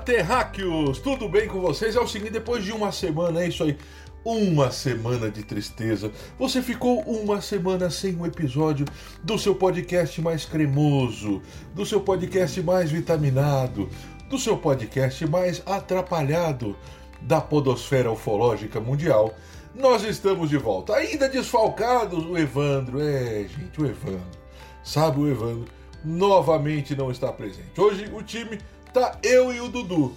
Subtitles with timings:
[0.00, 0.98] Terráqueos!
[0.98, 1.94] Tudo bem com vocês?
[1.94, 3.76] É o seguinte, depois de uma semana, é isso aí,
[4.24, 6.10] uma semana de tristeza.
[6.38, 8.86] Você ficou uma semana sem um episódio
[9.22, 11.42] do seu podcast mais cremoso,
[11.74, 13.88] do seu podcast mais vitaminado,
[14.28, 16.76] do seu podcast mais atrapalhado
[17.20, 19.34] da podosfera ufológica mundial.
[19.74, 24.40] Nós estamos de volta, ainda desfalcados, o Evandro, é, gente, o Evandro.
[24.82, 25.66] Sabe, o Evandro
[26.04, 27.78] novamente não está presente.
[27.78, 28.58] Hoje o time
[28.92, 30.14] tá eu e o Dudu.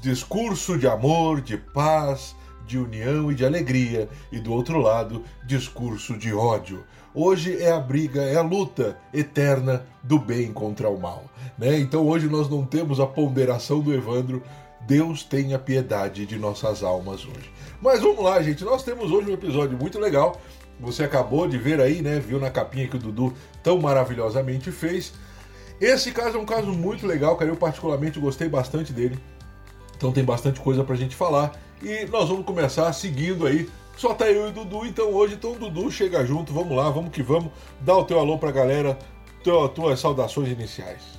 [0.00, 2.34] Discurso de amor, de paz,
[2.66, 4.08] de união e de alegria.
[4.32, 6.84] E do outro lado, discurso de ódio.
[7.14, 11.24] Hoje é a briga, é a luta eterna do bem contra o mal.
[11.56, 11.78] Né?
[11.78, 14.42] Então hoje nós não temos a ponderação do Evandro.
[14.86, 17.50] Deus tenha piedade de nossas almas hoje.
[17.80, 18.64] Mas vamos lá, gente.
[18.64, 20.40] Nós temos hoje um episódio muito legal.
[20.80, 22.18] Você acabou de ver aí, né?
[22.18, 25.14] Viu na capinha que o Dudu tão maravilhosamente fez.
[25.80, 27.50] Esse caso é um caso muito legal, cara.
[27.50, 29.18] Eu particularmente gostei bastante dele.
[29.96, 31.52] Então tem bastante coisa pra gente falar.
[31.82, 33.68] E nós vamos começar seguindo aí.
[33.96, 37.12] Só tá eu e o Dudu, então hoje, então Dudu chega junto, vamos lá, vamos
[37.12, 37.52] que vamos.
[37.80, 38.98] Dá o teu alô pra galera,
[39.44, 41.14] teu, tuas saudações iniciais.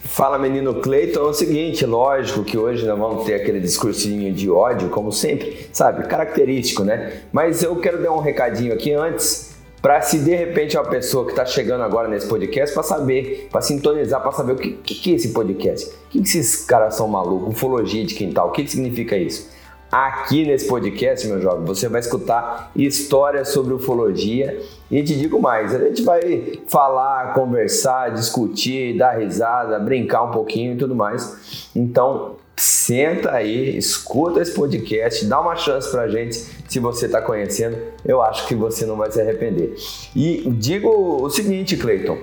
[0.00, 4.50] Fala menino Cleiton, é o seguinte, lógico que hoje nós vamos ter aquele discursinho de
[4.50, 7.22] ódio, como sempre, sabe, característico, né?
[7.30, 9.47] Mas eu quero dar um recadinho aqui antes
[9.80, 13.60] para se de repente uma pessoa que está chegando agora nesse podcast para saber, para
[13.60, 16.96] sintonizar, para saber o que, que, que, é esse podcast, o que, que esses caras
[16.96, 19.56] são malucos, ufologia de quintal, o que, que significa isso?
[19.90, 25.74] Aqui nesse podcast, meu jovem, você vai escutar histórias sobre ufologia e te digo mais,
[25.74, 31.70] a gente vai falar, conversar, discutir, dar risada, brincar um pouquinho e tudo mais.
[31.74, 36.36] Então, senta aí, escuta esse podcast, dá uma chance pra gente
[36.68, 39.74] se você está conhecendo, eu acho que você não vai se arrepender.
[40.14, 40.88] E digo
[41.22, 42.18] o seguinte, Cleiton,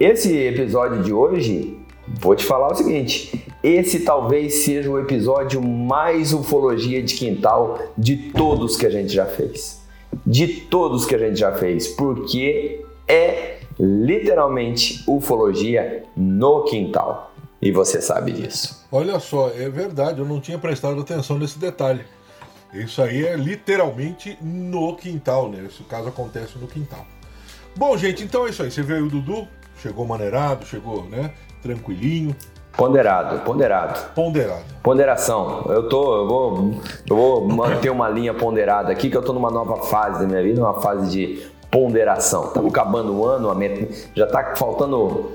[0.00, 1.78] esse episódio de hoje,
[2.20, 8.16] vou te falar o seguinte, esse talvez seja o episódio mais ufologia de quintal de
[8.32, 9.82] todos que a gente já fez.
[10.26, 17.31] De todos que a gente já fez, porque é literalmente ufologia no quintal.
[17.62, 18.84] E você sabe disso.
[18.90, 22.04] Olha só, é verdade, eu não tinha prestado atenção nesse detalhe.
[22.74, 25.64] Isso aí é literalmente no quintal, né?
[25.68, 27.06] Esse caso acontece no quintal.
[27.76, 28.70] Bom, gente, então é isso aí.
[28.70, 29.46] Você veio o Dudu,
[29.80, 31.34] chegou maneirado, chegou, né?
[31.62, 32.34] Tranquilinho.
[32.76, 34.12] Ponderado, ponderado.
[34.12, 34.64] Ponderado.
[34.82, 35.66] Ponderação.
[35.68, 36.74] Eu tô, eu vou,
[37.08, 40.42] eu vou manter uma linha ponderada aqui, que eu tô numa nova fase da minha
[40.42, 42.46] vida, uma fase de ponderação.
[42.46, 43.54] Estamos acabando o ano,
[44.16, 45.30] já tá faltando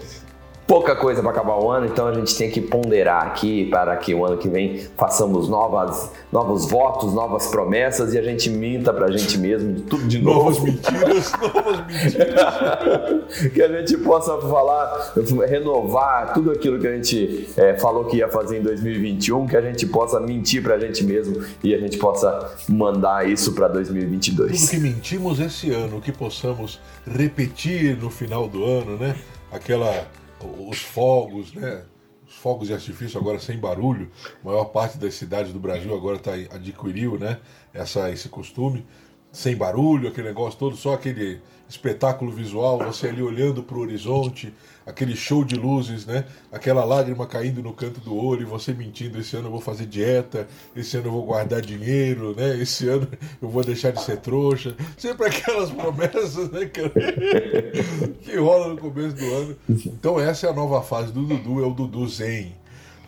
[0.67, 4.13] pouca coisa para acabar o ano, então a gente tem que ponderar aqui para que
[4.13, 9.05] o ano que vem façamos novas, novos votos, novas promessas e a gente minta para
[9.05, 10.49] a gente mesmo tudo de novo.
[10.49, 13.53] Novas mentiras, novas mentiras.
[13.53, 15.13] que a gente possa falar,
[15.47, 19.61] renovar tudo aquilo que a gente é, falou que ia fazer em 2021, que a
[19.61, 24.51] gente possa mentir para a gente mesmo e a gente possa mandar isso para 2022.
[24.59, 26.77] Tudo que mentimos esse ano, que possamos
[27.09, 29.15] repetir no final do ano, né?
[29.49, 30.05] Aquela
[30.43, 31.83] os fogos, né?
[32.27, 34.11] Os fogos de artifício agora sem barulho.
[34.43, 37.39] A maior parte das cidades do Brasil agora tá, adquiriu né?
[37.73, 38.85] Essa, esse costume.
[39.31, 44.53] Sem barulho, aquele negócio todo, só aquele espetáculo visual, você ali olhando para o horizonte,
[44.87, 46.23] aquele show de luzes, né?
[46.49, 49.85] Aquela lágrima caindo no canto do olho e você mentindo, esse ano eu vou fazer
[49.85, 52.57] dieta, esse ano eu vou guardar dinheiro, né?
[52.57, 53.05] Esse ano
[53.41, 54.75] eu vou deixar de ser trouxa.
[54.97, 56.89] Sempre aquelas promessas, né, que,
[58.23, 59.55] que rola no começo do ano.
[59.69, 62.55] Então essa é a nova fase do Dudu, é o Dudu Zen.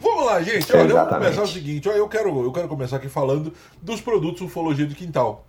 [0.02, 0.72] Vamos lá, gente.
[0.74, 1.88] Olha, vamos começar o seguinte.
[1.88, 5.46] Olha, eu quero, eu quero começar aqui falando dos produtos Ufologia de Quintal.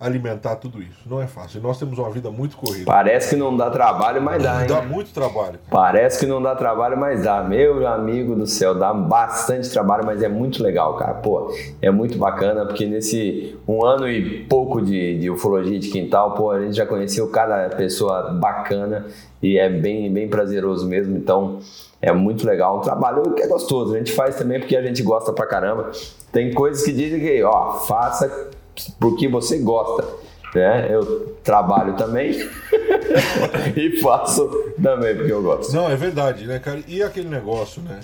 [0.02, 1.08] alimentar tudo isso.
[1.08, 1.62] Não é fácil.
[1.62, 2.84] Nós temos uma vida muito corrida.
[2.84, 4.66] Parece que não dá trabalho, mas dá, hein?
[4.66, 5.58] Dá muito trabalho.
[5.58, 5.70] Cara.
[5.70, 7.42] Parece que não dá trabalho, mas dá.
[7.42, 11.14] Meu amigo do céu, dá bastante trabalho, mas é muito legal, cara.
[11.14, 16.34] Pô, é muito bacana, porque nesse um ano e pouco de, de ufologia de quintal,
[16.34, 19.06] pô, a gente já conheceu cada pessoa bacana
[19.40, 21.16] e é bem, bem prazeroso mesmo.
[21.16, 21.60] Então,
[22.02, 22.78] é muito legal.
[22.78, 23.94] Um trabalho que é gostoso.
[23.94, 25.92] A gente faz também porque a gente gosta pra caramba.
[26.32, 28.50] Tem coisas que dizem que, ó, faça
[28.98, 30.04] porque você gosta.
[30.52, 30.88] Né?
[30.92, 32.32] Eu trabalho também
[33.74, 34.48] e faço
[34.82, 35.72] também porque eu gosto.
[35.72, 36.82] Não, é verdade, né, cara?
[36.88, 38.00] E aquele negócio, né?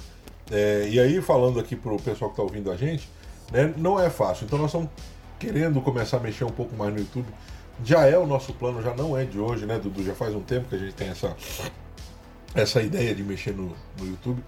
[0.51, 3.07] É, e aí, falando aqui pro pessoal que tá ouvindo a gente,
[3.53, 4.47] né, não é fácil.
[4.47, 4.89] Então, nós estamos
[5.39, 7.27] querendo começar a mexer um pouco mais no YouTube.
[7.85, 10.03] Já é o nosso plano, já não é de hoje, né, Dudu?
[10.03, 11.37] Já faz um tempo que a gente tem essa,
[12.55, 14.43] essa ideia de mexer no, no YouTube,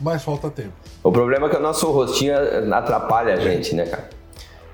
[0.00, 0.72] mas falta tempo.
[1.02, 2.34] O problema é que o nosso rostinho
[2.74, 4.16] atrapalha a gente, né, cara?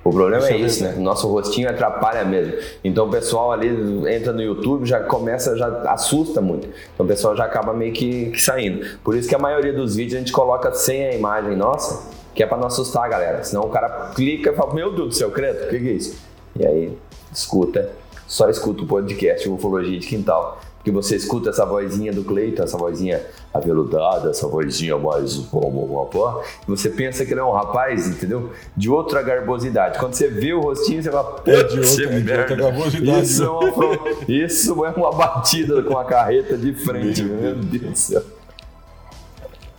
[0.04, 0.94] O problema isso é, é isso, né?
[0.98, 2.54] Nosso rostinho atrapalha mesmo.
[2.82, 3.68] Então o pessoal ali
[4.12, 6.68] entra no YouTube, já começa, já assusta muito.
[6.92, 8.84] Então o pessoal já acaba meio que, que saindo.
[9.04, 12.42] Por isso que a maioria dos vídeos a gente coloca sem a imagem nossa, que
[12.42, 13.44] é para não assustar a galera.
[13.44, 15.92] Senão o cara clica e fala: Meu Deus do céu, credo, o que, que é
[15.92, 16.16] isso?
[16.58, 16.98] E aí
[17.32, 17.90] escuta,
[18.26, 22.76] só escuta o podcast Ufologia de Quintal que você escuta essa vozinha do Cleiton, essa
[22.76, 23.24] vozinha
[23.54, 28.52] aveludada, essa vozinha mais e você pensa que ele é um rapaz, entendeu?
[28.76, 29.98] De outra garbosidade.
[29.98, 33.22] Quando você vê o rostinho, você fala, é de outra, é de outra garbosidade.
[33.22, 33.98] Isso é, uma,
[34.28, 38.22] isso é uma batida com a carreta de frente, meu Deus do céu.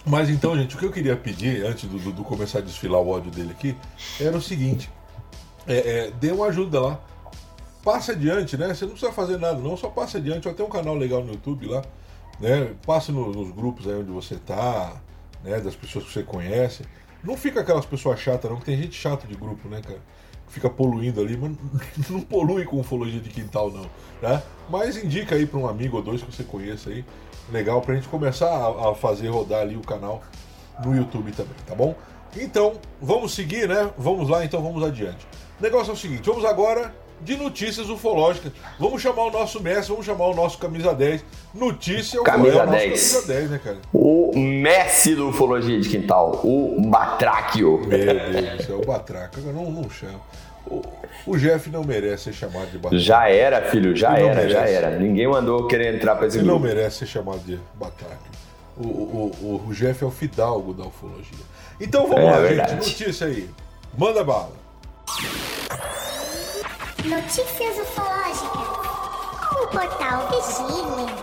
[0.05, 3.09] Mas então, gente, o que eu queria pedir, antes do Dudu começar a desfilar o
[3.09, 3.75] ódio dele aqui,
[4.19, 4.89] era o seguinte:
[5.65, 6.99] é, é, dê uma ajuda lá
[7.83, 8.73] passa adiante, né?
[8.73, 10.45] Você não precisa fazer nada, não, só passa adiante.
[10.45, 11.83] Vai ter um canal legal no YouTube lá,
[12.39, 12.73] né?
[12.85, 14.95] Passe no, nos grupos aí onde você tá,
[15.43, 15.59] né?
[15.59, 16.83] Das pessoas que você conhece.
[17.23, 19.99] Não fica aquelas pessoas chatas, não, que tem gente chata de grupo, né, cara?
[20.47, 21.55] Fica poluindo ali, mas
[22.09, 23.85] não polui com ufologia de quintal, não,
[24.21, 24.41] tá?
[24.69, 27.03] Mas indica aí para um amigo ou dois que você conheça aí,
[27.51, 30.21] legal, pra gente começar a, a fazer rodar ali o canal
[30.83, 31.95] no YouTube também, tá bom?
[32.35, 33.91] Então, vamos seguir, né?
[33.97, 35.25] Vamos lá, então vamos adiante.
[35.59, 36.93] O negócio é o seguinte, vamos agora
[37.23, 38.51] de notícias ufológicas.
[38.79, 41.23] Vamos chamar o nosso mestre, vamos chamar o nosso camisa 10.
[41.53, 42.83] Notícia camisa é o 10.
[42.83, 43.77] camisa 10, né, cara?
[43.93, 47.79] O mestre do ufologia de quintal, o Batráquio.
[47.85, 50.19] Meu Deus céu, o Batráquio, não, não chama.
[50.65, 50.81] O,
[51.27, 52.99] o Jeff não merece ser chamado de Batráquio.
[52.99, 54.97] Já era, filho, já Ele era, já era.
[54.97, 56.61] Ninguém mandou querer entrar pra esse Ele grupo.
[56.61, 58.33] não merece ser chamado de Batráquio.
[58.77, 61.45] O, o, o, o Jeff é o fidalgo da ufologia.
[61.79, 62.71] Então vamos é, lá, verdade.
[62.71, 62.89] gente.
[62.89, 63.49] Notícia aí.
[63.97, 64.51] Manda bala.
[67.05, 68.61] Notícias ufológicas.
[69.61, 71.13] O portal Vigília.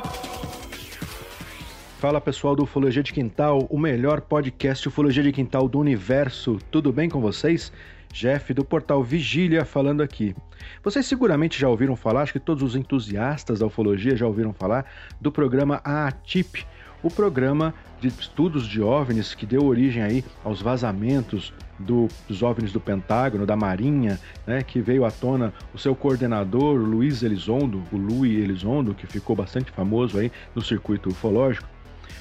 [1.98, 6.58] Fala pessoal do Ufologia de Quintal, o melhor podcast Ufologia de Quintal do universo.
[6.70, 7.72] Tudo bem com vocês?
[8.12, 10.36] Jeff do portal Vigília falando aqui.
[10.84, 14.84] Vocês seguramente já ouviram falar, acho que todos os entusiastas da ufologia já ouviram falar
[15.18, 16.66] do programa AATIP,
[17.02, 22.72] o programa de estudos de OVNIs que deu origem aí aos vazamentos do, dos OVNIs
[22.72, 27.82] do Pentágono, da Marinha, né, que veio à tona o seu coordenador, o Luiz Elizondo,
[27.92, 31.68] o Louis Elizondo, que ficou bastante famoso aí no circuito ufológico.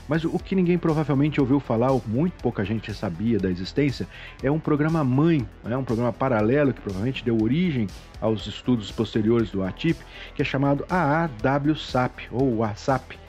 [0.08, 4.08] Mas o que ninguém provavelmente ouviu falar, ou muito pouca gente sabia da existência,
[4.42, 7.86] é um programa mãe, né, um programa paralelo que provavelmente deu origem
[8.20, 10.00] aos estudos posteriores do ATIP,
[10.34, 13.20] que é chamado AAWSAP, ou ASAP,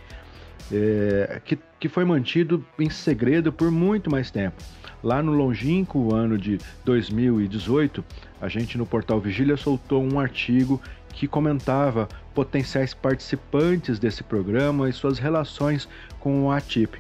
[0.73, 4.62] é, que, que foi mantido em segredo por muito mais tempo.
[5.03, 8.05] Lá no longínquo ano de 2018,
[8.41, 10.81] a gente no portal Vigília soltou um artigo
[11.12, 16.99] que comentava potenciais participantes desse programa e suas relações com o ATIP.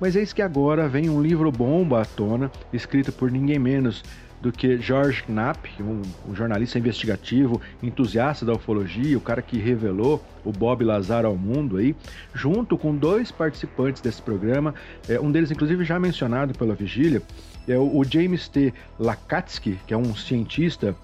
[0.00, 4.02] Mas eis que agora vem um livro bomba à tona, escrito por ninguém menos
[4.44, 10.22] do que George Knapp, um, um, jornalista investigativo, entusiasta da ufologia, o cara que revelou
[10.44, 11.96] o Bob Lazar ao mundo aí,
[12.34, 14.74] junto com dois participantes desse programa,
[15.08, 17.22] é, um deles inclusive já mencionado pela Vigília,
[17.66, 18.74] é o, o James T.
[19.00, 20.94] Lakatsky, que é um cientista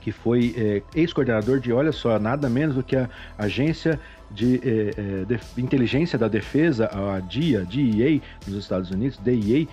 [0.00, 3.08] que foi é, ex-coordenador de, olha só, nada menos do que a
[3.38, 9.68] Agência de, é, é de, Inteligência da Defesa, a DIA, DEA, nos Estados Unidos, DEA,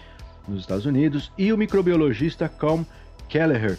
[0.48, 2.84] nos Estados Unidos, e o microbiologista Calm
[3.30, 3.78] Kelleher,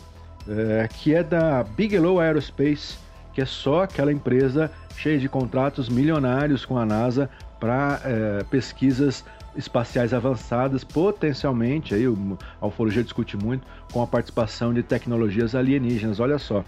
[0.49, 2.97] é, que é da Bigelow Aerospace,
[3.35, 7.29] que é só aquela empresa cheia de contratos milionários com a NASA
[7.59, 9.25] para é, pesquisas
[9.57, 12.05] espaciais avançadas, potencialmente, aí
[12.61, 16.65] a ufologia discute muito, com a participação de tecnologias alienígenas, olha só.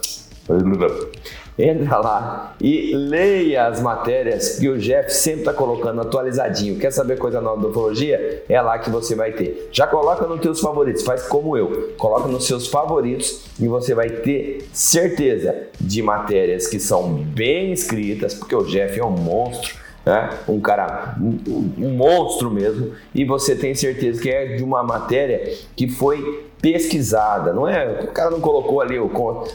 [1.58, 6.80] Entra lá e leia as matérias que o Jeff sempre está colocando atualizadinho.
[6.80, 8.44] Quer saber coisa nova da ufologia?
[8.50, 9.70] É lá que você vai ter.
[9.72, 11.94] Já coloca nos teus favoritos, faz como eu.
[11.98, 18.34] Coloca nos seus favoritos e você vai ter certeza de matérias que são bem escritas,
[18.34, 20.38] porque o Jeff é um monstro né?
[20.48, 21.40] um cara, um,
[21.78, 27.52] um, monstro mesmo, e você tem certeza que é de uma matéria que foi pesquisada,
[27.52, 28.04] não é?
[28.04, 29.12] O cara não colocou ali o,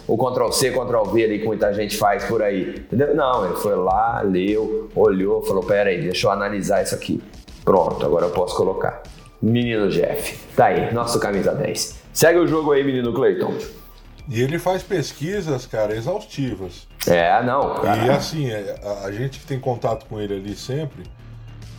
[0.07, 3.17] o Ctrl C, Ctrl V ali que muita gente faz por aí, entendeu?
[3.17, 7.23] Não, ele foi lá, leu, olhou, falou: pera aí, deixa eu analisar isso aqui.
[7.65, 9.03] Pronto, agora eu posso colocar.
[9.41, 11.99] Menino Jeff, tá aí, nosso camisa 10.
[12.13, 13.55] Segue o jogo aí, menino Clayton.
[14.29, 16.87] E ele faz pesquisas, cara, exaustivas.
[17.07, 17.77] É, não.
[17.77, 18.05] Cara.
[18.05, 21.05] E assim, é, a, a gente que tem contato com ele ali sempre,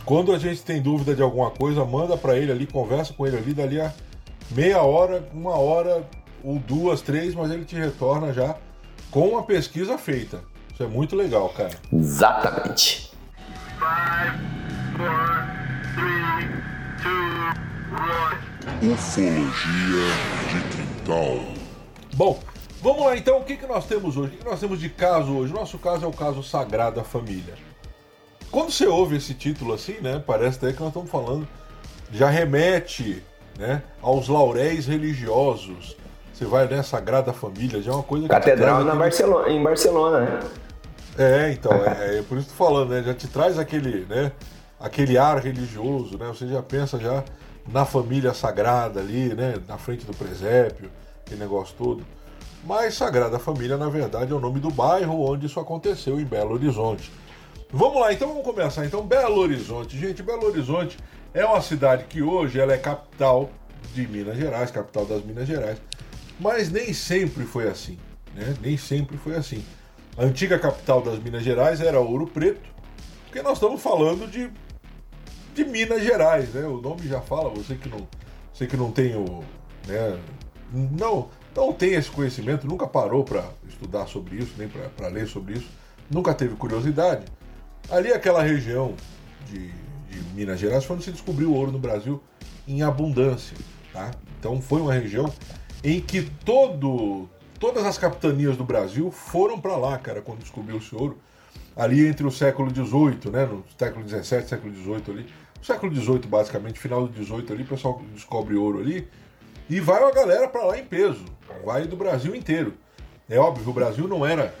[0.04, 3.36] quando a gente tem dúvida de alguma coisa, manda para ele ali, conversa com ele
[3.36, 3.92] ali, dali a
[4.50, 6.08] meia hora, uma hora
[6.42, 8.56] ou duas, três, mas ele te retorna já
[9.10, 10.42] com uma pesquisa feita.
[10.72, 11.76] Isso é muito legal, cara.
[11.92, 13.12] Exatamente.
[13.78, 14.38] Five,
[14.96, 15.46] four,
[15.94, 16.48] three,
[17.02, 17.50] two,
[18.92, 19.50] Ufologia
[20.48, 21.40] de quintal.
[22.14, 22.40] Bom,
[22.82, 24.28] vamos lá então, o que, que nós temos hoje?
[24.28, 25.52] O que, que nós temos de caso hoje?
[25.52, 27.54] O nosso caso é o caso Sagrada Família.
[28.50, 31.46] Quando você ouve esse título assim, né, parece até que nós estamos falando,
[32.12, 33.22] já remete
[33.60, 35.96] né, aos lauréis religiosos.
[36.32, 38.30] Você vai, né, Sagrada Família, já é uma coisa que.
[38.30, 40.40] Catedral na Barcelona, em Barcelona, né?
[41.18, 43.02] É, então, é, é por isso que tô falando, né?
[43.02, 44.32] Já te traz aquele, né?
[44.80, 46.26] Aquele ar religioso, né?
[46.28, 47.22] Você já pensa já
[47.68, 49.56] na família sagrada ali, né?
[49.68, 50.90] Na frente do presépio
[51.30, 52.04] aquele negócio todo.
[52.64, 56.54] Mas Sagrada Família, na verdade, é o nome do bairro onde isso aconteceu, em Belo
[56.54, 57.10] Horizonte.
[57.72, 58.84] Vamos lá, então vamos começar.
[58.84, 59.96] Então, Belo Horizonte.
[59.96, 60.98] Gente, Belo Horizonte
[61.32, 63.50] é uma cidade que hoje ela é capital
[63.94, 65.78] de Minas Gerais, capital das Minas Gerais.
[66.38, 67.98] Mas nem sempre foi assim,
[68.34, 68.54] né?
[68.60, 69.64] Nem sempre foi assim.
[70.16, 72.68] A antiga capital das Minas Gerais era Ouro Preto,
[73.24, 74.50] porque nós estamos falando de,
[75.54, 76.66] de Minas Gerais, né?
[76.66, 78.08] O nome já fala, você que não,
[78.52, 79.44] você que não tem o,
[79.86, 80.18] né,
[80.72, 85.54] não, não tem esse conhecimento, nunca parou para estudar sobre isso, nem para ler sobre
[85.54, 85.68] isso,
[86.10, 87.26] nunca teve curiosidade.
[87.90, 88.94] Ali, aquela região
[89.46, 89.70] de,
[90.10, 92.22] de Minas Gerais, foi onde se descobriu o ouro no Brasil
[92.66, 93.56] em abundância.
[93.92, 94.10] Tá?
[94.38, 95.32] Então, foi uma região
[95.82, 100.94] em que todo, todas as capitanias do Brasil foram para lá, cara, quando descobriu esse
[100.94, 101.18] ouro.
[101.76, 105.26] Ali entre o século XVIII, né, no século XVII, século XVIII ali,
[105.62, 109.08] século XVIII basicamente, final do XVIII ali, o pessoal descobre ouro ali
[109.68, 111.24] e vai uma galera para lá em peso.
[111.64, 112.74] Vai do Brasil inteiro.
[113.28, 114.52] É óbvio, o Brasil não era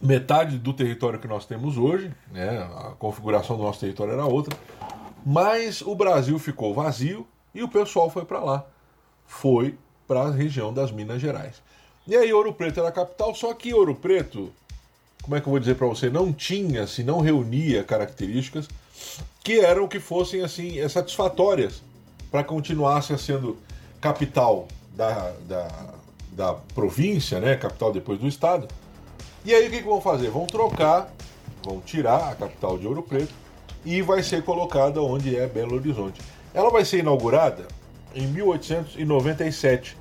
[0.00, 2.58] metade do território que nós temos hoje, né?
[2.76, 4.56] A configuração do nosso território era outra,
[5.24, 8.64] mas o Brasil ficou vazio e o pessoal foi para lá,
[9.26, 9.76] foi
[10.06, 11.62] para a região das Minas Gerais.
[12.06, 14.52] E aí Ouro Preto era a capital, só que Ouro Preto,
[15.22, 18.68] como é que eu vou dizer para você, não tinha, se não reunia características
[19.42, 21.82] que eram que fossem assim satisfatórias
[22.30, 23.56] para continuasse sendo
[24.00, 25.68] capital da, da,
[26.32, 28.68] da província, né, capital depois do estado.
[29.46, 30.28] E aí o que, que vão fazer?
[30.28, 31.08] Vão trocar,
[31.64, 33.32] vão tirar a capital de Ouro Preto
[33.84, 36.20] e vai ser colocada onde é Belo Horizonte.
[36.52, 37.68] Ela vai ser inaugurada
[38.12, 39.96] em 1897.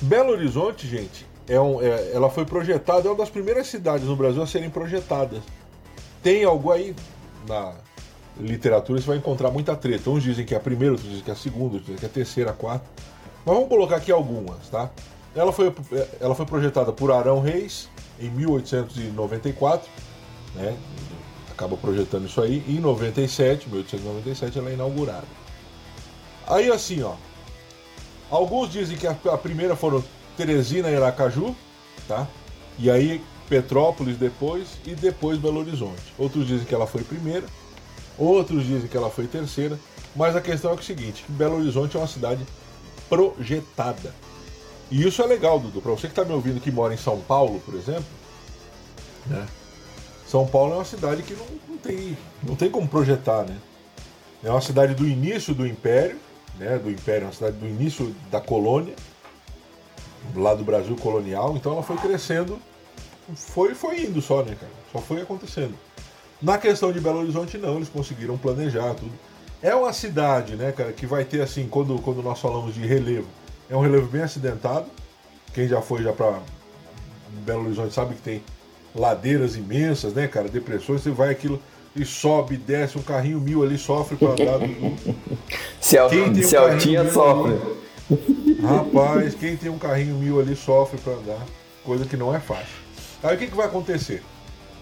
[0.00, 4.16] Belo Horizonte, gente, é um, é, ela foi projetada, é uma das primeiras cidades no
[4.16, 5.42] Brasil a serem projetadas.
[6.22, 6.96] Tem algo aí
[7.46, 7.74] na
[8.40, 10.08] literatura, você vai encontrar muita treta.
[10.08, 12.06] Uns dizem que é a primeira, outros dizem que é a segunda, outros dizem que
[12.06, 12.86] é a terceira, a quarta.
[13.44, 14.90] Mas vamos colocar aqui algumas, tá?
[15.34, 15.72] Ela foi,
[16.20, 17.88] ela foi projetada por Arão Reis
[18.20, 19.88] em 1894,
[20.54, 20.76] né?
[21.50, 22.64] Acaba projetando isso aí.
[22.68, 25.26] Em 97, 1897, ela é inaugurada.
[26.46, 27.14] Aí assim, ó.
[28.30, 30.02] Alguns dizem que a, a primeira foram
[30.36, 31.54] Teresina e Aracaju,
[32.08, 32.26] tá?
[32.78, 36.02] E aí Petrópolis depois e depois Belo Horizonte.
[36.18, 37.46] Outros dizem que ela foi primeira,
[38.18, 39.78] outros dizem que ela foi terceira,
[40.16, 42.44] mas a questão é, é o seguinte, que Belo Horizonte é uma cidade
[43.08, 44.14] projetada.
[44.90, 45.80] E isso é legal, Dudu.
[45.80, 48.04] Para você que está me ouvindo que mora em São Paulo, por exemplo,
[49.26, 49.46] né?
[50.26, 53.56] São Paulo é uma cidade que não, não, tem, não tem como projetar, né?
[54.42, 56.18] É uma cidade do início do Império,
[56.58, 56.78] né?
[56.78, 58.94] Do Império, é uma cidade do início da colônia,
[60.34, 61.56] lá do Brasil colonial.
[61.56, 62.58] Então ela foi crescendo,
[63.34, 64.72] foi, foi indo só, né, cara?
[64.92, 65.74] Só foi acontecendo.
[66.42, 69.12] Na questão de Belo Horizonte, não, eles conseguiram planejar tudo.
[69.62, 73.28] É uma cidade, né, cara, que vai ter assim, quando, quando nós falamos de relevo,
[73.68, 74.86] é um relevo bem acidentado.
[75.52, 76.38] Quem já foi já para
[77.44, 78.42] Belo Horizonte sabe que tem
[78.94, 80.48] ladeiras imensas, né, cara?
[80.48, 81.60] Depressões, você vai aquilo
[81.96, 84.58] e sobe, desce, um carrinho mil ali sofre para andar.
[84.66, 84.96] Do...
[85.80, 86.06] Cel...
[86.06, 87.52] um Celtinha sofre.
[87.52, 91.46] Ali, rapaz, quem tem um carrinho mil ali sofre para andar,
[91.84, 92.84] coisa que não é fácil.
[93.22, 94.22] Aí o que, que vai acontecer?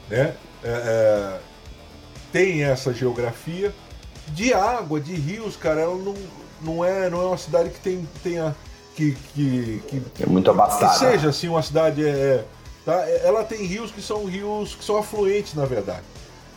[0.09, 0.35] Né?
[0.65, 1.39] É, é,
[2.33, 3.73] tem essa geografia
[4.29, 5.83] de água, de rios, cara.
[5.83, 6.15] Ela não,
[6.61, 8.55] não, é, não é uma cidade que tem, tenha.
[8.95, 10.93] Que, que, que, é muito abastada.
[10.93, 12.05] Que seja assim, uma cidade.
[12.05, 12.45] É, é
[12.85, 13.09] tá?
[13.25, 16.03] Ela tem rios que são rios que são afluentes, na verdade.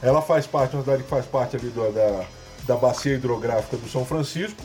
[0.02, 2.26] Ela faz parte, uma cidade que faz parte ali do, da,
[2.68, 4.62] da bacia hidrográfica do São Francisco,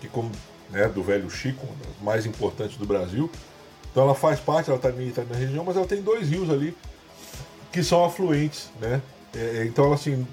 [0.00, 0.30] que como
[0.70, 3.30] né, do velho Chico, uma das mais importantes do Brasil.
[3.90, 6.76] Então ela faz parte, ela está tá na região, mas ela tem dois rios ali
[7.72, 9.00] que são afluentes, né?
[9.34, 10.26] É, então, assim,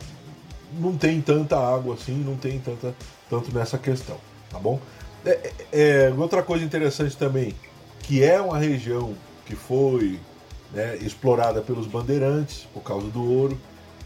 [0.73, 2.95] não tem tanta água assim, não tem tanta,
[3.29, 4.17] tanto nessa questão,
[4.49, 4.79] tá bom?
[5.27, 7.53] É, é, é, outra coisa interessante também,
[7.99, 9.13] que é uma região
[9.45, 10.17] que foi
[10.73, 13.59] né, explorada pelos bandeirantes por causa do ouro.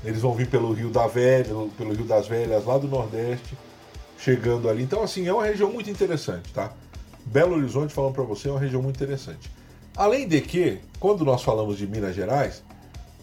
[0.03, 3.55] Eles vão vir pelo Rio da Velha, pelo Rio das Velhas, lá do Nordeste,
[4.17, 4.81] chegando ali.
[4.81, 6.73] Então, assim, é uma região muito interessante, tá?
[7.23, 9.51] Belo Horizonte, falando para você, é uma região muito interessante.
[9.95, 12.63] Além de que, quando nós falamos de Minas Gerais,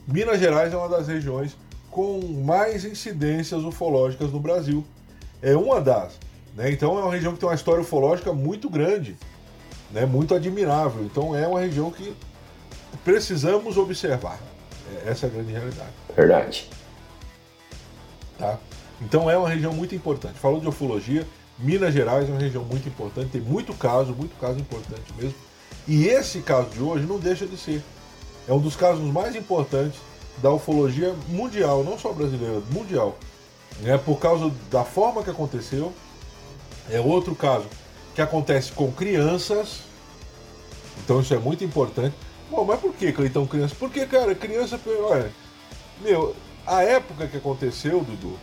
[0.07, 1.57] Minas Gerais é uma das regiões
[1.91, 4.85] com mais incidências ufológicas no Brasil.
[5.43, 6.28] É uma das.
[6.55, 6.71] Né?
[6.71, 9.17] Então é uma região que tem uma história ufológica muito grande,
[9.91, 10.07] né?
[10.07, 11.05] muito admirável.
[11.05, 12.15] Então é uma região que
[13.05, 14.39] precisamos observar.
[15.05, 15.91] É, essa é a grande realidade.
[16.17, 16.71] Verdade.
[18.39, 18.59] Tá?
[19.01, 20.39] Então é uma região muito importante.
[20.39, 21.27] Falou de ufologia,
[21.59, 25.35] Minas Gerais é uma região muito importante, tem muito caso, muito caso importante mesmo.
[25.87, 27.83] E esse caso de hoje não deixa de ser.
[28.47, 29.99] É um dos casos mais importantes
[30.43, 33.17] da ufologia mundial, não só brasileira, mundial.
[33.81, 33.99] Né?
[33.99, 35.93] Por causa da forma que aconteceu.
[36.91, 37.67] É outro caso
[38.15, 39.81] que acontece com crianças.
[41.05, 42.15] Então isso é muito importante.
[42.51, 43.75] Bom, mas por que, Cleitão, criança?
[43.79, 44.81] Porque, cara, criança.
[45.03, 45.31] Olha,
[46.01, 46.35] meu,
[46.67, 48.39] a época que aconteceu, Dudu,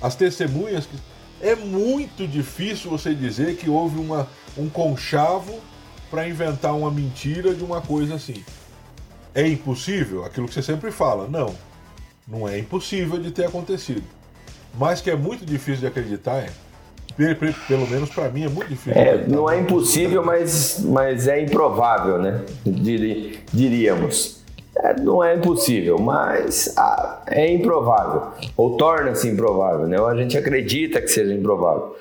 [0.00, 0.88] as testemunhas.
[1.40, 5.60] É muito difícil você dizer que houve uma, um conchavo
[6.10, 8.42] para inventar uma mentira de uma coisa assim.
[9.34, 10.24] É impossível?
[10.24, 11.26] Aquilo que você sempre fala.
[11.28, 11.54] Não.
[12.26, 14.04] Não é impossível de ter acontecido.
[14.78, 16.50] Mas que é muito difícil de acreditar, é.
[17.68, 19.00] Pelo menos para mim é muito difícil.
[19.00, 22.40] É, não é impossível, mas, mas é improvável, né?
[23.52, 24.42] Diríamos.
[24.76, 28.32] É, não é impossível, mas ah, é improvável.
[28.56, 30.00] Ou torna-se improvável, né?
[30.00, 31.96] Ou a gente acredita que seja improvável.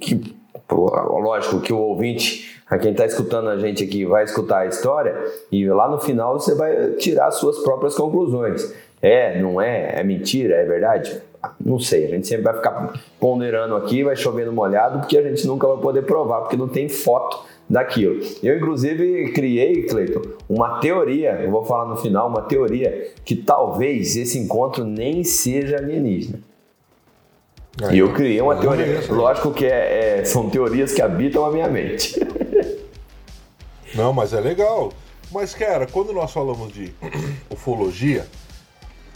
[0.00, 0.34] Que,
[0.70, 5.14] lógico que o ouvinte a quem está escutando a gente aqui vai escutar a história
[5.52, 8.74] e lá no final você vai tirar suas próprias conclusões.
[9.02, 11.20] É, não é, é mentira, é verdade?
[11.64, 15.46] Não sei, a gente sempre vai ficar ponderando aqui, vai chovendo molhado, porque a gente
[15.46, 18.20] nunca vai poder provar, porque não tem foto daquilo.
[18.42, 24.16] Eu, inclusive, criei, Cleiton, uma teoria, eu vou falar no final, uma teoria que talvez
[24.16, 26.40] esse encontro nem seja alienígena.
[27.82, 28.84] Aí, E eu criei uma teoria.
[28.84, 29.06] é.
[29.12, 32.20] Lógico que é- é- são teorias que habitam a minha mente.
[33.94, 34.92] Não, mas é legal.
[35.32, 36.92] Mas, cara, quando nós falamos de
[37.50, 38.26] ufologia,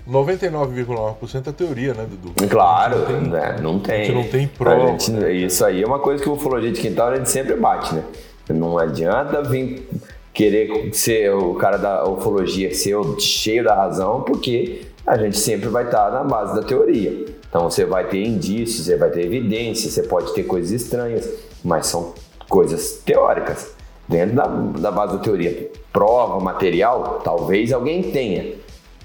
[0.09, 2.49] 99,9% é teoria, né, Dudu?
[2.49, 3.57] Claro, não tem- né?
[3.61, 3.95] não tem.
[3.95, 5.33] a gente não tem prova, gente- né?
[5.33, 8.03] Isso aí é uma coisa que o ufologia de quintal a gente sempre bate, né?
[8.49, 9.87] Não adianta vir
[10.33, 15.69] querer ser o cara da ufologia, ser o cheio da razão, porque a gente sempre
[15.69, 17.27] vai estar na base da teoria.
[17.49, 21.29] Então você vai ter indícios, você vai ter evidências, você pode ter coisas estranhas,
[21.63, 22.15] mas são
[22.49, 23.75] coisas teóricas.
[24.09, 25.71] Dentro da, da base da teoria.
[25.93, 28.55] Prova, material, talvez alguém tenha.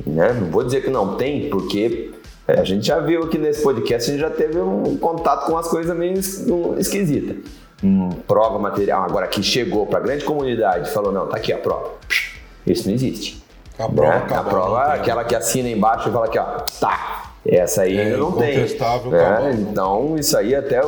[0.05, 0.33] Né?
[0.33, 2.11] Não vou dizer que não tem, porque
[2.47, 5.53] é, a gente já viu aqui nesse podcast, a gente já teve um contato com
[5.53, 6.45] umas coisas meio es-
[6.77, 7.37] esquisitas.
[7.83, 11.57] Hum, prova material, agora que chegou para a grande comunidade falou: não, tá aqui a
[11.57, 11.91] prova.
[12.65, 13.43] Isso não existe.
[13.77, 14.17] A prova Né?
[14.17, 15.01] acabou, a prova é tem.
[15.01, 16.43] aquela que assina embaixo e fala aqui, ó,
[16.79, 17.31] tá.
[17.45, 18.63] Essa aí É ainda não tem.
[18.63, 19.49] acabou.
[19.51, 20.81] Então, isso aí até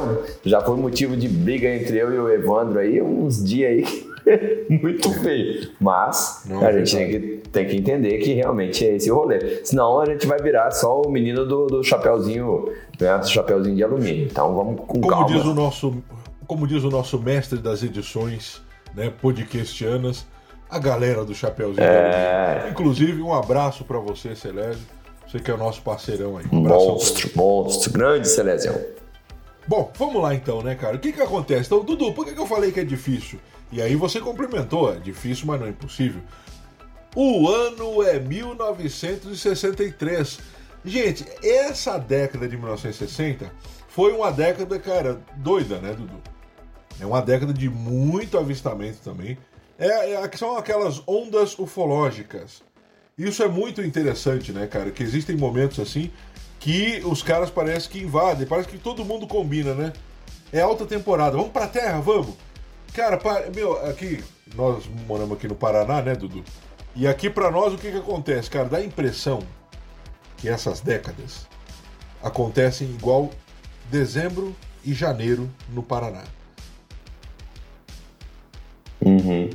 [0.45, 4.07] já foi motivo de briga entre eu e o Evandro aí, uns dias aí
[4.69, 5.69] muito feio.
[5.79, 9.15] Mas Não, a é gente tem que, tem que entender que realmente é esse o
[9.15, 9.63] rolê.
[9.63, 13.21] Senão a gente vai virar só o menino do, do chapeuzinho, né?
[13.23, 14.25] Chapeuzinho de alumínio.
[14.25, 15.27] Então vamos com Como calma.
[15.27, 15.95] diz o nosso,
[16.47, 18.61] como diz o nosso mestre das edições,
[18.95, 20.25] né, podcastianas,
[20.69, 21.83] a galera do Chapeuzinho.
[21.83, 22.67] É.
[22.71, 24.81] Inclusive, um abraço pra você, Celésio.
[25.27, 26.45] Você que é o nosso parceirão aí.
[26.51, 28.75] Um Monstro, monstro, grande Celesião.
[29.67, 30.95] Bom, vamos lá então, né, cara?
[30.95, 31.65] O que que acontece?
[31.65, 33.39] Então, Dudu, por que, que eu falei que é difícil?
[33.75, 36.21] E aí você complementou, é difícil, mas não é impossível.
[37.13, 40.39] O ano é 1963.
[40.85, 43.51] Gente, essa década de 1960
[43.89, 46.21] foi uma década, cara, doida, né, Dudu?
[47.01, 49.37] É uma década de muito avistamento também.
[49.77, 52.63] É, é, são aquelas ondas ufológicas.
[53.17, 54.89] Isso é muito interessante, né, cara?
[54.89, 56.09] Que existem momentos assim
[56.61, 59.91] que os caras parecem que invadem, parece que todo mundo combina, né?
[60.53, 62.37] É alta temporada, vamos pra terra, vamos!
[62.95, 63.19] Cara,
[63.53, 64.23] meu, aqui,
[64.55, 66.45] nós moramos aqui no Paraná, né, Dudu?
[66.95, 68.69] E aqui pra nós o que que acontece, cara?
[68.69, 69.39] Dá a impressão
[70.37, 71.45] que essas décadas
[72.23, 73.31] acontecem igual
[73.91, 76.23] dezembro e janeiro no Paraná.
[79.01, 79.49] Uhum.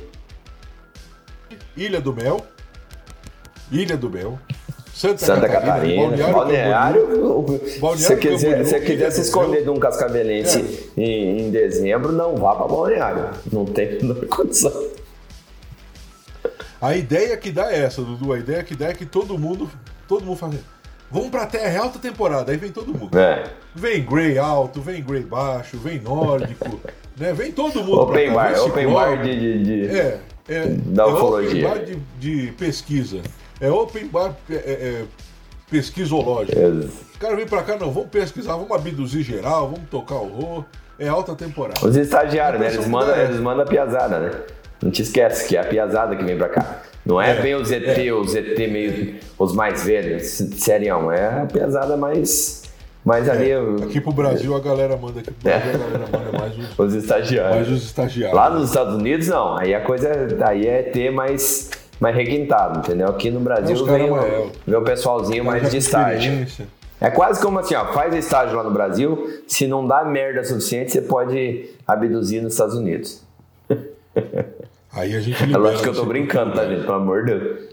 [1.75, 2.45] Ilha do Mel,
[3.71, 4.39] Ilha do Mel,
[5.01, 6.33] Santa, Santa Catarina, Balneário
[7.79, 7.97] Balneário.
[7.97, 9.63] Se quiser, se quiser se esconder Mel.
[9.63, 13.29] de um cascavelense em, em dezembro, não vá para Balneário.
[13.51, 14.71] Não tem não tem condição.
[16.79, 18.31] A ideia que dá é essa, Dudu.
[18.33, 19.69] A ideia que dá é que todo mundo,
[20.07, 20.53] todo mundo faz.
[21.09, 23.17] Vamos pra terra, é alta temporada, aí vem todo mundo.
[23.17, 23.43] É.
[23.75, 26.79] Vem Grey alto, vem Grey baixo, vem nórdico,
[27.17, 27.33] né?
[27.33, 28.01] Vem todo mundo.
[28.01, 29.39] Open cá, bar, open bar de.
[29.39, 31.67] de, de- É, é, Da é ufologia.
[31.67, 33.19] open bar de, de pesquisa.
[33.61, 35.03] É open bar é, é,
[35.69, 36.57] pesquisológico.
[36.57, 40.65] Ex- Os caras vêm pra cá, não, vamos pesquisar, vamos abduzir geral, vamos tocar horror.
[40.99, 41.79] É alta temporada.
[41.85, 42.67] Os estagiários, né?
[42.73, 44.31] Eles mandam, é eles mandam a piazada, né?
[44.83, 46.81] Não te esquece que é a piazada que vem pra cá.
[47.05, 49.15] Não é, É, bem os ET, os ET meio.
[49.39, 51.11] os mais velhos, serião.
[51.11, 52.63] É a piazada mais.
[53.03, 53.55] mais ali.
[53.55, 56.77] o- Aqui pro Brasil a galera manda, aqui pro Brasil a galera manda mais os,
[56.79, 57.55] Os estagiários.
[57.55, 58.35] mais os estagiários.
[58.37, 59.57] Lá nos Estados Unidos, não.
[59.57, 60.09] Aí a coisa
[60.45, 61.71] aí é ter mais,
[62.01, 63.07] mais requintado, entendeu?
[63.07, 66.45] Aqui no Brasil vem, o- vem o pessoalzinho mais de estágio.
[66.99, 70.91] É quase como assim, ó, faz estágio lá no Brasil, se não dá merda suficiente,
[70.91, 73.23] você pode abduzir nos Estados Unidos.
[74.91, 76.81] Aí a gente É libera lógico que eu tô brincando, tá, gente?
[76.81, 77.69] Pelo amor de Deus.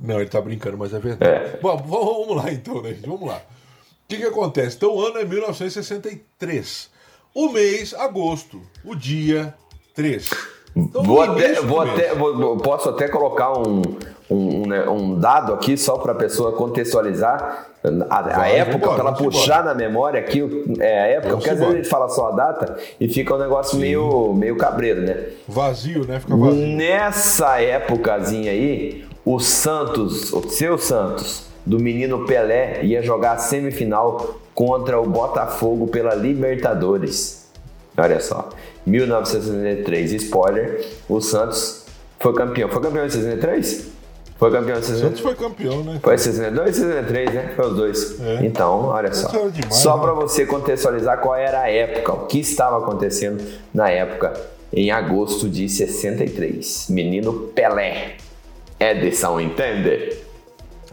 [0.00, 1.30] Não, ele tá brincando, mas é verdade.
[1.32, 1.58] É.
[1.62, 3.06] Bom, vamos lá então, né, gente?
[3.06, 3.36] Vamos lá.
[3.36, 4.76] O que que acontece?
[4.76, 6.90] Então o ano é 1963.
[7.34, 8.60] O mês, agosto.
[8.84, 9.54] O dia
[9.94, 10.30] 3.
[10.76, 13.82] Vou até, vou até, vou- posso até colocar um,
[14.28, 14.84] um, um, né,
[15.18, 17.68] dado aqui só para a pessoa contextualizar
[18.10, 20.42] a, a Vai, época, para ela puxar na memória aqui
[20.80, 23.38] é, a época, porque às vezes a gente fala só a data e fica um
[23.38, 25.26] negócio meio, meio cabreiro, né?
[25.46, 26.18] Vazio, né?
[26.18, 26.66] Fica vazio.
[26.66, 34.36] Nessa épocazinha aí, o Santos, o seu Santos, do menino Pelé, ia jogar a semifinal
[34.54, 37.44] contra o Botafogo pela Libertadores.
[37.96, 38.48] Olha só,
[38.86, 41.84] 1963, spoiler, o Santos
[42.18, 42.68] foi campeão.
[42.68, 43.94] Foi campeão em 63?
[44.36, 45.00] Foi campeão em O 63?
[45.00, 46.00] Santos foi campeão, né?
[46.02, 47.52] Foi 62 e 63, né?
[47.54, 48.20] Foi os dois.
[48.20, 48.46] É.
[48.46, 49.28] Então, olha só.
[49.48, 50.02] Demais, só né?
[50.02, 53.42] para você contextualizar qual era a época, o que estava acontecendo
[53.72, 54.34] na época,
[54.72, 56.88] em agosto de 63.
[56.90, 58.16] Menino Pelé.
[58.78, 60.18] Edson, entende?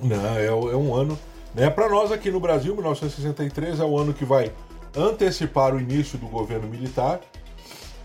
[0.02, 1.18] Não, é, é um ano.
[1.54, 1.70] Né?
[1.70, 4.52] Para nós aqui no Brasil, 1963 é o ano que vai
[4.96, 7.20] antecipar o início do governo militar.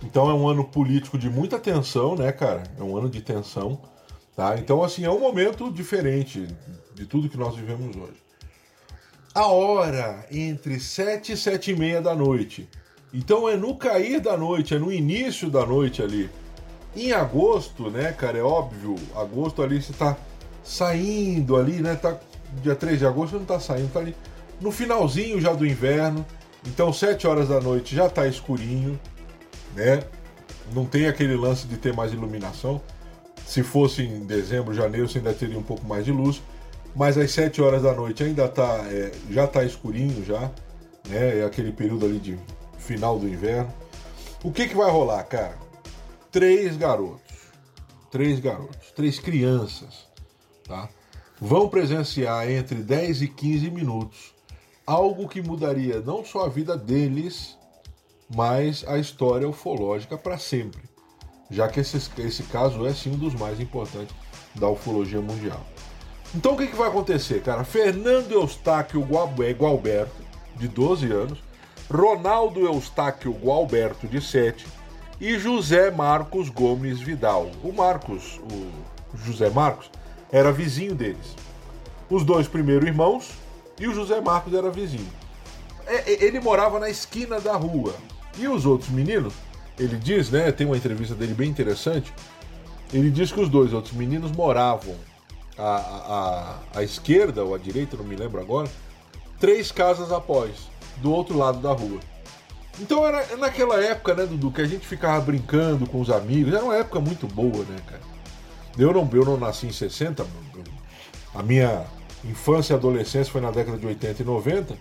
[0.03, 2.63] Então é um ano político de muita tensão, né, cara?
[2.79, 3.81] É um ano de tensão,
[4.35, 4.57] tá?
[4.59, 6.47] Então assim é um momento diferente
[6.95, 8.23] de tudo que nós vivemos hoje.
[9.35, 12.69] A hora entre 7 e 7 e meia da noite.
[13.13, 16.31] Então é no cair da noite, é no início da noite ali.
[16.95, 20.17] Em agosto, né, cara, é óbvio, agosto ali você tá
[20.65, 21.95] saindo ali, né?
[21.95, 22.19] Tá
[22.63, 24.17] dia 3 de agosto não tá saindo, tá ali
[24.61, 26.25] no finalzinho já do inverno.
[26.67, 28.99] Então, 7 horas da noite já tá escurinho,
[29.77, 30.03] né?
[30.73, 32.81] Não tem aquele lance de ter mais iluminação.
[33.47, 36.43] Se fosse em dezembro, janeiro, você ainda teria um pouco mais de luz.
[36.95, 40.51] Mas às 7 horas da noite ainda tá, é, já tá escurinho já,
[41.09, 41.41] né?
[41.41, 42.39] É aquele período ali de
[42.79, 43.73] final do inverno.
[44.43, 45.57] O que que vai rolar, cara?
[46.33, 47.21] Três garotos,
[48.11, 50.07] três garotos, três crianças,
[50.67, 50.89] tá?
[51.41, 54.35] vão presenciar entre 10 e 15 minutos
[54.87, 57.56] algo que mudaria não só a vida deles,
[58.35, 60.83] mas a história ufológica para sempre,
[61.51, 64.15] já que esse, esse caso é sim um dos mais importantes
[64.55, 65.65] da ufologia mundial.
[66.35, 67.65] Então o que, que vai acontecer, cara?
[67.65, 70.25] Fernando Eustáquio Gualberto,
[70.57, 71.39] de 12 anos,
[71.91, 74.67] Ronaldo Eustáquio Gualberto, de 7,
[75.21, 77.51] e José Marcos Gomes Vidal.
[77.63, 79.91] O Marcos, o José Marcos,
[80.31, 81.37] era vizinho deles.
[82.11, 83.31] Os dois primeiros irmãos
[83.79, 85.09] e o José Marcos era vizinho.
[85.87, 87.95] É, é, ele morava na esquina da rua.
[88.39, 89.35] E os outros meninos,
[89.79, 90.51] ele diz, né?
[90.53, 92.13] Tem uma entrevista dele bem interessante.
[92.93, 94.95] Ele diz que os dois outros meninos moravam
[95.59, 95.77] à,
[96.73, 98.69] à, à esquerda ou à direita, não me lembro agora,
[99.41, 100.69] três casas após,
[100.99, 101.99] do outro lado da rua.
[102.79, 106.53] Então era naquela época, né, Dudu, que a gente ficava brincando com os amigos.
[106.53, 108.03] Era uma época muito boa, né, cara?
[108.79, 110.27] Eu não, eu não nasci em 60,
[111.35, 111.85] a minha
[112.25, 114.77] infância e adolescência foi na década de 80 e 90.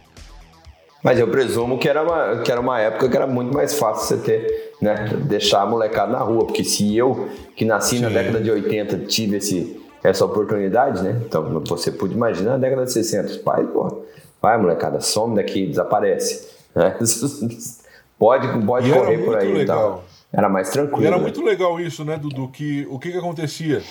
[1.05, 4.17] Mas eu presumo que era uma, que era uma época que era muito mais fácil
[4.17, 8.01] você ter, né, deixar a molecada na rua, porque se eu, que nasci Sim.
[8.01, 12.85] na década de 80, tive esse, essa oportunidade, né, então você pode imaginar na década
[12.85, 14.01] de 60, os pais, pô,
[14.41, 16.97] vai molecada, some daqui, desaparece, né?
[18.17, 19.77] pode, pode correr por aí legal.
[19.77, 20.03] Tal.
[20.33, 21.03] Era mais tranquilo.
[21.03, 21.21] E era né?
[21.21, 22.47] muito legal isso, né, Dudu?
[22.47, 23.83] Que, o que, que acontecia?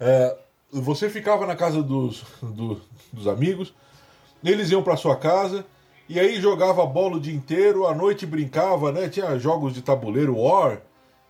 [0.00, 0.36] É,
[0.72, 2.80] você ficava na casa dos, do,
[3.12, 3.72] dos amigos,
[4.44, 5.64] eles iam para sua casa,
[6.08, 9.08] e aí jogava bola o dia inteiro, à noite brincava, né?
[9.08, 10.80] Tinha jogos de tabuleiro, War.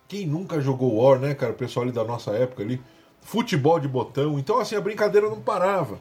[0.07, 1.51] Quem nunca jogou War, né, cara?
[1.51, 2.81] O pessoal ali da nossa época ali.
[3.21, 4.37] Futebol de botão.
[4.37, 5.99] Então, assim, a brincadeira não parava.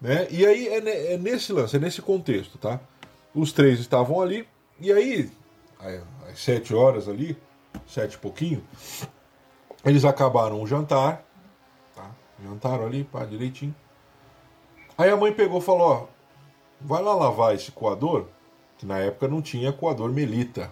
[0.00, 0.26] Né?
[0.30, 2.80] E aí é, é nesse lance, é nesse contexto, tá?
[3.34, 4.46] Os três estavam ali,
[4.78, 5.30] e aí,
[6.28, 7.36] às sete horas ali,
[7.86, 8.62] sete e pouquinho,
[9.84, 11.24] eles acabaram o jantar,
[11.94, 12.10] tá?
[12.42, 13.74] Jantaram ali, pá, direitinho.
[14.98, 16.06] Aí a mãe pegou e falou, ó,
[16.84, 18.24] vai lá lavar esse coador,
[18.78, 20.70] que na época não tinha coador melita.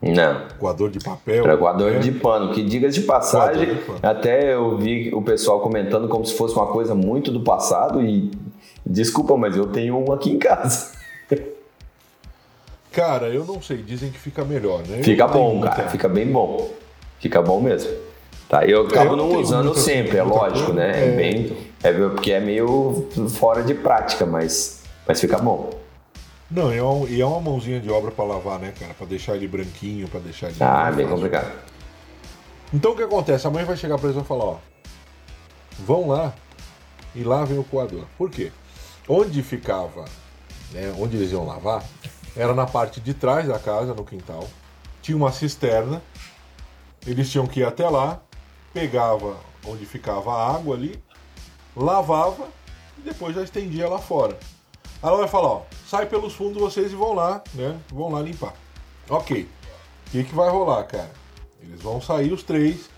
[0.00, 0.48] Não.
[0.58, 1.44] Coador de papel.
[1.44, 1.98] Era coador né?
[2.00, 6.34] de pano, que diga de passagem, de até eu vi o pessoal comentando como se
[6.34, 8.30] fosse uma coisa muito do passado e
[8.84, 10.90] desculpa, mas eu tenho um aqui em casa.
[12.90, 15.02] Cara, eu não sei, dizem que fica melhor, né?
[15.02, 16.70] Fica bom, cara, fica bem bom.
[17.18, 17.90] Fica bom mesmo.
[18.50, 20.92] Tá, eu acabo eu não, não usando sempre, é lógico, né?
[20.94, 21.56] É, é bem.
[21.82, 25.70] É porque é meio fora de prática, mas, mas fica bom.
[26.50, 28.92] Não, e é, um, e é uma mãozinha de obra para lavar, né, cara?
[28.92, 30.56] Para deixar ele branquinho, para deixar ele.
[30.60, 31.50] Ah, bem complicado.
[32.72, 33.46] Então o que acontece?
[33.46, 34.56] A mãe vai chegar para eles e vai falar: ó,
[35.78, 36.34] vão lá
[37.14, 38.04] e lavem o coador.
[38.18, 38.52] Por quê?
[39.08, 40.04] Onde ficava,
[40.72, 41.82] né, onde eles iam lavar,
[42.36, 44.46] era na parte de trás da casa, no quintal.
[45.00, 46.02] Tinha uma cisterna.
[47.06, 48.20] Eles tinham que ir até lá,
[48.72, 49.36] pegava
[49.66, 51.02] onde ficava a água ali,
[51.76, 52.46] lavava
[52.98, 54.38] e depois já estendia lá fora.
[55.02, 57.76] Ela vai falar, ó, sai pelos fundos vocês e vão lá, né?
[57.90, 58.54] Vão lá limpar.
[59.08, 59.48] Ok.
[60.06, 61.10] O que, que vai rolar, cara?
[61.60, 62.88] Eles vão sair os três.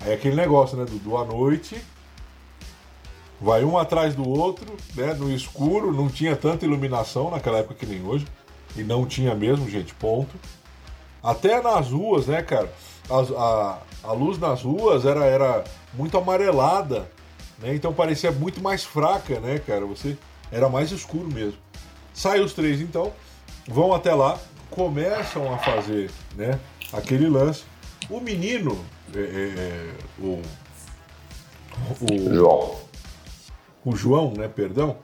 [0.00, 0.84] Aí aquele negócio, né?
[0.84, 1.80] Do, do à noite.
[3.40, 5.14] Vai um atrás do outro, né?
[5.14, 8.26] No escuro, não tinha tanta iluminação naquela época que nem hoje.
[8.76, 10.36] E não tinha mesmo, gente, ponto.
[11.22, 12.70] Até nas ruas, né, cara?
[13.08, 13.78] A, a,
[14.10, 17.10] a luz nas ruas era, era muito amarelada,
[17.58, 17.74] né?
[17.74, 19.86] Então parecia muito mais fraca, né, cara?
[19.86, 20.16] Você
[20.50, 21.58] era mais escuro mesmo.
[22.12, 23.12] Saem os três, então,
[23.66, 24.38] vão até lá,
[24.70, 26.58] começam a fazer, né,
[26.92, 27.64] aquele lance.
[28.10, 28.84] O menino,
[29.14, 30.42] é, é, é o,
[32.00, 32.76] o João,
[33.84, 34.96] o João, né, perdão,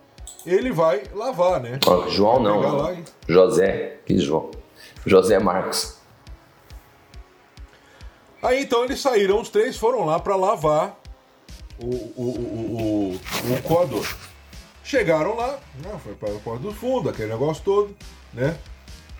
[0.46, 1.78] ele vai lavar, né?
[2.10, 2.92] João não.
[2.92, 3.04] E...
[3.28, 3.98] José.
[4.04, 4.50] Que João?
[5.06, 5.98] José Marcos.
[8.42, 11.00] Aí então eles saíram, os três foram lá para lavar
[11.78, 14.06] o, o, o, o, o coador.
[14.84, 17.96] Chegaram lá, né, foi para a porta do fundo, aquele negócio todo,
[18.34, 18.54] né?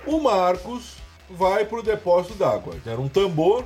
[0.07, 0.97] O Marcos
[1.31, 2.75] vai pro depósito d'água.
[2.85, 3.65] Era um tambor,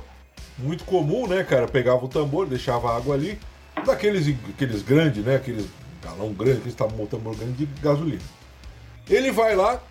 [0.57, 1.67] muito comum, né, cara?
[1.67, 3.37] Pegava o tambor, deixava a água ali,
[3.85, 5.35] daqueles aqueles grandes, né?
[5.35, 5.65] Aqueles
[6.01, 8.21] galão grande, aqueles tambor grande de gasolina.
[9.09, 9.81] Ele vai lá,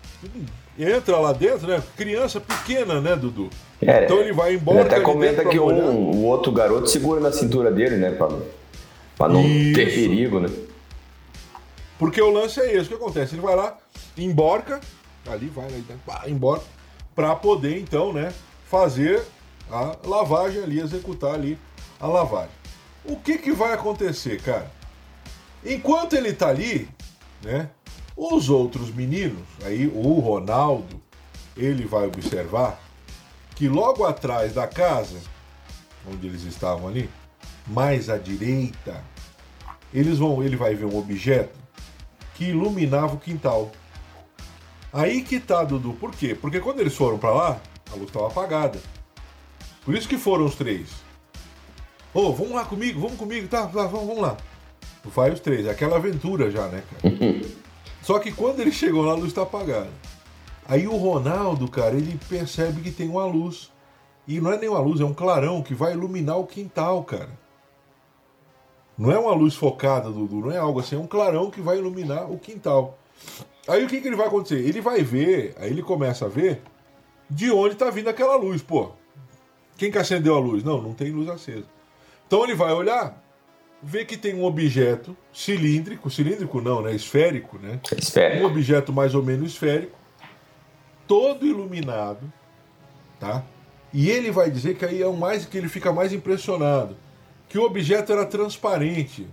[0.79, 1.83] entra lá dentro, né?
[1.95, 3.51] Criança pequena, né, Dudu?
[3.81, 4.79] É, então ele vai embora.
[4.79, 8.11] Ele até comenta que um, o outro garoto segura na cintura dele, né?
[9.15, 9.75] Pra não Isso.
[9.75, 10.49] ter perigo, né?
[11.99, 13.35] Porque o lance é esse, o que acontece?
[13.35, 13.77] Ele vai lá,
[14.17, 14.79] emborca,
[15.27, 16.65] ali vai, lá pá, emborca,
[17.13, 18.33] pra poder então, né,
[18.65, 19.21] fazer
[19.69, 21.59] a lavagem ali, executar ali
[21.99, 22.55] a lavagem.
[23.03, 24.71] O que que vai acontecer, cara?
[25.63, 26.87] Enquanto ele tá ali,
[27.43, 27.69] né,
[28.15, 31.01] os outros meninos, aí o Ronaldo,
[31.57, 32.79] ele vai observar
[33.55, 35.19] que logo atrás da casa,
[36.09, 37.09] onde eles estavam ali,
[37.67, 39.03] mais à direita,
[39.93, 41.58] eles vão, ele vai ver um objeto
[42.39, 43.69] que iluminava o quintal.
[44.93, 45.91] Aí que tá, Dudu.
[45.91, 46.33] Por quê?
[46.33, 48.79] Porque quando eles foram para lá, a luz estava apagada.
[49.83, 50.89] Por isso que foram os três.
[52.13, 54.37] Ô, oh, vamos lá comigo, vamos comigo, tá, tá vamos, vamos lá.
[55.03, 57.13] Vai os três, é aquela aventura já, né, cara?
[58.01, 59.91] Só que quando ele chegou lá, a luz está apagada.
[60.65, 63.69] Aí o Ronaldo, cara, ele percebe que tem uma luz.
[64.25, 67.37] E não é nem uma luz, é um clarão que vai iluminar o quintal, cara.
[68.99, 71.77] Não é uma luz focada, Dudu, não é algo assim, é um clarão que vai
[71.77, 72.99] iluminar o quintal.
[73.65, 74.59] Aí o que, que ele vai acontecer?
[74.59, 76.61] Ele vai ver, aí ele começa a ver
[77.29, 78.91] de onde está vindo aquela luz, pô.
[79.77, 80.65] Quem que acendeu a luz?
[80.65, 81.63] Não, não tem luz acesa.
[82.27, 83.23] Então ele vai olhar,
[83.81, 86.93] vê que tem um objeto cilíndrico, cilíndrico não, né?
[86.93, 87.79] Esférico, né?
[87.97, 88.43] Esférico.
[88.43, 89.97] Um objeto mais ou menos esférico,
[91.07, 92.29] todo iluminado,
[93.17, 93.45] tá?
[93.93, 96.97] E ele vai dizer que aí é o mais que ele fica mais impressionado,
[97.49, 99.27] que o objeto era transparente.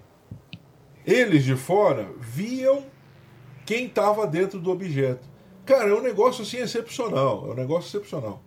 [1.04, 2.84] Eles de fora viam
[3.64, 5.28] quem estava dentro do objeto.
[5.66, 8.42] Cara, é um negócio assim excepcional, é um negócio excepcional.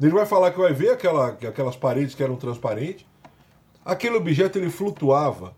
[0.00, 3.04] Ele vai falar que vai ver aquela, aquelas paredes que eram transparentes.
[3.84, 5.54] Aquele objeto ele flutuava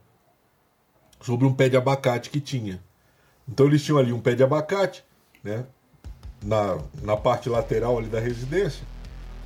[1.20, 2.82] sobre um pé de abacate que tinha.
[3.46, 5.04] Então eles tinham ali um pé de abacate,
[5.42, 5.66] né?
[6.42, 8.84] Na, na parte lateral ali da residência.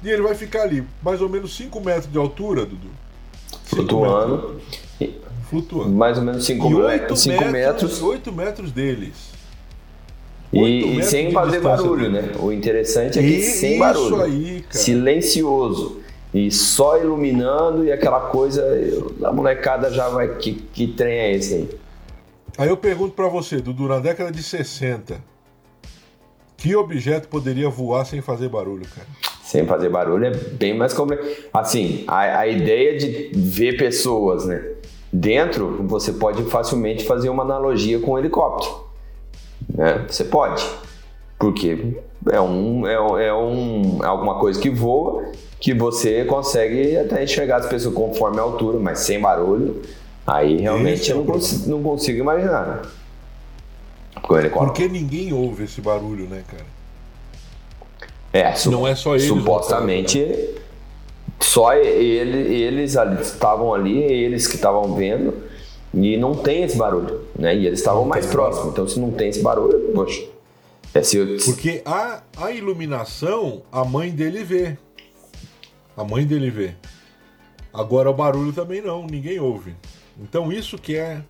[0.02, 2.90] E ele vai ficar ali, mais ou menos 5 metros de altura, Dudu.
[3.64, 4.61] Flutuando.
[5.48, 5.90] Flutuando.
[5.90, 7.20] Mais ou menos 5 metros.
[7.20, 8.02] 5 metros.
[8.02, 9.38] 8 metros deles.
[10.52, 12.32] E, e sem fazer barulho, né?
[12.38, 14.22] O interessante é que e, sem barulho.
[14.22, 16.00] Aí, silencioso.
[16.32, 18.62] E só iluminando e aquela coisa,
[19.24, 20.37] a molecada já vai.
[20.37, 21.68] Que, que trem é esse aí?
[22.58, 25.22] Aí eu pergunto para você, Dudu, na década de 60,
[26.56, 29.06] que objeto poderia voar sem fazer barulho, cara?
[29.48, 31.26] Sem fazer barulho é bem mais complexo.
[31.54, 34.62] Assim, a, a ideia de ver pessoas, né?
[35.11, 38.84] Dentro, você pode facilmente fazer uma analogia com um helicóptero.
[39.74, 40.04] Né?
[40.06, 40.68] Você pode.
[41.38, 41.94] Porque
[42.30, 42.92] é, um, é,
[43.28, 48.42] é, um, alguma coisa que voa, que você consegue até enxergar as pessoas conforme a
[48.42, 49.80] altura, mas sem barulho.
[50.26, 52.66] Aí realmente eu não consigo, não consigo imaginar.
[52.66, 52.82] Né?
[54.66, 56.77] Porque ninguém ouve esse barulho, né, cara?
[58.32, 59.26] É, não é só eles.
[59.26, 60.48] Supostamente, né?
[61.40, 65.48] só ele, eles estavam ali, eles que estavam vendo.
[65.94, 67.56] E não tem esse barulho, né?
[67.56, 68.72] E eles estavam mais próximos.
[68.72, 70.22] Então, se não tem esse barulho, poxa.
[70.94, 71.36] É se eu...
[71.44, 74.76] Porque a, a iluminação, a mãe dele vê.
[75.96, 76.74] A mãe dele vê.
[77.72, 79.74] Agora o barulho também não, ninguém ouve.
[80.20, 81.22] Então isso que é.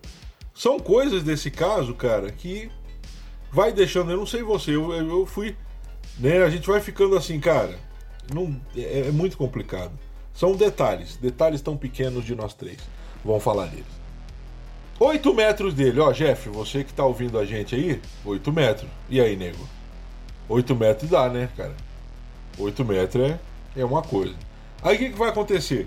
[0.54, 2.70] São coisas desse caso, cara, que
[3.52, 4.10] vai deixando.
[4.10, 5.56] Eu não sei você, eu, eu fui.
[6.18, 7.78] Né, a gente vai ficando assim, cara.
[8.34, 9.92] Não, é, é muito complicado.
[10.34, 12.78] São detalhes, detalhes tão pequenos de nós três.
[13.24, 13.98] Vamos falar deles.
[15.00, 18.90] 8 metros dele, ó, Jeff, você que tá ouvindo a gente aí, 8 metros.
[19.08, 19.68] E aí, nego?
[20.48, 21.74] 8 metros dá, né, cara?
[22.58, 23.38] 8 metros é,
[23.76, 24.34] é uma coisa.
[24.82, 25.86] Aí o que, que vai acontecer?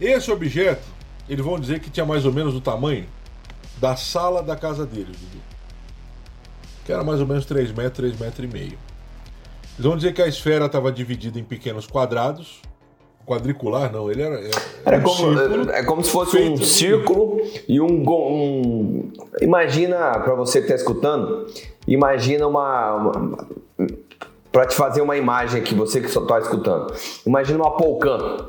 [0.00, 0.86] Esse objeto,
[1.28, 3.06] eles vão dizer que tinha mais ou menos o tamanho
[3.76, 5.42] da sala da casa dele, Dudu.
[6.84, 8.78] Que era mais ou menos 3 metros, 3 metros e meio.
[9.78, 12.60] Eles vão dizer que a esfera estava dividida em pequenos quadrados,
[13.24, 14.40] quadricular, não, ele era.
[14.40, 14.50] Era,
[14.84, 20.58] era um como, é como se fosse um círculo e um, um imagina para você
[20.58, 21.46] que está escutando,
[21.86, 23.48] imagina uma, uma
[24.50, 26.92] para te fazer uma imagem aqui, você que só está escutando,
[27.24, 28.48] imagina uma polcã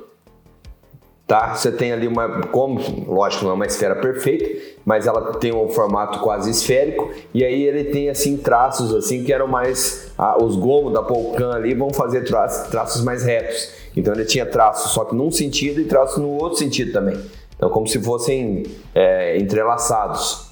[1.30, 1.54] tá?
[1.54, 4.50] Você tem ali uma, como, lógico, não é uma esfera perfeita,
[4.84, 9.32] mas ela tem um formato quase esférico e aí ele tem assim traços assim que
[9.32, 13.70] eram mais ah, os gomos da polcã ali vão fazer traços, traços mais retos.
[13.96, 17.20] Então ele tinha traços só que num sentido e traços no outro sentido também.
[17.56, 18.66] Então como se fossem
[18.96, 20.50] é, entrelaçados.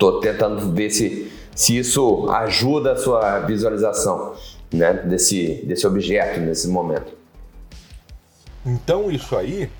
[0.00, 4.34] Tô tentando ver se, se isso ajuda a sua visualização
[4.74, 7.15] né, desse, desse objeto nesse momento.
[8.66, 9.70] Então isso aí,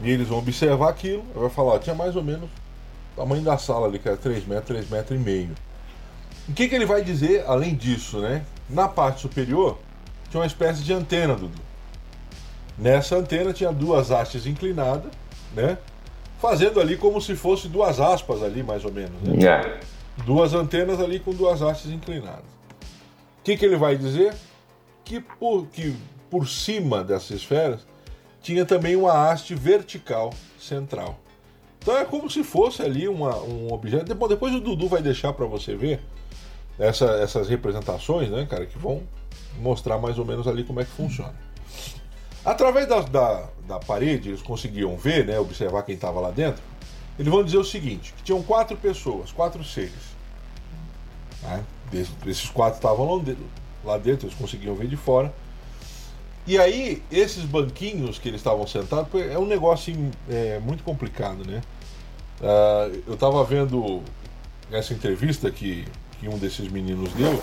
[0.00, 2.50] e eles vão observar aquilo, vai falar, ó, tinha mais ou menos
[3.14, 5.54] o tamanho da sala ali, que era 3 metros, 3 metros e meio.
[6.48, 8.44] O que, que ele vai dizer além disso, né?
[8.68, 9.78] Na parte superior
[10.28, 11.60] tinha uma espécie de antena, Dudu.
[12.76, 15.10] Nessa antena tinha duas hastes inclinadas,
[15.54, 15.78] né?
[16.40, 19.20] Fazendo ali como se fosse duas aspas ali, mais ou menos.
[19.22, 19.46] Né?
[19.46, 19.80] É.
[20.24, 22.44] Duas antenas ali com duas hastes inclinadas.
[23.40, 24.34] O que, que ele vai dizer?
[25.04, 25.96] Que por, que
[26.28, 27.80] por cima dessas esferas
[28.46, 31.18] tinha também uma haste vertical central.
[31.80, 34.04] Então é como se fosse ali uma, um objeto.
[34.04, 36.00] Depois, depois o Dudu vai deixar para você ver
[36.78, 39.02] essa, essas representações, né, cara, que vão
[39.58, 41.34] mostrar mais ou menos ali como é que funciona.
[42.44, 46.62] Através da, da, da parede, eles conseguiam ver, né, observar quem estava lá dentro.
[47.18, 50.14] Eles vão dizer o seguinte: que tinham quatro pessoas, quatro seres.
[51.42, 51.64] Né?
[52.24, 53.24] Esses quatro estavam
[53.84, 55.34] lá dentro, eles conseguiam ver de fora.
[56.46, 61.44] E aí, esses banquinhos que eles estavam sentados, é um negócio assim, é, muito complicado,
[61.44, 61.60] né?
[62.40, 64.00] Uh, eu estava vendo
[64.70, 65.84] essa entrevista que,
[66.20, 67.42] que um desses meninos deu,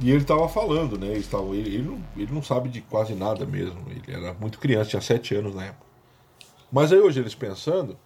[0.00, 1.06] e ele estava falando, né?
[1.06, 3.80] Ele, ele, ele, não, ele não sabe de quase nada mesmo.
[3.88, 5.86] Ele era muito criança, tinha sete anos na época.
[6.70, 7.96] Mas aí hoje eles pensando,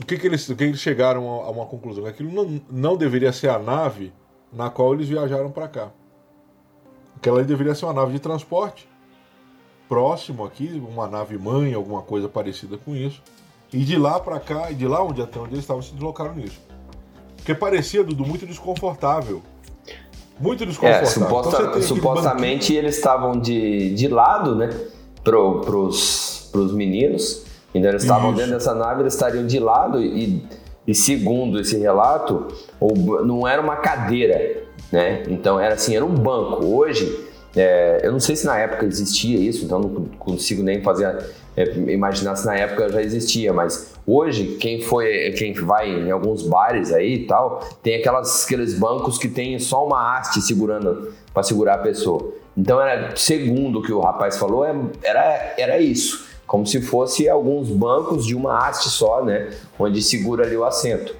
[0.00, 2.04] o que, que, eles, o que eles chegaram a, a uma conclusão?
[2.06, 4.12] Aquilo não, não deveria ser a nave
[4.52, 5.92] na qual eles viajaram para cá.
[7.16, 8.88] Aquela ali deveria ser uma nave de transporte,
[9.88, 13.22] próximo aqui, uma nave mãe, alguma coisa parecida com isso.
[13.72, 16.34] E de lá para cá, e de lá onde até onde eles estavam, se deslocaram
[16.34, 16.60] nisso.
[17.36, 19.42] Porque parecia, Dudu, muito desconfortável
[20.38, 21.06] muito desconfortável.
[21.06, 24.70] É, suposta, então supostamente eles estavam de, de lado, né?
[25.22, 27.44] Pro, pros, pros meninos.
[27.74, 30.46] Então eles estavam dentro dessa nave, eles estariam de lado e,
[30.86, 32.48] e segundo esse relato,
[33.24, 35.24] não era uma cadeira, né?
[35.28, 36.64] Então era assim, era um banco.
[36.66, 41.24] Hoje, é, eu não sei se na época existia isso, então não consigo nem fazer
[41.56, 46.42] é, imaginar se na época já existia, mas hoje quem foi, quem vai em alguns
[46.42, 51.42] bares aí e tal, tem aquelas, aqueles bancos que tem só uma haste segurando para
[51.42, 52.32] segurar a pessoa.
[52.56, 57.28] Então era segundo o que o rapaz falou, é, era, era isso, como se fosse
[57.28, 61.14] alguns bancos de uma haste só, né, onde segura ali o assento.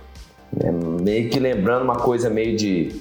[0.61, 3.01] É, meio que lembrando uma coisa meio de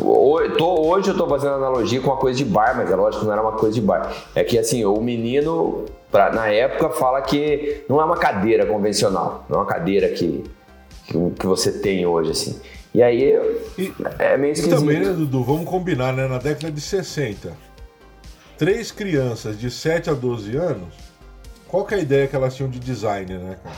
[0.00, 3.32] Hoje eu estou fazendo analogia com uma coisa de bar, mas é lógico que não
[3.32, 4.12] era uma coisa de bar.
[4.34, 9.44] É que assim, o menino pra, na época fala que não é uma cadeira convencional,
[9.48, 10.44] não é uma cadeira que,
[11.06, 12.60] que, que você tem hoje, assim.
[12.94, 13.36] E aí
[13.76, 14.76] e, é meio esquisito.
[14.76, 16.28] E também, né, Dudu, vamos combinar, né?
[16.28, 17.52] Na década de 60,
[18.56, 20.94] três crianças de 7 a 12 anos,
[21.66, 23.74] qual que é a ideia que elas tinham de design, né, cara?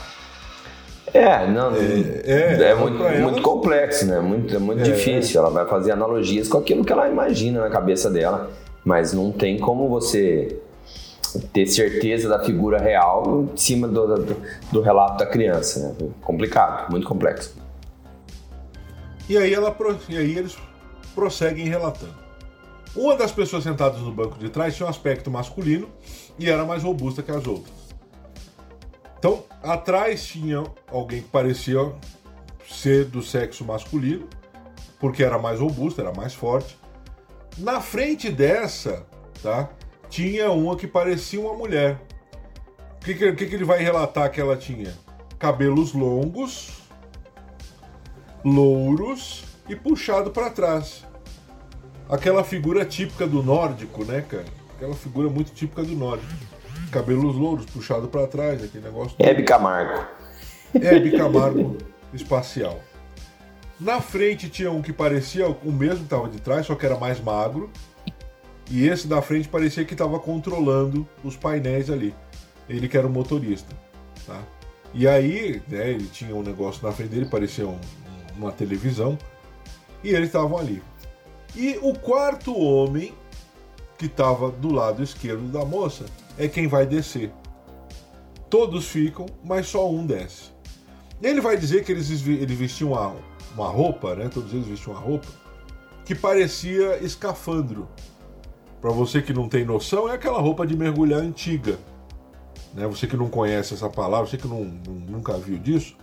[1.13, 4.19] É, não, é, é, é muito, muito complexo, né?
[4.19, 5.39] Muito, é muito é, difícil.
[5.39, 8.49] Ela vai fazer analogias com aquilo que ela imagina na cabeça dela,
[8.83, 10.59] mas não tem como você
[11.53, 14.35] ter certeza da figura real em cima do, do,
[14.71, 15.79] do relato da criança.
[15.79, 16.09] Né?
[16.21, 17.55] Complicado, muito complexo.
[19.29, 19.75] E aí, ela,
[20.09, 20.57] e aí eles
[21.13, 22.15] prosseguem relatando.
[22.95, 25.87] Uma das pessoas sentadas no banco de trás tinha um aspecto masculino
[26.39, 27.76] e era mais robusta que as outras.
[29.27, 31.79] Então, atrás tinha alguém que parecia
[32.65, 34.25] ser do sexo masculino,
[35.01, 36.77] porque era mais robusta, era mais forte.
[37.57, 39.05] Na frente dessa,
[39.43, 39.69] tá?
[40.09, 41.99] tinha uma que parecia uma mulher.
[43.01, 44.93] O que, que, que ele vai relatar que ela tinha?
[45.37, 46.83] Cabelos longos,
[48.45, 51.03] louros e puxado para trás.
[52.09, 54.45] Aquela figura típica do nórdico, né, cara?
[54.73, 56.56] Aquela figura muito típica do nórdico.
[56.91, 59.15] Cabelos louros, puxado para trás, aquele negócio.
[59.19, 60.05] Hebe Camargo.
[60.73, 61.77] Hebe Camargo
[62.13, 62.79] espacial.
[63.79, 66.97] Na frente tinha um que parecia o mesmo que estava de trás, só que era
[66.97, 67.69] mais magro.
[68.69, 72.13] E esse da frente parecia que estava controlando os painéis ali.
[72.67, 73.73] Ele que era o motorista.
[74.25, 74.41] Tá?
[74.93, 77.79] E aí, né, ele tinha um negócio na frente dele, parecia um,
[78.35, 79.17] uma televisão.
[80.03, 80.81] E eles estavam ali.
[81.55, 83.13] E o quarto homem,
[83.97, 86.05] que estava do lado esquerdo da moça,
[86.37, 87.31] é quem vai descer.
[88.49, 90.51] Todos ficam, mas só um desce.
[91.21, 93.15] Ele vai dizer que eles, eles vestiam uma,
[93.55, 94.29] uma roupa, né?
[94.31, 95.27] Todos eles vestiam uma roupa
[96.05, 97.87] que parecia escafandro.
[98.79, 101.77] Para você que não tem noção, é aquela roupa de mergulhar antiga.
[102.73, 102.87] Né?
[102.87, 105.97] Você que não conhece essa palavra, você que não, nunca viu disso,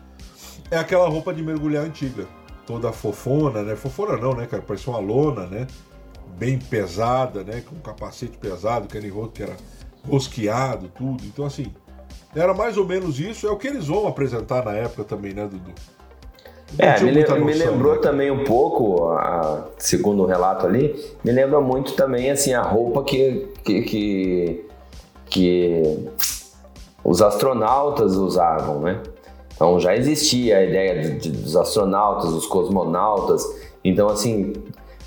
[0.71, 2.27] é aquela roupa de mergulhar antiga.
[2.67, 3.77] Toda fofona, né?
[3.77, 4.63] Fofona não, né, cara?
[4.63, 5.67] Parecia uma lona, né?
[6.37, 7.61] Bem pesada, né?
[7.61, 9.57] Com um capacete pesado, aquele rosto que era
[10.09, 11.25] rosqueado, tudo.
[11.25, 11.73] Então, assim,
[12.35, 13.47] era mais ou menos isso.
[13.47, 15.73] É o que eles vão apresentar na época também, né, Dudu?
[16.79, 18.01] É, me, noção, me, lembrou né?
[18.01, 23.05] também um pouco, a, segundo o relato ali, me lembra muito também assim a roupa
[23.05, 24.67] que, que, que,
[25.27, 26.09] que
[27.05, 29.01] os astronautas usavam, né?
[29.55, 33.45] Então já existia a ideia de, de, dos astronautas, dos cosmonautas.
[33.85, 34.53] Então, assim,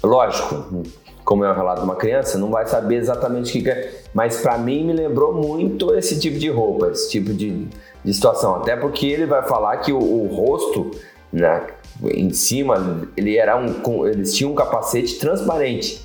[0.02, 0.84] lógico,
[1.28, 3.92] como é um relato de uma criança, não vai saber exatamente o que é.
[4.14, 7.68] Mas para mim me lembrou muito esse tipo de roupa, esse tipo de,
[8.02, 8.56] de situação.
[8.56, 10.90] Até porque ele vai falar que o, o rosto,
[11.32, 11.68] né,
[12.02, 16.02] em cima, ele era um, eles tinham um capacete transparente.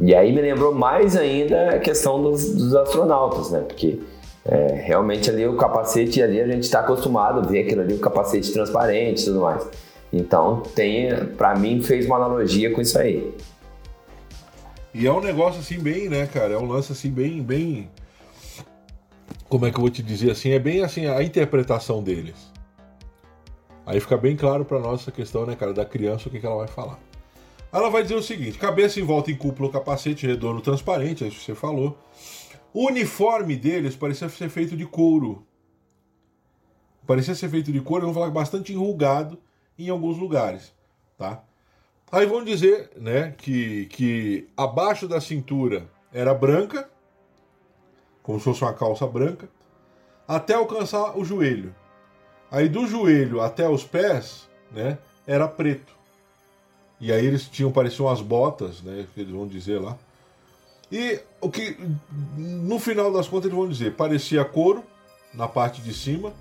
[0.00, 3.60] E aí me lembrou mais ainda a questão dos, dos astronautas, né?
[3.60, 4.00] Porque
[4.44, 8.00] é, realmente ali o capacete ali a gente está acostumado a ver aquilo ali, o
[8.00, 9.64] capacete transparente e tudo mais.
[10.12, 13.32] Então tem, para mim fez uma analogia com isso aí.
[14.92, 16.54] E é um negócio assim bem, né, cara?
[16.54, 17.88] É um lance assim bem, bem.
[19.48, 20.50] Como é que eu vou te dizer assim?
[20.50, 22.50] É bem assim a interpretação deles.
[23.86, 26.46] Aí fica bem claro para nós essa questão, né, cara, da criança o que, que
[26.46, 26.98] ela vai falar.
[27.72, 31.38] Ela vai dizer o seguinte: cabeça em volta em cúpula, capacete redondo transparente, é isso
[31.38, 31.98] que você falou.
[32.72, 35.46] O uniforme deles parecia ser feito de couro.
[37.06, 39.38] Parecia ser feito de couro, vamos falar bastante enrugado
[39.76, 40.72] em alguns lugares,
[41.16, 41.42] tá?
[42.12, 46.88] Aí vão dizer, né, que, que abaixo da cintura era branca,
[48.22, 49.48] como se fosse uma calça branca,
[50.26, 51.74] até alcançar o joelho.
[52.50, 55.94] Aí do joelho até os pés, né, era preto.
[57.00, 59.96] E aí eles tinham pareciam as botas, né, que eles vão dizer lá.
[60.90, 61.76] E o que
[62.36, 64.82] no final das contas eles vão dizer, parecia couro
[65.32, 66.32] na parte de cima,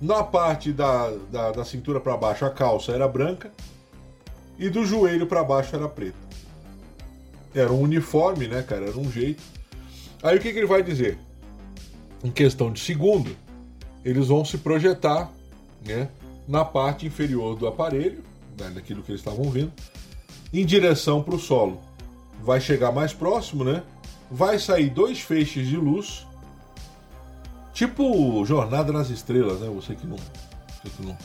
[0.00, 3.52] na parte da, da, da cintura para baixo a calça era branca
[4.58, 6.16] e do joelho para baixo era preto.
[7.54, 8.86] Era um uniforme, né, cara?
[8.86, 9.42] Era um jeito.
[10.22, 11.18] Aí o que, que ele vai dizer?
[12.22, 13.36] Em questão de segundo,
[14.04, 15.30] eles vão se projetar,
[15.86, 16.08] né,
[16.46, 18.22] na parte inferior do aparelho,
[18.58, 19.72] né, que eles estavam vendo,
[20.52, 21.80] em direção para o solo.
[22.42, 23.82] Vai chegar mais próximo, né?
[24.30, 26.26] Vai sair dois feixes de luz,
[27.72, 29.68] tipo Jornada nas Estrelas, né?
[29.68, 31.16] Você que não, você que não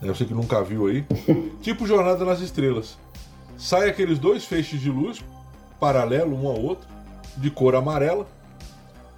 [0.00, 1.04] né, você que nunca viu aí.
[1.60, 2.96] tipo Jornada nas Estrelas.
[3.56, 5.24] Sai aqueles dois feixes de luz,
[5.80, 6.86] paralelo um ao outro,
[7.36, 8.26] de cor amarela.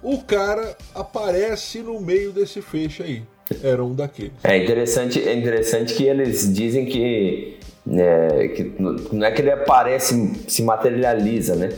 [0.01, 3.23] O cara aparece no meio desse feixe aí.
[3.63, 4.31] Era um daqueles.
[4.43, 10.33] É interessante, é interessante que eles dizem que, é, que não é que ele aparece,
[10.47, 11.69] se materializa, né?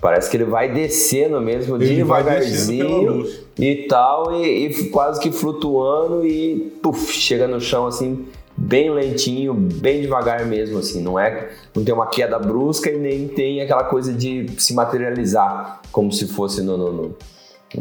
[0.00, 3.26] Parece que ele vai descendo mesmo ele devagarzinho
[3.58, 8.26] e tal, e, e, quase que flutuando e puf, chega no chão assim,
[8.58, 11.00] bem lentinho, bem devagar mesmo, assim.
[11.00, 15.80] Não é, não tem uma queda brusca e nem tem aquela coisa de se materializar
[15.92, 17.16] como se fosse no, no, no,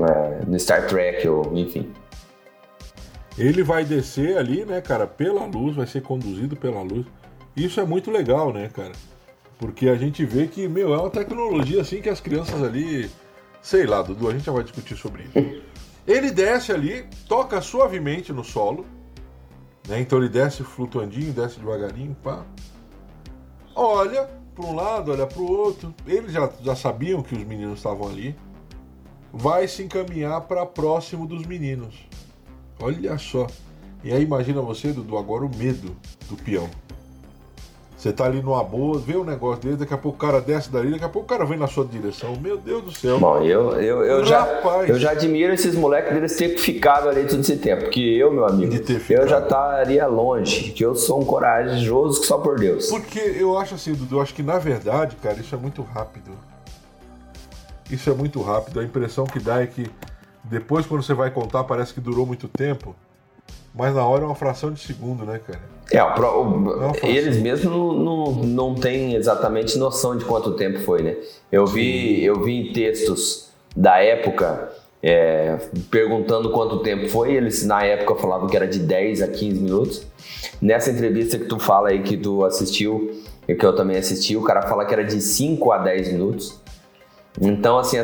[0.06, 1.92] é, no Star Trek ou enfim.
[3.38, 7.06] Ele vai descer ali, né, cara, pela luz, vai ser conduzido pela luz.
[7.56, 8.94] Isso é muito legal, né, cara?
[9.60, 13.10] Porque a gente vê que, meu, é uma tecnologia assim que as crianças ali.
[13.62, 15.62] Sei lá, Dudu, a gente já vai discutir sobre isso.
[16.08, 18.86] Ele desce ali, toca suavemente no solo,
[19.88, 20.02] né?
[20.02, 22.46] Então ele desce flutuandinho, desce devagarinho, pá.
[23.74, 25.94] Olha para um lado, olha para o outro.
[26.06, 28.36] Eles já, já sabiam que os meninos estavam ali.
[29.32, 31.96] Vai se encaminhar para próximo dos meninos.
[32.80, 33.48] Olha só.
[34.04, 35.96] E aí imagina você, Dudu, agora o medo
[36.30, 36.70] do peão.
[38.08, 40.72] Você tá ali numa boa, vê um negócio dele, daqui a pouco o cara desce
[40.72, 42.38] dali, daqui a pouco o cara vem na sua direção.
[42.42, 43.20] Meu Deus do céu.
[43.20, 44.48] Bom, eu, eu, eu, já,
[44.88, 47.84] eu já admiro esses moleques deles terem ficado ali todo esse tempo.
[47.84, 48.74] Porque eu, meu amigo,
[49.10, 50.72] eu já estaria longe.
[50.72, 52.88] Que eu sou um corajoso que só por Deus.
[52.88, 56.32] Porque eu acho assim, Dudu, eu acho que na verdade, cara, isso é muito rápido.
[57.92, 58.80] Isso é muito rápido.
[58.80, 59.86] A impressão que dá é que
[60.46, 62.96] depois, quando você vai contar, parece que durou muito tempo.
[63.78, 65.60] Mas na hora é uma fração de segundo, né, cara?
[65.92, 71.02] É, o, o, eles mesmos não, não, não têm exatamente noção de quanto tempo foi,
[71.02, 71.16] né?
[71.52, 74.70] Eu vi, eu vi textos da época
[75.02, 75.58] é,
[75.90, 80.08] perguntando quanto tempo foi, eles na época falavam que era de 10 a 15 minutos.
[80.62, 84.44] Nessa entrevista que tu fala aí que tu assistiu, e que eu também assisti, o
[84.44, 86.60] cara fala que era de 5 a 10 minutos.
[87.40, 87.98] Então, assim,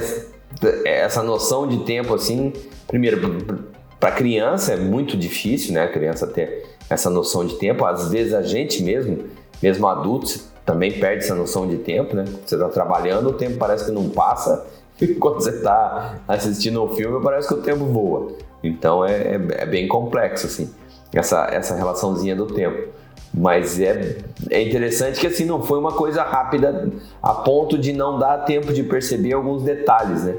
[0.85, 2.53] essa noção de tempo, assim,
[2.87, 3.65] primeiro,
[4.03, 5.83] para criança é muito difícil, né?
[5.83, 7.85] A criança ter essa noção de tempo.
[7.85, 9.29] Às vezes a gente mesmo,
[9.61, 12.25] mesmo adultos, também perde essa noção de tempo, né?
[12.45, 14.67] Você está trabalhando, o tempo parece que não passa.
[15.01, 18.33] E quando você está assistindo um filme, parece que o tempo voa.
[18.61, 20.69] Então é, é, é, bem complexo, assim,
[21.11, 22.89] essa, essa relaçãozinha do tempo.
[23.33, 24.17] Mas é,
[24.51, 26.91] é interessante que assim não foi uma coisa rápida
[27.21, 30.37] a ponto de não dar tempo de perceber alguns detalhes, né?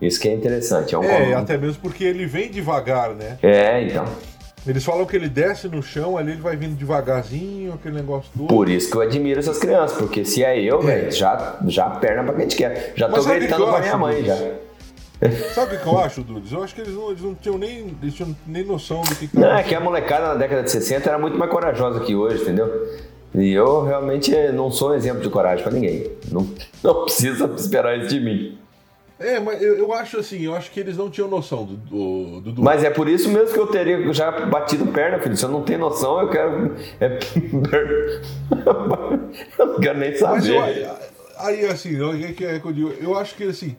[0.00, 0.94] Isso que é interessante.
[0.94, 3.38] É, um é até mesmo porque ele vem devagar, né?
[3.42, 4.04] É, então.
[4.66, 8.48] Eles falam que ele desce no chão, ali ele vai vindo devagarzinho, aquele negócio todo.
[8.48, 10.86] Por isso que eu admiro essas crianças, porque se é eu, É.
[10.86, 12.92] velho, já, já perna pra quem te quer.
[12.96, 14.36] Já Mas tô gritando pra minha mãe já.
[15.54, 16.52] Sabe o que eu acho, Dudes?
[16.52, 19.28] Eu acho que eles não, eles não tinham nem, eles tinham nem noção do que,
[19.28, 22.14] que Não, é que a molecada na década de 60 era muito mais corajosa que
[22.14, 22.68] hoje, entendeu?
[23.34, 26.10] E eu realmente não sou um exemplo de coragem pra ninguém.
[26.30, 26.46] Não,
[26.82, 28.58] não precisa esperar isso de mim.
[29.18, 31.76] É, mas eu, eu acho assim, eu acho que eles não tinham noção do,
[32.40, 35.36] do, do, Mas é por isso mesmo que eu teria já batido perna, filho.
[35.36, 36.74] Se eu não tenho noção, eu quero.
[37.00, 37.18] É...
[39.58, 40.90] eu não quero nem Mas eu, saber.
[41.38, 42.92] aí assim, eu- que é que eu digo?
[43.00, 43.74] Eu acho que assim,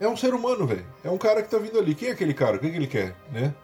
[0.00, 0.84] é um ser humano, velho.
[1.04, 1.94] É um cara que tá vindo ali.
[1.94, 2.56] Quem é aquele cara?
[2.56, 3.54] O que, que ele quer, né?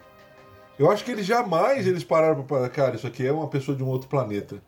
[0.79, 3.77] Eu acho que eles jamais eles pararam pra falar, cara, isso aqui é uma pessoa
[3.77, 4.63] de um outro planeta.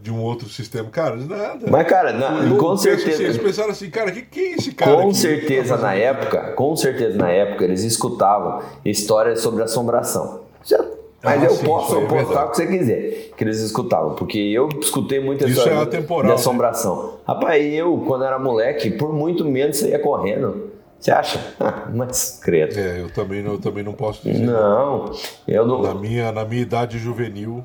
[0.00, 0.88] De um outro sistema.
[0.90, 1.70] Cara, nada.
[1.70, 3.22] Mas, cara, na- Eu com assim, certeza.
[3.22, 4.96] eles pensaram assim, cara, que, que é esse cara?
[4.96, 5.14] Com aqui?
[5.16, 10.40] certeza Tá na época, com certeza na época, eles escutavam histórias sobre assombração.
[10.64, 10.84] Já-
[11.22, 14.38] Mas Ah, eu sim, posso é apostar o que você quiser, que eles escutavam, porque
[14.38, 16.34] eu escutei muita Isso história é de- atemporal, de né?
[16.34, 17.14] assombração.
[17.24, 20.72] Rapaz, eu, quando era moleque, por muito menos você ia correndo.
[20.98, 21.38] Você acha?
[21.94, 22.76] Mas credo.
[22.76, 24.44] É, eu também, não, eu também não posso dizer.
[24.44, 25.12] Não,
[25.46, 25.80] eu não.
[25.82, 27.64] Na minha, na minha idade juvenil,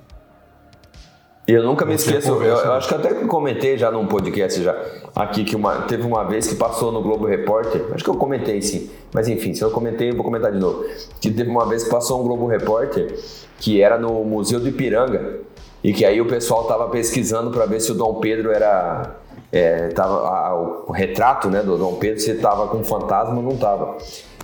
[1.47, 4.75] Eu nunca me esqueço, eu, eu acho que até comentei já num podcast já
[5.15, 8.61] aqui que uma, teve uma vez que passou no Globo Repórter, acho que eu comentei
[8.61, 10.83] sim, mas enfim, se eu comentei, eu vou comentar de novo.
[11.21, 13.15] Que teve uma vez que passou um Globo Repórter
[13.59, 15.39] que era no Museu do Ipiranga
[15.81, 19.15] e que aí o pessoal tava pesquisando para ver se o Dom Pedro era
[19.49, 20.53] é, tava a-
[20.85, 23.97] o retrato, né, do Dom Pedro se tava com fantasma ou não tava.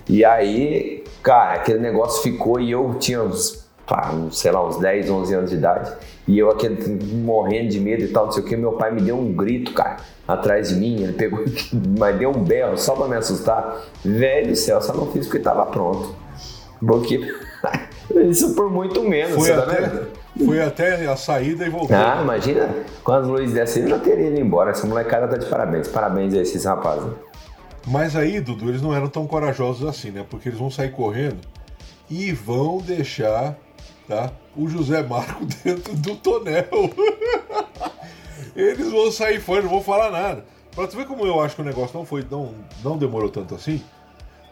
[0.08, 5.10] E aí, cara, aquele negócio ficou e eu tinha uns pá, sei lá, uns 10,
[5.10, 5.92] 11 anos de idade.
[6.26, 8.56] E eu aquele morrendo de medo e tal, não sei o que.
[8.56, 11.02] Meu pai me deu um grito, cara, atrás de mim.
[11.02, 11.44] Ele pegou,
[11.98, 13.76] mas deu um berro só pra me assustar.
[14.04, 16.14] Velho do céu, só não fiz porque tava pronto.
[16.84, 17.20] Porque
[18.28, 20.02] isso por muito menos, foi tá até,
[20.44, 21.96] foi até a saída e voltou.
[21.96, 22.68] Ah, imagina,
[23.02, 24.70] quando as luzes dessem, eu já teria ido embora.
[24.70, 25.88] Essa molecada tá de parabéns.
[25.88, 27.10] Parabéns a esses rapazes.
[27.86, 30.24] Mas aí, Dudu, eles não eram tão corajosos assim, né?
[30.28, 31.36] Porque eles vão sair correndo
[32.10, 33.56] e vão deixar
[34.08, 36.68] tá, o José Marco dentro do tonel.
[38.54, 40.44] eles vão sair fora, não vão falar nada.
[40.74, 43.54] Pra tu ver como eu acho que o negócio não foi, não, não demorou tanto
[43.54, 43.82] assim.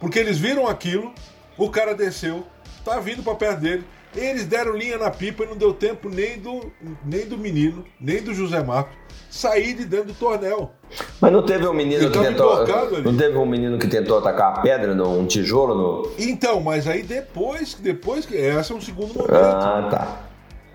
[0.00, 1.12] Porque eles viram aquilo,
[1.56, 2.46] o cara desceu,
[2.84, 3.84] tá vindo pra perto dele.
[4.14, 6.70] Eles deram linha na pipa e não deu tempo nem do,
[7.04, 8.90] nem do menino, nem do José Marco
[9.30, 10.72] sair de dentro do tornel.
[11.18, 12.66] Mas não teve um menino que tentou.
[13.02, 16.10] Não teve um menino que tentou atacar a pedra, no- um tijolo no.
[16.18, 18.34] Então, mas aí depois, depois que.
[18.34, 19.34] Esse é um segundo momento.
[19.34, 20.20] Ah, tá.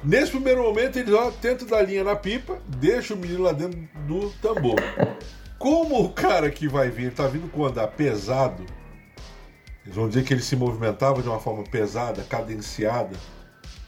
[0.04, 3.80] Nesse primeiro momento, eles ó, tentam dar linha na pipa, deixa o menino lá dentro
[4.08, 4.76] do tambor.
[5.60, 8.64] Como o cara que vai vir tá vindo com andar pesado,
[9.88, 13.16] eles vão dizer que ele se movimentava de uma forma pesada, cadenciada,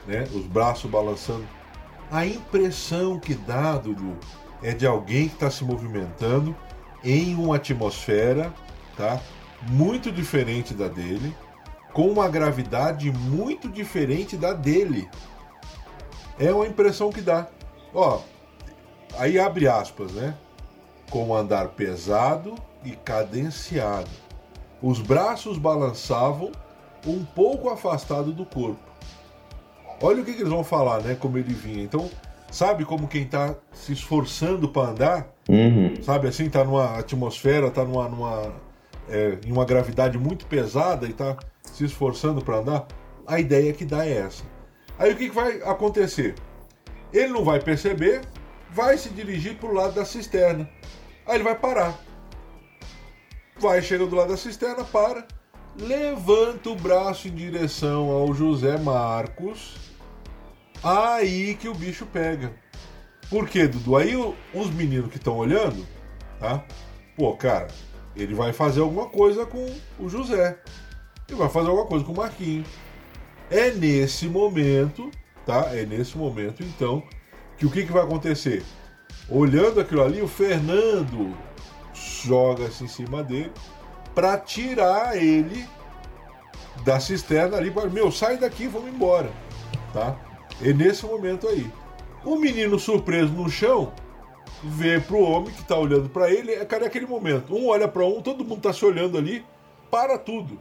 [0.07, 0.25] né?
[0.33, 1.45] Os braços balançando.
[2.09, 4.17] A impressão que dá, Dudu,
[4.63, 6.55] é de alguém que está se movimentando
[7.03, 8.53] em uma atmosfera,
[8.95, 9.19] tá?
[9.63, 11.35] Muito diferente da dele,
[11.91, 15.09] com uma gravidade muito diferente da dele.
[16.39, 17.45] É uma impressão que dá.
[17.93, 18.21] Ó,
[19.17, 20.33] aí abre aspas, né?
[21.09, 24.28] Com um andar pesado e cadenciado.
[24.81, 26.51] Os braços balançavam
[27.05, 28.79] um pouco afastado do corpo.
[30.01, 31.15] Olha o que, que eles vão falar, né?
[31.15, 31.83] Como ele vinha.
[31.83, 32.09] Então,
[32.49, 35.27] sabe como quem tá se esforçando para andar?
[35.49, 35.95] Uhum.
[36.01, 38.53] Sabe assim, tá numa atmosfera, tá numa, numa
[39.09, 42.87] é, em uma gravidade muito pesada e tá se esforçando para andar?
[43.27, 44.43] A ideia que dá é essa.
[44.97, 46.35] Aí o que, que vai acontecer?
[47.11, 48.21] Ele não vai perceber,
[48.71, 50.69] vai se dirigir pro lado da cisterna.
[51.25, 51.97] Aí ele vai parar.
[53.59, 55.27] Vai, chega do lado da cisterna, para,
[55.77, 59.75] levanta o braço em direção ao José Marcos.
[60.81, 62.53] Aí que o bicho pega.
[63.29, 63.97] Por quê, Dudu?
[63.97, 64.15] Aí
[64.53, 65.85] os meninos que estão olhando,
[66.39, 66.63] tá?
[67.17, 67.67] Pô, cara,
[68.15, 70.57] ele vai fazer alguma coisa com o José.
[71.27, 72.67] Ele vai fazer alguma coisa com o Marquinhos.
[73.51, 75.11] É nesse momento,
[75.45, 75.75] tá?
[75.75, 77.03] É nesse momento, então,
[77.57, 78.63] que o que, que vai acontecer?
[79.29, 81.35] Olhando aquilo ali, o Fernando
[82.25, 83.51] joga-se em cima dele
[84.13, 85.65] para tirar ele
[86.83, 87.71] da cisterna ali.
[87.71, 89.29] Pra, Meu, sai daqui, vamos embora,
[89.93, 90.17] tá?
[90.61, 91.69] É nesse momento aí.
[92.23, 93.93] O menino surpreso no chão
[94.63, 96.51] vê pro homem que tá olhando para ele.
[96.51, 97.55] é, Cadê aquele momento?
[97.55, 99.45] Um olha para um, todo mundo tá se olhando ali,
[99.89, 100.59] para tudo.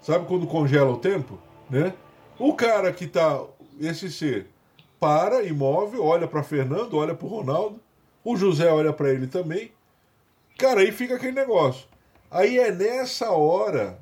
[0.00, 1.92] Sabe quando congela o tempo, né?
[2.38, 3.42] O cara que tá
[3.80, 4.46] esse ser
[4.98, 7.80] para imóvel, olha para Fernando, olha para Ronaldo,
[8.24, 9.72] o José olha para ele também.
[10.62, 11.88] Cara, aí fica aquele negócio.
[12.30, 13.98] Aí é nessa hora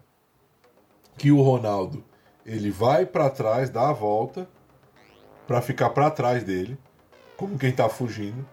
[1.17, 2.05] que o Ronaldo
[2.45, 4.47] ele vai para trás, dá a volta
[5.47, 6.77] para ficar para trás dele,
[7.35, 8.47] como quem tá fugindo.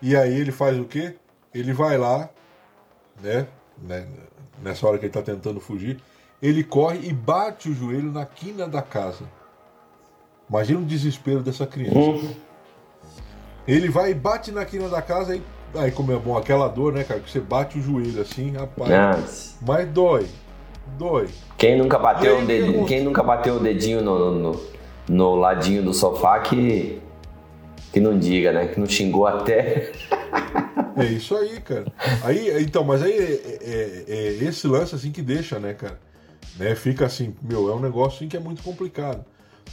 [0.00, 1.14] E aí ele faz o quê?
[1.52, 2.30] Ele vai lá,
[3.22, 3.46] né,
[3.76, 4.08] né
[4.62, 6.00] nessa hora que ele tá tentando fugir,
[6.40, 9.28] ele corre e bate o joelho na quina da casa.
[10.48, 12.34] Imagina o desespero dessa criança.
[13.68, 15.42] Ele vai e bate na quina da casa e
[15.74, 18.90] aí como é bom aquela dor, né, cara, que você bate o joelho assim, rapaz.
[18.90, 19.54] Nossa.
[19.66, 20.26] Mas dói.
[20.98, 21.28] Dói.
[21.56, 24.60] Quem nunca bateu, aí, o dedinho, quem nunca bateu o dedinho no, no,
[25.08, 27.00] no ladinho do sofá que,
[27.92, 28.66] que não diga, né?
[28.66, 29.92] Que não xingou até.
[30.96, 31.86] É isso aí, cara.
[32.24, 35.98] Aí, então, mas aí é, é- é esse lance assim que deixa, né, cara?
[36.58, 36.74] Né?
[36.74, 39.24] Fica assim, meu, é um negócio assim que é muito complicado.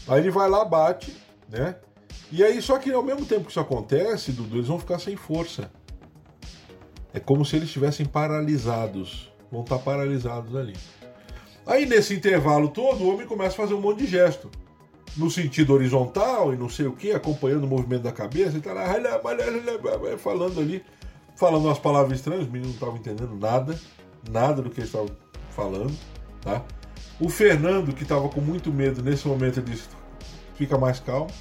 [0.07, 1.13] Aí ele vai lá, bate,
[1.49, 1.75] né?
[2.31, 5.15] E aí, só que ao mesmo tempo que isso acontece, Dudu, eles vão ficar sem
[5.15, 5.71] força.
[7.13, 9.31] É como se eles estivessem paralisados.
[9.51, 10.75] Vão estar paralisados ali.
[11.65, 14.49] Aí nesse intervalo todo, o homem começa a fazer um monte de gesto.
[15.17, 18.75] No sentido horizontal e não sei o que, acompanhando o movimento da cabeça e tal,
[20.19, 20.83] falando ali,
[21.35, 23.79] falando umas palavras estranhas, os meninos não estavam entendendo nada,
[24.29, 25.09] nada do que eles estavam
[25.49, 25.95] falando,
[26.41, 26.63] tá?
[27.19, 29.89] O Fernando, que estava com muito medo nesse momento, ele disse:
[30.55, 31.31] fica mais calmo.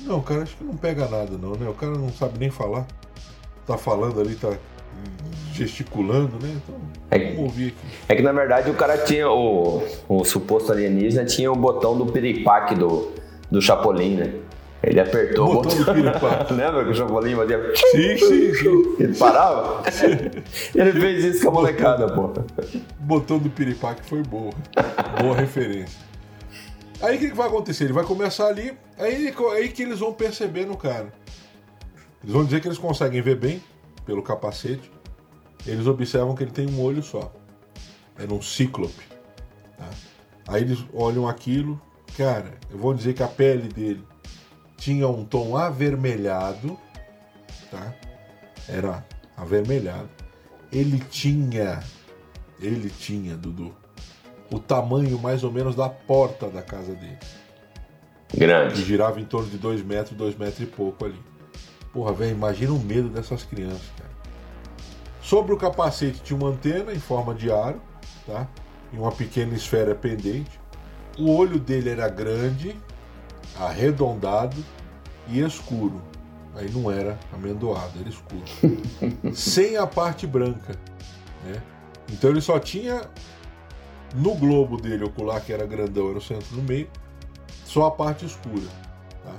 [0.00, 1.68] Não, cara, acho que não pega nada, não, né?
[1.68, 2.86] O cara não sabe nem falar.
[3.66, 4.52] Tá falando ali, tá
[5.52, 6.54] gesticulando, né?
[6.56, 6.74] Então,
[7.10, 7.18] É.
[7.18, 7.96] vamos ouvir aqui.
[8.08, 12.06] É que na verdade o cara tinha, o, o suposto alienígena tinha o botão do
[12.06, 13.12] piripaque do,
[13.50, 14.34] do Chapolin, né?
[14.82, 16.52] Ele apertou o Botão do piripaque.
[16.52, 17.72] Lembra que o Chapolin fazia.
[17.74, 18.96] Sim, sim, sim.
[19.00, 19.82] Ele parava?
[20.74, 22.30] Ele fez isso com a molecada, pô.
[23.00, 24.52] botão do piripaque foi boa.
[25.22, 25.98] Boa referência.
[27.00, 27.84] Aí o que, que vai acontecer?
[27.84, 31.06] Ele vai começar ali, aí, aí que eles vão perceber no cara.
[32.24, 33.62] Eles vão dizer que eles conseguem ver bem
[34.06, 34.90] pelo capacete.
[35.66, 37.30] Eles observam que ele tem um olho só.
[38.18, 39.04] Era um cíclope.
[39.76, 39.90] tá?
[40.48, 41.78] Aí eles olham aquilo.
[42.16, 44.02] Cara, eu vou dizer que a pele dele
[44.78, 46.78] tinha um tom avermelhado.
[47.70, 47.94] Tá?
[48.66, 49.04] Era
[49.36, 50.08] avermelhado.
[50.72, 51.82] Ele tinha.
[52.58, 53.74] Ele tinha, Dudu.
[54.50, 57.18] O tamanho mais ou menos da porta da casa dele.
[58.28, 58.82] Que Grande.
[58.82, 61.20] girava em torno de 2 metros, 2 metros e pouco ali.
[61.94, 64.10] Porra, velho, imagina o medo dessas crianças, cara.
[65.22, 67.80] Sobre o capacete tinha uma antena em forma de aro,
[68.26, 68.48] tá?
[68.92, 70.60] E uma pequena esfera pendente.
[71.16, 72.76] O olho dele era grande,
[73.56, 74.56] arredondado
[75.28, 76.02] e escuro.
[76.56, 78.42] Aí não era amendoado, era escuro.
[79.32, 80.76] Sem a parte branca,
[81.44, 81.62] né?
[82.10, 83.08] Então ele só tinha
[84.14, 86.88] no globo dele ocular, que era grandão, era o centro no meio,
[87.64, 88.68] só a parte escura.
[89.24, 89.32] tá?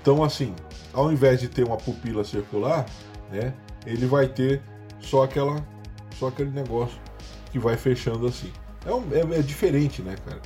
[0.00, 0.54] Então, assim,
[0.92, 2.86] ao invés de ter uma pupila circular,
[3.30, 3.52] né,
[3.86, 4.60] ele vai ter
[5.00, 5.64] só aquela,
[6.18, 6.98] só aquele negócio
[7.50, 8.50] que vai fechando assim.
[8.86, 10.40] É, um- é- é diferente, né, cara?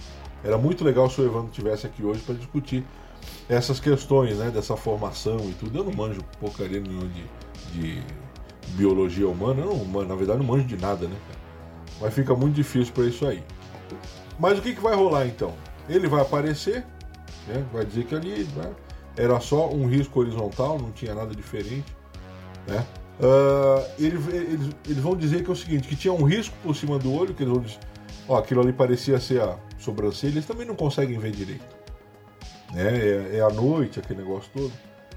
[0.45, 2.85] Era muito legal se o Evandro tivesse aqui hoje para discutir
[3.49, 5.79] essas questões, né, dessa formação e tudo.
[5.79, 7.25] Eu não manjo porcaria nenhuma de,
[7.73, 8.03] de
[8.75, 11.41] biologia humana, eu não, na verdade, não manjo de nada, né, cara?
[12.01, 13.43] Mas fica muito difícil para isso aí.
[14.39, 15.55] Mas o que, que vai rolar então?
[15.89, 16.85] Ele vai aparecer,
[17.49, 17.65] né?
[17.73, 18.71] vai dizer que ali né,
[19.17, 21.85] era só um risco horizontal, não tinha nada diferente.
[22.67, 22.85] Né?
[23.21, 26.75] Ah, ele- eles, eles vão dizer que é o seguinte, que tinha um risco por
[26.77, 27.79] cima do olho, que eles vão dizer,
[28.29, 31.65] ó, aquilo ali parecia ser a sobrancelha, eles também não conseguem ver direito.
[32.73, 32.99] Né?
[33.33, 34.73] É, é a noite, aquele negócio todo.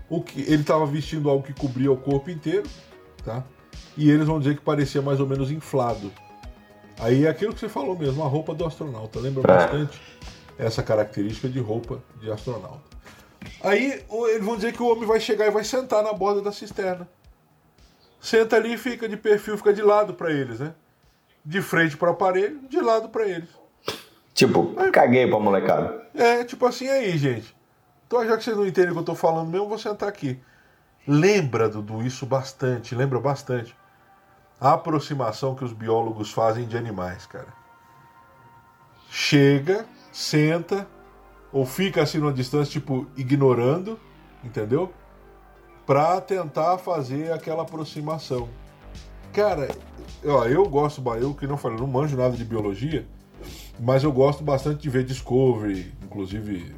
[0.10, 2.68] O que, ele estava vestindo algo que cobria o corpo inteiro,
[3.24, 3.44] tá?
[3.98, 6.12] E eles vão dizer que parecia mais ou menos inflado.
[7.00, 9.20] Aí é aquilo que você falou mesmo, a roupa do astronauta.
[9.20, 9.56] Lembra É.
[9.58, 10.02] bastante
[10.58, 12.89] essa característica de roupa de astronauta.
[13.64, 16.52] Aí eles vão dizer que o homem vai chegar e vai sentar na borda da
[16.52, 17.08] cisterna.
[18.20, 20.74] Senta ali e fica de perfil, fica de lado para eles, né?
[21.44, 23.50] De frente para o aparelho, de lado para eles.
[24.34, 26.08] Tipo, caguei pra molecada.
[26.14, 27.56] É, tipo assim, aí, gente.
[28.06, 30.10] Então, já que vocês não entendem o que eu tô falando mesmo, eu vou sentar
[30.10, 30.40] aqui.
[31.08, 33.76] Lembra, Dudu, isso bastante, lembra bastante.
[34.60, 37.54] A aproximação que os biólogos fazem de animais, cara.
[39.10, 40.88] Chega, senta,
[41.52, 44.00] ou fica assim numa distância, tipo, ignorando,
[44.44, 44.94] entendeu?
[45.86, 48.48] Pra tentar fazer aquela aproximação.
[49.34, 49.70] Cara,
[50.26, 53.08] ó, eu gosto, eu que não falei, não manjo nada de biologia,
[53.80, 56.76] mas eu gosto bastante de ver Discovery, inclusive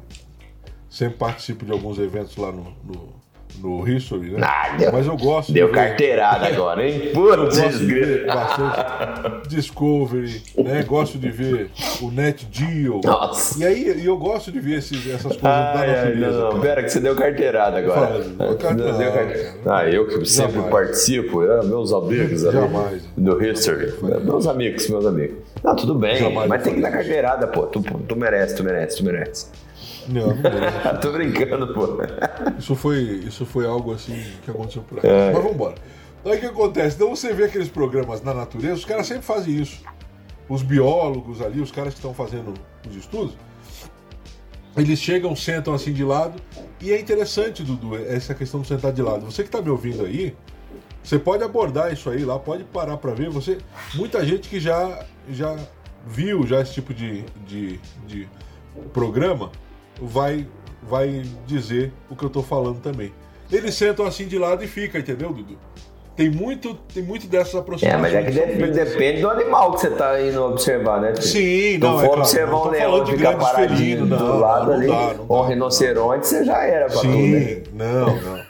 [0.88, 3.21] sempre participo de alguns eventos lá no, no,
[3.60, 4.40] no History, né?
[4.42, 7.10] Ah, deu, Mas eu gosto deu de ver- carteirada agora, hein?
[7.14, 10.82] Putz, de bastante Discovery, né?
[10.82, 13.00] Gosto de ver o Net Geo.
[13.04, 13.58] Nossa.
[13.62, 16.30] E aí eu gosto de ver esses, essas coisas da Ai, ai, natureza.
[16.38, 18.00] não, não, pera que você deu carteirada agora.
[18.00, 19.58] Fala, deu carteirada, Deu carteirada.
[19.66, 20.70] Ah, eu que sempre Jamais.
[20.70, 23.02] participo, é, meus amigos Jamais.
[23.16, 23.92] do History.
[24.24, 25.36] Meus amigos, meus amigos.
[25.62, 27.66] Não, tudo bem, Jamais mas tem que dar carteirada, pô.
[27.66, 29.46] Tu, tu merece, tu merece, tu merece.
[30.08, 31.00] Não, não.
[31.00, 31.98] Tô brincando, pô.
[32.58, 35.10] Isso foi, isso foi algo assim que aconteceu por aí.
[35.10, 35.26] É.
[35.26, 35.74] Mas vamos embora.
[36.24, 36.96] Aí o que acontece?
[36.96, 39.82] Então você vê aqueles programas na natureza, os caras sempre fazem isso.
[40.48, 42.54] Os biólogos ali, os caras que estão fazendo
[42.88, 43.34] os estudos,
[44.76, 46.40] eles chegam, sentam assim de lado.
[46.80, 49.24] E é interessante, Dudu, essa questão de sentar de lado.
[49.24, 50.34] Você que está me ouvindo aí,
[51.02, 53.28] você pode abordar isso aí lá, pode parar para ver.
[53.30, 53.58] Você,
[53.94, 55.56] muita gente que já, já
[56.06, 58.28] viu já esse tipo de, de, de
[58.92, 59.50] programa
[60.00, 60.46] vai,
[60.82, 63.12] vai dizer o que eu tô falando também.
[63.50, 65.58] Eles sentam assim de lado e fica, entendeu, Dudu?
[66.14, 68.02] Tem muito, tem muito dessas É, aproximações.
[68.02, 71.08] mas é que depende, depende do animal que você tá indo observar, né?
[71.14, 71.22] filho?
[71.22, 74.06] Sim, Se não, tu é for claro, observar não um leão de ficar paradinho do
[74.06, 77.40] não, lado não ali, dá, não ou um rinoceronte, você já era pra tudo, né?
[77.40, 78.42] Sim, não, não.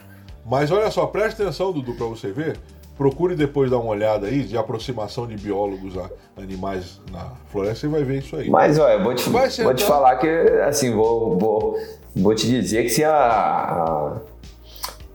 [0.44, 2.56] Mas olha só, preste atenção, Dudu, pra você ver.
[2.96, 7.88] Procure depois dar uma olhada aí de aproximação de biólogos a animais na floresta, você
[7.88, 8.50] vai ver isso aí.
[8.50, 10.28] Mas, olha, vou te, vou te falar que,
[10.66, 11.78] assim, vou, vou,
[12.14, 14.12] vou te dizer que se a, a,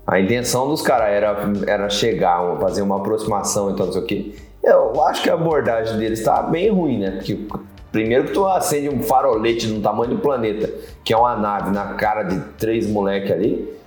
[0.08, 4.36] a intenção dos caras era, era chegar, fazer uma aproximação, então não sei o quê,
[4.64, 7.12] eu acho que a abordagem deles tá bem ruim, né?
[7.12, 7.48] Porque
[7.92, 10.70] primeiro que tu acende um farolete do tamanho do planeta,
[11.04, 13.78] que é uma nave na cara de três moleque ali,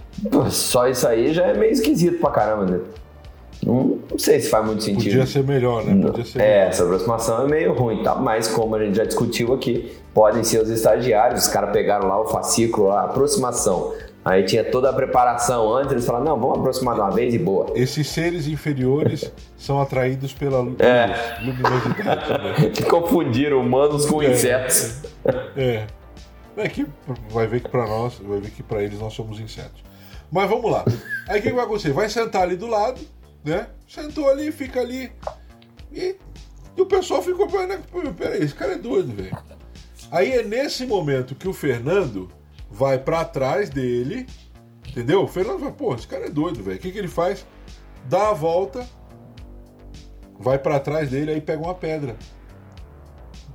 [0.50, 2.80] só isso aí já é meio esquisito pra caramba, né?
[3.64, 5.04] Não, não sei se faz muito sentido.
[5.04, 6.06] Podia ser melhor, né?
[6.06, 6.68] Podia ser É, melhor.
[6.68, 8.14] essa aproximação é meio ruim, tá?
[8.14, 12.20] Mas como a gente já discutiu aqui, podem ser os estagiários, os caras pegaram lá
[12.20, 13.92] o fascículo, lá, aproximação.
[14.24, 17.38] Aí tinha toda a preparação antes, eles falaram, não, vamos aproximar de uma vez e
[17.38, 17.66] boa.
[17.74, 21.38] Esses seres inferiores são atraídos pela É.
[21.42, 22.30] luminosidade.
[22.30, 22.72] Né?
[22.88, 24.30] Confundiram humanos com É.
[24.30, 25.00] insetos.
[25.56, 25.86] É.
[26.56, 26.86] É que
[27.30, 29.82] vai ver que pra nós, vai ver que pra eles nós somos insetos.
[30.30, 30.84] Mas vamos lá.
[31.28, 31.92] Aí o que vai acontecer?
[31.92, 33.00] Vai sentar ali do lado,
[33.44, 33.68] né?
[33.88, 35.12] Sentou ali, fica ali.
[35.92, 36.16] E,
[36.76, 39.36] e o pessoal ficou, "Pô, né, pô, peraí, esse cara é doido, velho.
[40.10, 42.30] Aí é nesse momento que o Fernando
[42.70, 44.26] vai pra trás dele,
[44.88, 45.22] entendeu?
[45.24, 46.76] O Fernando vai, pô, esse cara é doido, velho.
[46.76, 47.46] O que, que ele faz?
[48.06, 48.88] Dá a volta,
[50.38, 52.16] vai pra trás dele, aí pega uma pedra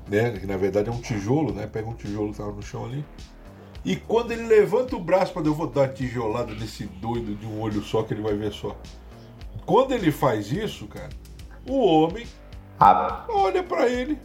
[0.08, 0.32] né?
[0.32, 1.68] Que na verdade é um tijolo, né?
[1.68, 3.04] Pega um tijolo que tava no chão ali.
[3.84, 7.46] E quando ele levanta o braço para eu vou dar uma tijolada nesse doido de
[7.46, 8.76] um olho só que ele vai ver só.
[9.66, 11.10] Quando ele faz isso, cara,
[11.70, 12.26] o homem
[12.80, 14.20] Ah, olha para ele.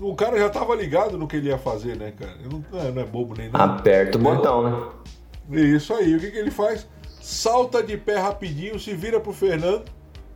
[0.00, 2.34] O cara já tava ligado no que ele ia fazer, né, cara?
[2.50, 3.64] Não, não é- não é bobo nem nada.
[3.74, 4.62] aperta o botão,
[5.48, 5.66] né?
[5.76, 6.86] Isso aí, o que, que ele faz?
[7.20, 9.84] Salta de pé rapidinho, se vira pro Fernando,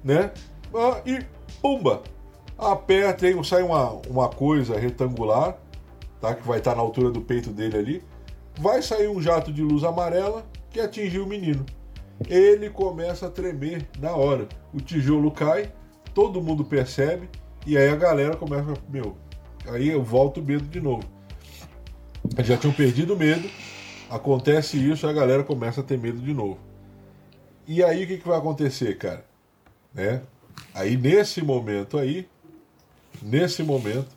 [0.03, 0.31] né?
[0.75, 1.21] Ah, E
[1.61, 2.03] pumba!
[2.57, 5.57] Aperta aí, sai uma, uma coisa retangular,
[6.21, 6.35] tá?
[6.35, 8.05] Que vai estar na altura do peito dele ali.
[8.59, 11.65] Vai sair um jato de luz amarela que atingiu o menino.
[12.27, 14.49] Ele começa a tremer na hora.
[14.73, 15.73] O tijolo cai,
[16.15, 17.29] todo mundo percebe,
[17.67, 19.17] e aí a galera começa, meu,
[19.67, 21.05] aí eu volto o medo de novo.
[22.39, 23.49] Já tinham perdido o medo,
[24.11, 26.59] acontece isso a galera começa a ter medo de novo.
[27.67, 29.25] E aí o que, que vai acontecer, cara?
[29.95, 30.23] Né?
[30.75, 32.29] Aí nesse momento aí,
[33.23, 34.09] nesse momento,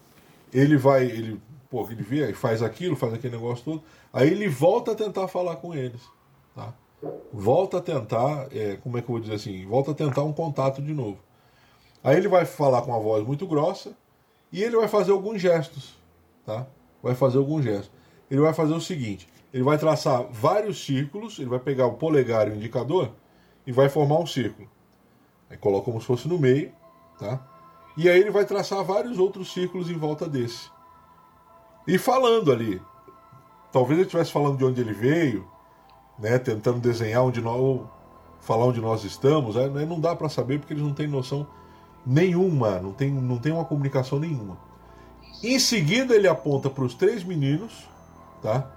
[0.53, 1.39] ele vai, ele,
[1.69, 5.57] pô, ele vê, faz aquilo, faz aquele negócio todo, aí ele volta a tentar falar
[5.57, 6.01] com eles?
[7.33, 9.65] Volta a tentar, é, como é que eu vou dizer assim?
[9.65, 11.17] Volta a tentar um contato de novo.
[12.03, 13.95] Aí ele vai falar com uma voz muito grossa
[14.51, 15.95] e ele vai fazer alguns gestos,
[16.45, 16.67] tá?
[17.01, 17.91] Vai fazer alguns gestos.
[18.29, 22.47] Ele vai fazer o seguinte: ele vai traçar vários círculos, ele vai pegar o polegar
[22.47, 23.11] e o indicador
[23.65, 24.69] e vai formar um círculo.
[25.49, 26.71] Aí coloca como se fosse no meio,
[27.19, 27.45] tá?
[27.97, 30.69] E aí ele vai traçar vários outros círculos em volta desse.
[31.87, 32.81] E falando ali.
[33.71, 35.49] Talvez ele estivesse falando de onde ele veio,
[36.22, 36.38] né?
[36.39, 37.59] Tentando desenhar onde nós.
[37.59, 37.89] ou
[38.41, 39.55] falar onde nós estamos.
[39.55, 41.47] Aí não dá para saber porque eles não têm noção
[42.05, 44.57] nenhuma, não tem, não tem uma comunicação nenhuma.
[45.43, 47.88] Em seguida ele aponta para os três meninos,
[48.41, 48.69] tá?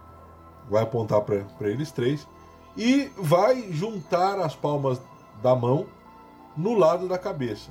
[0.71, 2.27] Vai apontar para eles três
[2.77, 5.01] e vai juntar as palmas
[5.43, 5.87] da mão
[6.57, 7.71] no lado da cabeça,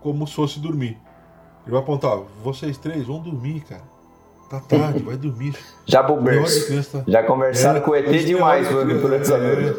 [0.00, 0.98] como se fosse dormir.
[1.62, 3.89] Ele vai apontar, vocês três vão dormir, cara.
[4.50, 5.54] Tá tarde, vai dormir.
[5.86, 9.76] Já é criança tá- Já conversaram É, com o ET é demais por, essa é.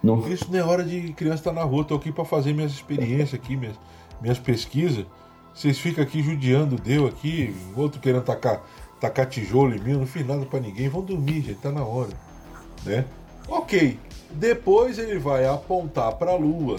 [0.00, 2.70] Não, Isso não é hora de criança estar na rua, tô aqui para fazer minhas
[2.70, 3.74] experiências aqui, minhas,
[4.20, 5.04] minhas pesquisas.
[5.52, 8.62] Vocês ficam aqui judiando, deu aqui, outro querendo tacar,
[9.00, 10.88] tacar tijolo em mim, não fiz nada para ninguém.
[10.88, 12.10] Vão dormir, gente, tá na hora.
[12.84, 13.04] Né?
[13.48, 13.98] Ok.
[14.30, 16.76] Depois ele vai apontar para a lua,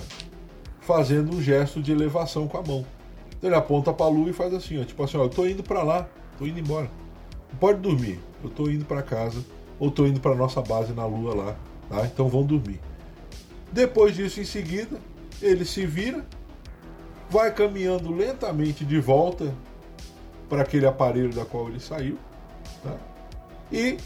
[0.79, 2.85] fazendo um gesto de elevação com a mão.
[3.37, 5.45] Então ele aponta para a lua e faz assim, ó, tipo assim, ó, eu tô
[5.45, 6.07] indo para lá,
[6.39, 6.89] tô indo embora.
[7.59, 9.43] Pode dormir, eu tô indo para casa
[9.79, 11.55] ou tô indo para nossa base na lua lá,
[11.89, 12.05] tá?
[12.05, 12.79] Então vão dormir.
[13.71, 14.99] Depois disso, em seguida,
[15.41, 16.25] ele se vira,
[17.29, 19.53] vai caminhando lentamente de volta
[20.47, 22.17] para aquele aparelho da qual ele saiu,
[22.83, 22.95] tá?
[23.71, 23.97] E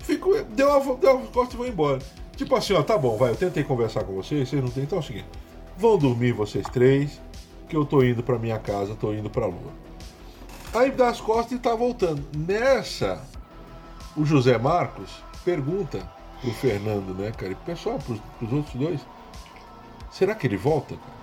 [0.00, 1.98] ficou, deu a, deu a costa e foi embora.
[2.36, 4.98] Tipo assim, ó, tá bom, vai, eu tentei conversar com vocês, vocês não tem, então
[4.98, 5.26] é o seguinte,
[5.76, 7.20] vão dormir vocês três,
[7.68, 9.72] que eu tô indo para minha casa, tô indo para lua.
[10.74, 12.22] Aí dá as costas e tá voltando.
[12.36, 13.22] Nessa,
[14.16, 16.08] o José Marcos pergunta
[16.40, 19.00] pro Fernando, né, cara, e pessoal, pros, pros outros dois,
[20.10, 21.18] será que ele volta, cara?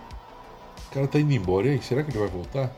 [0.88, 2.72] O cara tá indo embora, e aí, será que ele vai voltar?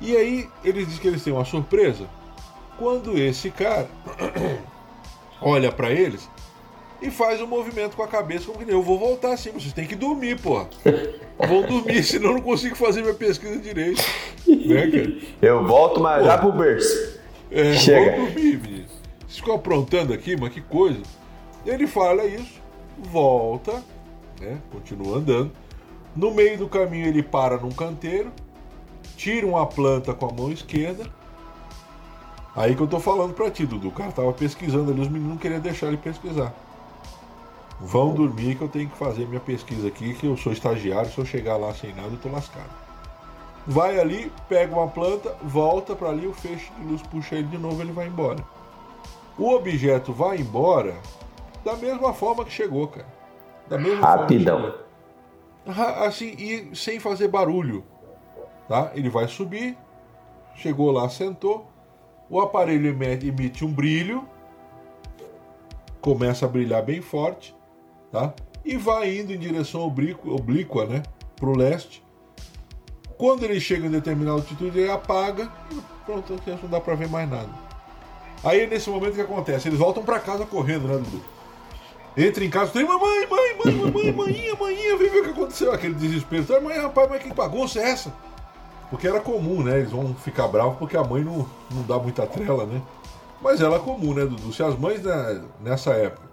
[0.00, 2.08] E aí, eles dizem que eles têm uma surpresa.
[2.78, 3.88] Quando esse cara
[5.40, 6.28] olha para eles,
[7.02, 9.86] e faz um movimento com a cabeça como que eu vou voltar sim, vocês têm
[9.86, 10.68] que dormir, porra.
[11.36, 14.02] Vão dormir, senão eu não consigo fazer minha pesquisa direito.
[14.46, 15.16] Né, cara?
[15.42, 17.20] Eu volto, mas já pro berço.
[17.50, 18.16] É, Chega.
[18.16, 18.86] Vão dormir, menino.
[19.20, 21.00] Vocês ficam aprontando aqui, mas que coisa.
[21.66, 22.60] Ele fala isso,
[22.98, 23.82] volta,
[24.40, 24.58] né?
[24.70, 25.50] Continua andando.
[26.14, 28.30] No meio do caminho ele para num canteiro,
[29.16, 31.06] tira uma planta com a mão esquerda.
[32.54, 33.88] Aí que eu tô falando pra ti, Dudu.
[33.88, 36.54] O cara tava pesquisando ali, os meninos não queriam deixar ele pesquisar.
[37.84, 41.18] Vão dormir que eu tenho que fazer minha pesquisa aqui, que eu sou estagiário, se
[41.18, 42.70] eu chegar lá sem nada, eu tô lascado.
[43.66, 47.58] Vai ali, pega uma planta, volta para ali, o feixe de luz puxa ele de
[47.58, 48.44] novo, ele vai embora.
[49.36, 50.94] O objeto vai embora
[51.64, 53.06] da mesma forma que chegou, cara.
[53.68, 54.74] Da mesma Rapidão.
[56.06, 57.84] Assim, e sem fazer barulho.
[58.68, 58.92] Tá?
[58.94, 59.76] Ele vai subir,
[60.54, 61.66] chegou lá, sentou.
[62.30, 64.24] O aparelho emite um brilho,
[66.00, 67.54] começa a brilhar bem forte,
[68.12, 68.32] tá?
[68.64, 71.02] E vai indo em direção oblíqua, oblíqua né?
[71.34, 72.04] Pro leste.
[73.16, 77.28] Quando ele chega em determinada altitude, ele apaga e pronto, não dá pra ver mais
[77.28, 77.48] nada.
[78.44, 81.22] Aí nesse momento que acontece, eles voltam pra casa correndo, né, Dudu?
[82.16, 85.72] Entra em casa, tem mamãe, mãe, mãe, mamãe, manhinha, manhinha, vem ver o que aconteceu.
[85.72, 86.44] Aquele desespero.
[86.62, 88.12] Mãe, rapaz, mas que bagunça é essa?
[88.90, 89.78] Porque era comum, né?
[89.78, 92.82] Eles vão ficar bravos porque a mãe não, não dá muita trela, né?
[93.40, 94.52] Mas ela é comum, né, Dudu?
[94.52, 96.31] Se as mães né, nessa época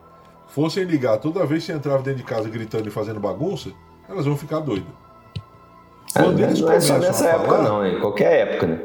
[0.49, 3.69] fossem ligar toda vez que você entrava dentro de casa gritando e fazendo bagunça,
[4.09, 4.89] elas vão ficar doidas.
[6.13, 8.79] Quando eles não é só nessa época, falar- não, em qualquer época, né?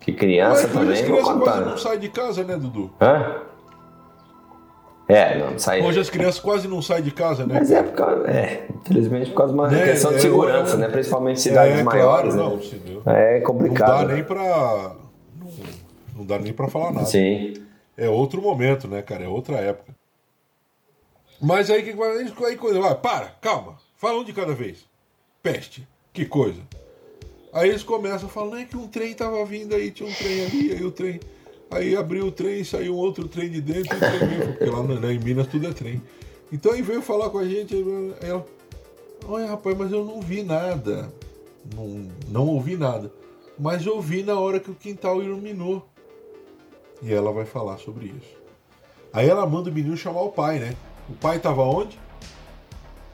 [0.00, 1.60] Que criança Mas também, vou crianças quase contar.
[1.70, 2.90] não saem de casa, né, Dudu?
[3.00, 3.36] Hã?
[5.08, 5.82] É, não, sai.
[5.82, 7.56] Hoje as crianças quase não saem de casa, né?
[7.58, 8.26] Mas é por causa.
[8.30, 10.88] É, infelizmente por causa de uma Né, questão de é, segurança, é, né?
[10.88, 12.34] Principalmente em cidades é, maiores.
[12.34, 13.00] claro, né?
[13.04, 13.12] não.
[13.14, 14.06] É Não complicado.
[14.08, 14.92] dá nem pra.
[15.38, 15.50] Não,
[16.16, 17.06] não dá nem pra falar nada.
[17.06, 17.54] Sim.
[17.96, 19.24] É outro momento, né, cara?
[19.24, 19.92] É outra época.
[21.40, 21.90] Mas aí que.
[22.44, 22.80] Aí coisa.
[22.80, 23.78] Vai, para, calma.
[23.96, 24.84] Fala um de cada vez.
[25.42, 25.86] Peste.
[26.12, 26.60] Que coisa.
[27.52, 30.72] Aí eles começam não é que um trem tava vindo aí, tinha um trem ali,
[30.72, 31.20] aí o trem.
[31.70, 35.12] Aí abriu o trem, saiu um outro trem de dentro, e trem porque lá né,
[35.12, 36.02] em Minas tudo é trem.
[36.50, 37.74] Então aí veio falar com a gente,
[38.20, 38.46] ela,
[39.26, 41.12] olha rapaz, mas eu não vi nada.
[41.74, 43.12] Não, não ouvi nada.
[43.58, 45.86] Mas eu vi na hora que o quintal iluminou.
[47.02, 48.36] E ela vai falar sobre isso.
[49.12, 50.74] Aí ela manda o menino chamar o pai, né?
[51.08, 51.98] O pai tava onde?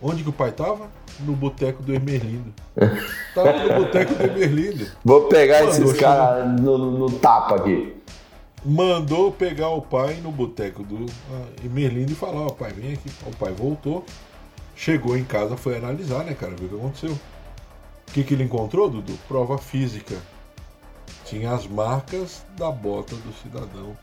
[0.00, 0.88] Onde que o pai tava?
[1.20, 2.54] No boteco do Emerlindo.
[3.34, 4.86] Tava no boteco do Emerlindo.
[5.04, 7.96] Vou pegar Mandou esses caras no, no- tapa aqui.
[8.64, 13.10] Mandou pegar o pai no boteco do ah, Emerlindo e falar, ó pai, vem aqui.
[13.26, 14.04] O pai voltou.
[14.76, 16.54] Chegou em casa, foi analisar, né, cara?
[16.54, 17.10] Ver o que aconteceu.
[17.12, 19.18] O que, que ele encontrou, Dudu?
[19.26, 20.16] Prova física.
[21.24, 23.96] Tinha as marcas da bota do cidadão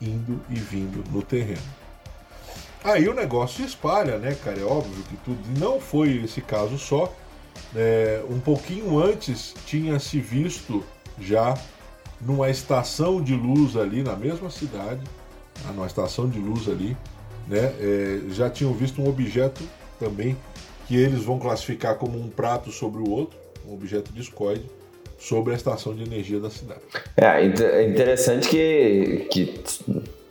[0.00, 1.62] indo e vindo no terreno.
[2.86, 4.60] Aí o negócio se espalha, né, cara?
[4.60, 5.38] É óbvio que tudo.
[5.58, 7.12] Não foi esse caso só.
[7.74, 10.84] É, um pouquinho antes tinha se visto
[11.20, 11.56] já
[12.20, 15.00] numa estação de luz ali na mesma cidade,
[15.64, 15.72] tá?
[15.72, 16.96] numa estação de luz ali,
[17.48, 17.72] né?
[17.80, 19.62] é, já tinham visto um objeto
[19.98, 20.36] também
[20.86, 23.36] que eles vão classificar como um prato sobre o outro,
[23.68, 24.64] um objeto discoide
[25.18, 26.80] sobre a estação de energia da cidade.
[27.16, 29.60] É inte- é interessante que, que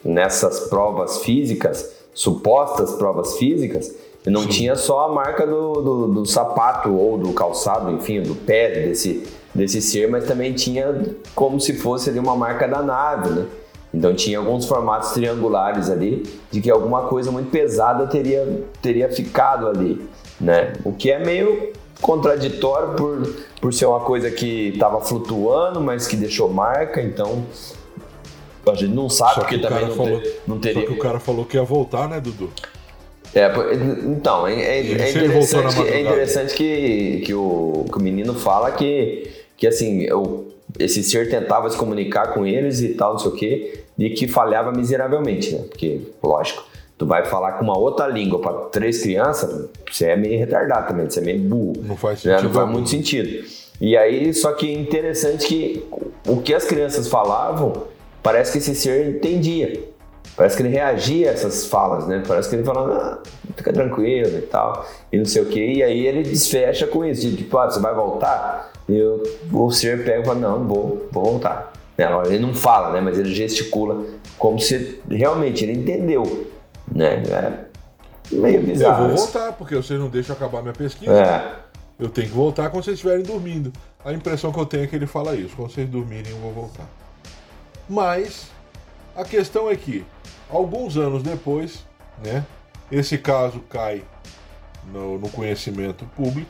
[0.04, 3.94] nessas provas físicas, supostas provas físicas,
[4.26, 8.72] não tinha só a marca do, do, do sapato ou do calçado, enfim, do pé
[8.88, 13.46] desse, desse ser, mas também tinha como se fosse ali uma marca da nave, né?
[13.94, 19.68] Então tinha alguns formatos triangulares ali de que alguma coisa muito pesada teria, teria ficado
[19.68, 20.04] ali,
[20.42, 20.74] né?
[20.84, 26.16] O que é meio contraditório por, por ser uma coisa que estava flutuando, mas que
[26.16, 27.46] deixou marca, então
[28.72, 30.86] a gente não sabe Só porque também não, falou- te- não Só teria.
[30.86, 32.50] que o cara falou que ia voltar, né, Dudu?
[33.34, 38.02] É, pô, então, é, é- é interessante, que, é interessante que, que, o, que o
[38.02, 40.48] menino fala que, que assim, eu,
[40.80, 44.28] esse ser tentava se comunicar com eles e tal, não sei o quê, e que
[44.28, 45.66] falhava miseravelmente, né?
[45.70, 46.64] Porque, lógico,
[46.98, 51.10] tu vai falar com uma outra língua para três crianças, você é meio retardado também,
[51.10, 51.74] você é meio burro.
[51.84, 52.34] Não faz né?
[52.38, 53.46] sentido Não faz muito sentido.
[53.82, 55.84] E aí, só que é interessante que
[56.26, 57.84] o que as crianças falavam,
[58.26, 59.84] parece que esse ser entendia.
[60.36, 62.24] Parece que ele reagia a essas falas, né?
[62.28, 65.74] Parece que ele falava, ah, fica tranquilo e tal, e não sei o quê.
[65.76, 68.72] E aí ele desfecha com isso, tipo, ah, você vai voltar?
[68.90, 69.22] E eu,
[69.54, 71.72] o ser pega e fala, não, vou, vou voltar.
[71.96, 72.08] Né?
[72.26, 73.00] Ele não fala, né?
[73.00, 74.04] Mas ele gesticula
[74.40, 76.48] como se realmente ele entendeu,
[76.92, 77.22] né?
[77.30, 77.66] É
[78.36, 79.06] meio Eu bizarro.
[79.06, 79.26] vou isso.
[79.26, 81.14] voltar, porque vocês não deixam acabar minha pesquisa.
[81.14, 81.56] É.
[82.00, 83.72] Eu tenho que voltar quando vocês estiverem dormindo.
[84.04, 85.56] A impressão que eu tenho é que ele fala isso.
[85.56, 87.05] Quando vocês dormirem, eu vou voltar.
[87.88, 88.48] Mas
[89.16, 90.06] a questão é que,
[90.50, 91.86] alguns anos depois,
[92.24, 92.46] né,
[92.92, 94.04] esse caso cai
[94.92, 96.50] no, no conhecimento público.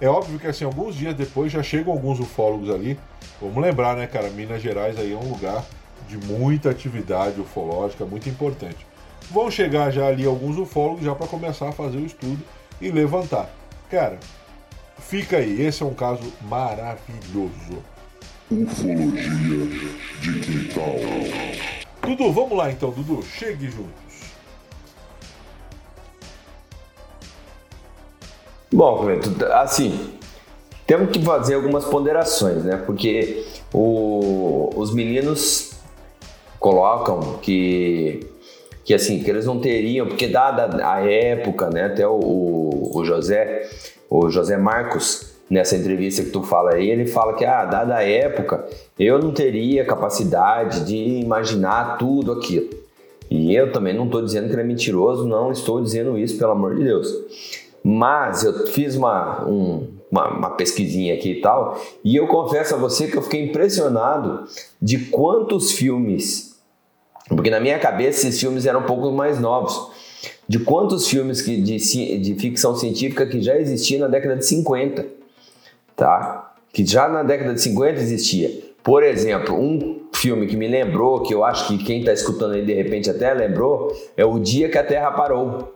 [0.00, 2.98] É óbvio que assim, alguns dias depois já chegam alguns ufólogos ali.
[3.40, 4.28] Vamos lembrar, né, cara?
[4.30, 5.64] Minas Gerais aí é um lugar
[6.08, 8.86] de muita atividade ufológica, muito importante.
[9.30, 12.42] Vão chegar já ali alguns ufólogos já para começar a fazer o estudo
[12.80, 13.48] e levantar.
[13.88, 14.18] Cara,
[14.98, 17.82] fica aí, esse é um caso maravilhoso.
[18.52, 19.66] Ufologia
[20.20, 20.94] de quintal.
[22.02, 24.02] Dudu, vamos lá então, Dudu, chegue juntos.
[28.70, 29.06] Bom,
[29.54, 30.12] assim,
[30.86, 32.76] temos que fazer algumas ponderações, né?
[32.84, 35.72] Porque o- os meninos
[36.58, 38.20] colocam que,
[38.84, 41.86] que assim, que eles não teriam, porque dada a época, né?
[41.86, 43.68] Até o, o José,
[44.10, 48.02] o José Marcos, nessa entrevista que tu fala aí, ele fala que, ah, dada a
[48.02, 48.64] época,
[48.98, 52.70] eu não teria capacidade de imaginar tudo aquilo.
[53.30, 56.52] E eu também não estou dizendo que ele é mentiroso, não estou dizendo isso, pelo
[56.52, 57.06] amor de Deus.
[57.84, 62.78] Mas eu fiz uma, um- uma, uma pesquisinha aqui e tal, e eu confesso a
[62.78, 64.44] você que eu fiquei impressionado
[64.80, 66.56] de quantos filmes,
[67.28, 69.90] porque na minha cabeça esses filmes eram um pouco mais novos,
[70.48, 71.76] de quantos filmes que, de,
[72.18, 75.20] de ficção científica que já existiam na década de 50,
[76.02, 76.52] tá?
[76.72, 78.50] Que já na década de 50 existia.
[78.82, 82.64] Por exemplo, um filme que me lembrou, que eu acho que quem está escutando aí
[82.64, 85.72] de repente até lembrou, é O Dia que a Terra Parou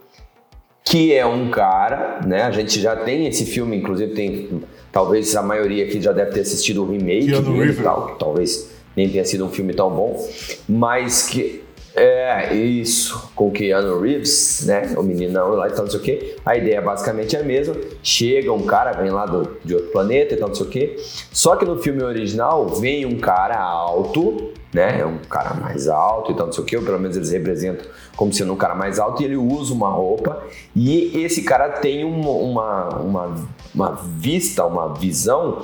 [0.84, 2.42] que é um cara, né?
[2.42, 4.62] A gente já tem esse filme, inclusive tem,
[4.92, 7.80] talvez a maioria aqui já deve ter assistido o remake Keanu Reeves.
[7.80, 10.24] e tal, talvez nem tenha sido um filme tão bom,
[10.68, 11.64] mas que
[11.96, 14.94] é isso, com Keanu Reeves, né?
[14.96, 16.36] O meninão lá e tal, não sei o quê.
[16.44, 17.74] A ideia basicamente é a mesma.
[18.02, 20.96] Chega um cara, vem lá do, de outro planeta e tal, não sei o quê.
[21.32, 25.00] Só que no filme original vem um cara alto, né?
[25.00, 27.30] É um cara mais alto e tal, não sei o quê, ou pelo menos eles
[27.30, 30.42] representam como sendo um cara mais alto, e ele usa uma roupa,
[30.74, 35.62] e esse cara tem uma, uma, uma, uma vista, uma visão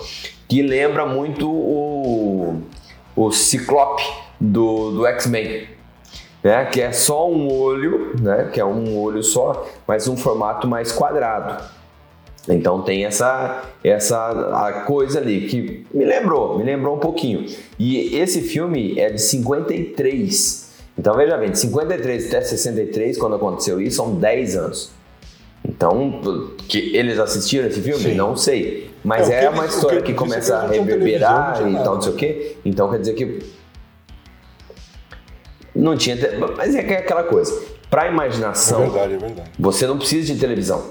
[0.49, 2.63] que lembra muito o,
[3.17, 4.03] o Ciclope
[4.39, 5.82] do, do X-Men.
[6.43, 10.67] Né, que é só um olho, né, que é um olho só, mas um formato
[10.67, 11.63] mais quadrado.
[12.49, 17.47] Então tem essa essa coisa ali que me lembrou, me lembrou um pouquinho.
[17.79, 20.73] E esse filme é de 53.
[20.99, 24.91] Então veja bem, de 53 até 63, quando aconteceu isso, são 10 anos.
[25.65, 26.21] Então,
[26.69, 28.03] que eles assistiram esse filme?
[28.03, 28.15] Sim.
[28.15, 28.91] Não sei.
[29.05, 32.13] Mas É, é, uma eles- história que que, começa a reverberar e tal, não sei
[32.13, 32.57] o quê.
[32.65, 33.39] Então quer dizer que
[35.75, 36.17] não tinha.
[36.17, 37.61] te- Mas é é aquela coisa.
[37.91, 39.51] Pra É imaginação, verdade, é verdade.
[39.59, 40.83] você não precisa de televisão.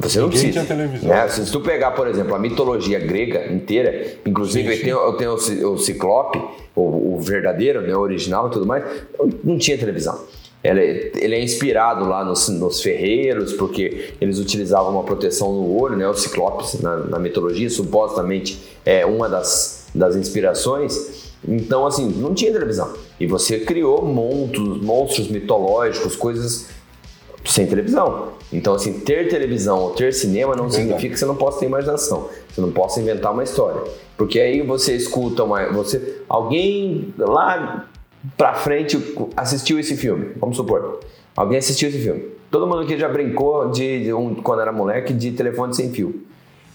[0.00, 0.52] Você não precisa.
[0.52, 1.08] tinha televisão.
[1.08, 1.28] né?
[1.28, 4.90] Se tu pegar, por exemplo, a mitologia grega inteira, inclusive Sim, sim.
[4.90, 6.40] eu tenho o, Ci- o Ciclope,
[6.76, 8.84] o, o verdadeiro, né, o original e tudo mais,
[9.42, 10.16] não, tinha televisão.
[10.62, 15.96] Ele, ele é inspirado lá nos, nos ferreiros, porque eles utilizavam uma proteção no olho,
[15.96, 16.06] né?
[16.06, 21.29] O Ciclopes na, na mitologia, supostamente é uma das, das inspirações.
[21.46, 22.92] Então, assim, não tinha televisão.
[23.18, 26.68] E você criou monstros, monstros mitológicos, coisas
[27.44, 28.28] sem televisão.
[28.52, 30.82] Então, assim, ter televisão ou ter cinema não Verdade.
[30.82, 32.28] significa que você não possa ter imaginação.
[32.48, 33.82] Você não possa inventar uma história.
[34.16, 35.72] Porque aí você escuta uma.
[35.72, 37.88] Você, alguém lá
[38.36, 38.98] pra frente
[39.36, 41.00] assistiu esse filme, vamos supor.
[41.34, 42.28] Alguém assistiu esse filme.
[42.50, 46.22] Todo mundo aqui já brincou de, de um, quando era moleque de telefone sem fio.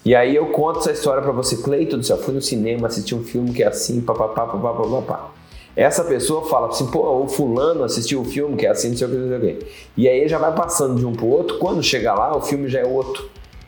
[0.05, 3.15] E aí eu conto essa história pra você, Cleiton do céu, fui no cinema, assisti
[3.15, 5.31] um filme que é assim, papapá, papapá, papapá.
[5.75, 9.07] Essa pessoa fala assim, pô, o fulano assistiu o filme que é assim, não sei
[9.07, 9.65] o que, não sei o que.
[9.97, 12.79] E aí já vai passando de um pro outro, quando chegar lá, o filme já
[12.79, 13.27] é outro.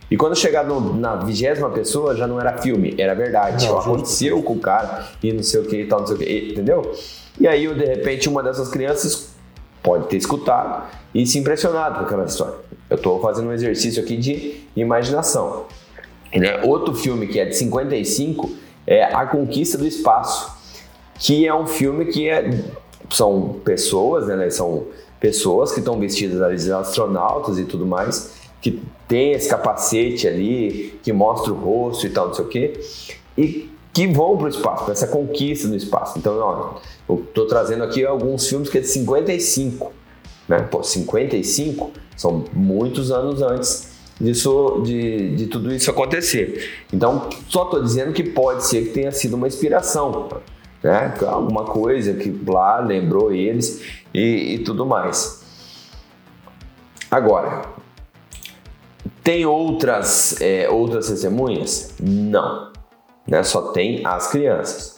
[0.09, 3.68] E quando chegar no- na vigésima pessoa, já não era filme, era verdade.
[3.68, 6.19] Não, aconteceu com o cara e não sei o que e tal, não sei o
[6.19, 6.93] que, entendeu?
[7.39, 9.30] E aí, de repente, uma dessas crianças
[9.84, 10.84] pode ter escutado
[11.14, 12.53] e se impressionado com aquela história.
[12.89, 15.65] Eu estou fazendo um exercício aqui de imaginação.
[16.34, 16.62] Né?
[16.64, 18.49] Outro filme que é de 55
[18.86, 20.52] é A Conquista do Espaço,
[21.16, 22.49] que é um filme que é,
[23.10, 24.49] são pessoas, né?
[24.49, 24.86] São
[25.20, 30.99] pessoas que estão vestidas ali de astronautas e tudo mais, que tem esse capacete ali,
[31.02, 32.80] que mostra o rosto e tal, não sei o quê,
[33.38, 36.20] e que vão para o espaço, para essa conquista no espaço.
[36.20, 36.76] Então, ó,
[37.10, 39.91] eu estou trazendo aqui alguns filmes que é de 55,
[40.48, 40.60] né?
[40.60, 43.86] Pô, 55 são muitos anos antes
[44.19, 46.85] disso, de, de tudo isso acontecer.
[46.91, 50.30] Então, só estou dizendo que pode ser que tenha sido uma inspiração,
[50.84, 51.14] né?
[51.27, 53.81] Alguma coisa que lá lembrou eles
[54.14, 55.45] e, e tudo mais.
[57.10, 57.61] Agora,
[59.23, 61.94] tem outras, é, outras testemunhas?
[61.99, 62.72] Não.
[63.27, 63.44] Né?
[63.44, 64.98] Só tem as crianças.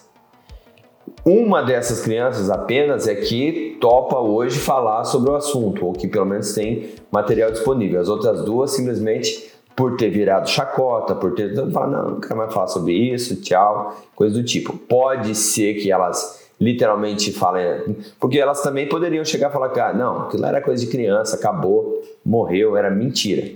[1.25, 6.25] Uma dessas crianças apenas é que topa hoje falar sobre o assunto, ou que pelo
[6.25, 7.99] menos tem material disponível.
[7.99, 12.53] As outras duas simplesmente por ter virado chacota, por ter falado, não, não quero mais
[12.53, 14.77] falar sobre isso, tchau, coisa do tipo.
[14.77, 20.23] Pode ser que elas literalmente falem, porque elas também poderiam chegar e falar, cara, não,
[20.23, 23.49] aquilo era coisa de criança, acabou, morreu, era mentira.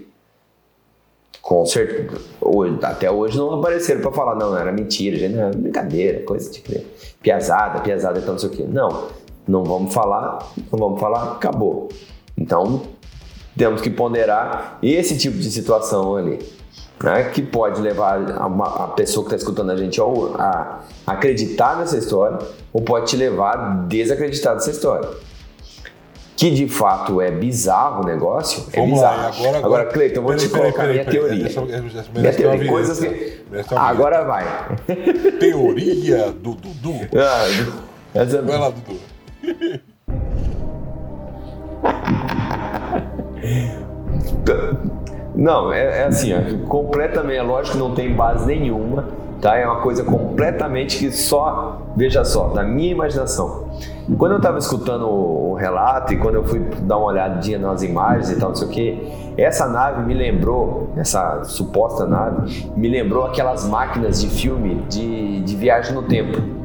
[1.42, 2.22] Com certeza.
[2.40, 6.62] Hoje, até hoje não apareceram para falar, não, era mentira, gente, era brincadeira, coisa de
[6.62, 6.86] criança.
[7.22, 8.66] Piazada, piazada, então não sei o quê.
[8.66, 9.10] Não,
[9.48, 11.90] não vamos falar, não vamos falar, acabou.
[12.38, 12.82] Então,
[13.58, 16.40] temos que ponderar esse tipo de situação ali
[17.04, 20.80] né, que pode levar a, uma, a pessoa que está escutando a gente ou a
[21.06, 22.40] acreditar nessa história
[22.72, 25.10] ou pode te levar a desacreditar dessa história.
[26.36, 28.66] Que de fato é bizarro o negócio.
[28.74, 29.18] É Vamos bizarro.
[29.18, 31.46] lá, agora, agora, agora Cleiton, eu vou te colocar minha teoria.
[31.46, 33.44] Essa, essa, minha teoria, coisas que.
[33.76, 34.46] Agora vai.
[35.40, 36.96] Teoria do Dudu.
[37.16, 37.46] Ah,
[38.16, 38.42] essa...
[38.42, 39.00] Vai lá, Dudu.
[45.36, 46.32] Não, é, é assim,
[46.68, 49.06] completamente, é lógico que não tem base nenhuma,
[49.42, 49.58] tá?
[49.58, 53.68] É uma coisa completamente que só, veja só, da minha imaginação.
[54.18, 58.32] Quando eu estava escutando o, relato e quando eu fui dar uma olhadinha nas imagens
[58.32, 63.26] e tal, não sei o que, essa nave me lembrou, essa suposta nave, me lembrou
[63.26, 66.63] aquelas máquinas de filme de, de viagem no tempo.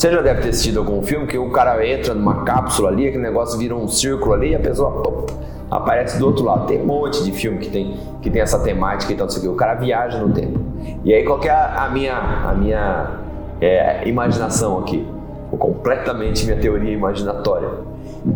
[0.00, 3.22] Você já deve ter assistido algum filme que o cara entra numa cápsula ali, aquele
[3.22, 5.26] negócio vira um círculo ali e a pessoa
[5.70, 6.66] aparece do outro lado.
[6.66, 9.74] Tem um monte de filme que tem, que tem essa temática e tal, o cara
[9.74, 10.58] viaja no tempo.
[11.04, 13.10] E aí, qual é a, minha, a minha
[13.60, 15.06] é, imaginação aqui?
[15.50, 17.68] Completamente minha teoria imaginatória.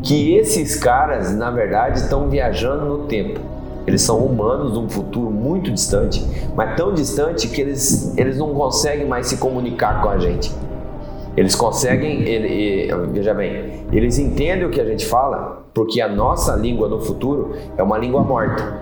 [0.03, 3.41] Que esses caras, na verdade, estão viajando no tempo.
[3.86, 6.23] Eles são humanos de um futuro muito distante,
[6.55, 10.53] mas tão distante que eles, eles não conseguem mais se comunicar com a gente.
[11.36, 16.55] Eles conseguem, ele, veja bem, eles entendem o que a gente fala porque a nossa
[16.55, 18.81] língua no futuro é uma língua morta.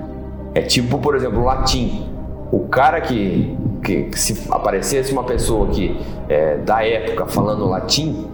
[0.54, 2.06] É tipo, por exemplo, o latim.
[2.52, 5.98] O cara que, que, que se aparecesse uma pessoa que
[6.28, 8.26] é, da época falando latim,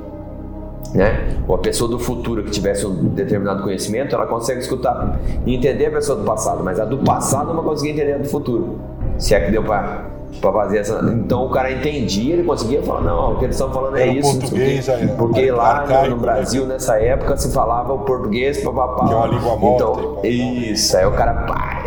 [0.92, 1.36] né?
[1.46, 5.86] Ou a pessoa do futuro que tivesse um determinado conhecimento, ela consegue escutar e entender
[5.86, 8.80] a pessoa do passado, mas a do passado não vai conseguir entender a do futuro.
[9.16, 11.00] Se é que deu para para fazer essa.
[11.12, 14.38] Então o cara entendia, ele conseguia falar, não, o que eles estão falando é isso.
[14.38, 16.22] Português, é, porque lá arcaico, no né?
[16.22, 16.74] Brasil, né?
[16.74, 19.06] nessa época, se falava o português, papapá.
[19.06, 19.84] Que é uma língua morta.
[19.84, 21.84] Então, isso, aí o cara, pá,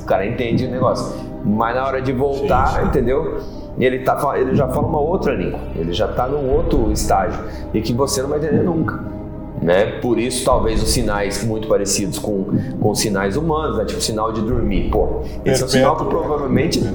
[0.00, 1.28] o cara entende o negócio.
[1.44, 2.86] Mas na hora de voltar, sim.
[2.86, 3.40] entendeu?
[3.78, 7.38] Ele, tá, ele já fala uma outra língua, ele já está num outro estágio
[7.72, 8.98] e que você não vai entender nunca.
[9.62, 9.98] Né?
[10.00, 12.46] Por isso, talvez os sinais muito parecidos com,
[12.80, 13.84] com sinais humanos, né?
[13.84, 14.88] tipo sinal de dormir.
[14.90, 16.92] Pô, esse é um sinal que provavelmente é,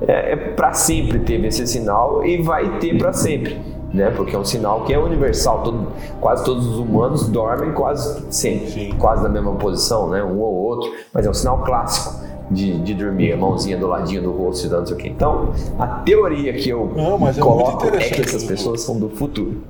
[0.00, 3.58] é para sempre teve esse sinal e vai ter para sempre.
[3.92, 4.10] Né?
[4.10, 5.62] Porque é um sinal que é universal.
[5.62, 5.88] Todo,
[6.20, 8.94] quase todos os humanos dormem quase sempre, Sim.
[8.98, 10.22] quase na mesma posição, né?
[10.22, 14.22] Um ou outro, mas é um sinal clássico de, de dormir, a mãozinha do ladinho
[14.22, 15.08] do rosto e dando isso aqui.
[15.08, 19.62] Então, a teoria que eu Não, é coloco é, que essas pessoas são do futuro.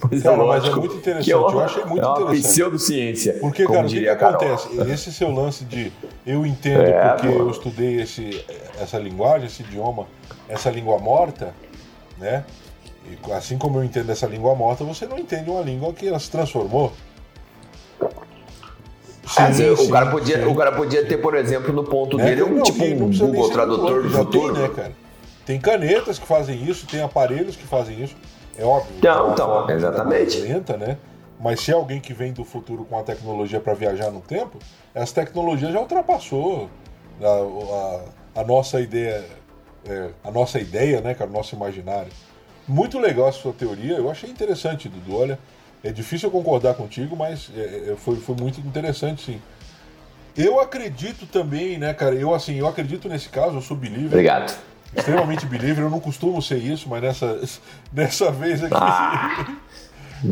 [0.00, 1.30] pois é, mas é muito interessante.
[1.30, 2.48] Eu, eu achei muito é uma interessante.
[2.48, 3.32] pseudociência.
[3.40, 4.68] Porque, como cara, o que, que acontece?
[4.92, 5.92] Esse seu lance de
[6.26, 8.44] eu entendo é, porque eu estudei esse,
[8.80, 10.06] essa linguagem, esse idioma,
[10.48, 11.54] essa língua morta,
[12.18, 12.44] né?
[13.08, 16.18] E assim como eu entendo essa língua morta, você não entende uma língua que ela
[16.18, 16.92] se transformou.
[19.26, 22.24] Sim, sim, o, cara podia, sim, o cara podia ter, por exemplo, no ponto é,
[22.24, 24.54] dele, um, tipo um Google Tradutor do futuro.
[24.54, 24.92] Tem, né, cara?
[25.44, 28.16] tem canetas que fazem isso, tem aparelhos que fazem isso.
[28.56, 28.96] É óbvio.
[29.02, 30.38] Não, então, exatamente.
[30.38, 30.96] Lenta, né?
[31.38, 34.58] Mas se é alguém que vem do futuro com a tecnologia para viajar no tempo,
[34.94, 36.70] essa tecnologia já ultrapassou
[37.20, 39.24] a, a, a nossa ideia,
[39.86, 42.10] é, a nossa ideia, né, cara, o nosso imaginário.
[42.66, 45.16] Muito legal a sua teoria, eu achei interessante, Dudu.
[45.16, 45.38] Olha,
[45.86, 49.40] é difícil eu concordar contigo, mas é, é, foi, foi muito interessante, sim.
[50.36, 52.14] Eu acredito também, né, cara?
[52.14, 54.06] Eu assim, eu acredito nesse caso, eu sou believer.
[54.06, 54.54] Obrigado.
[54.94, 57.40] Extremamente believer, eu não costumo ser isso, mas nessa,
[57.92, 58.74] dessa vez aqui.
[58.74, 59.46] Ah,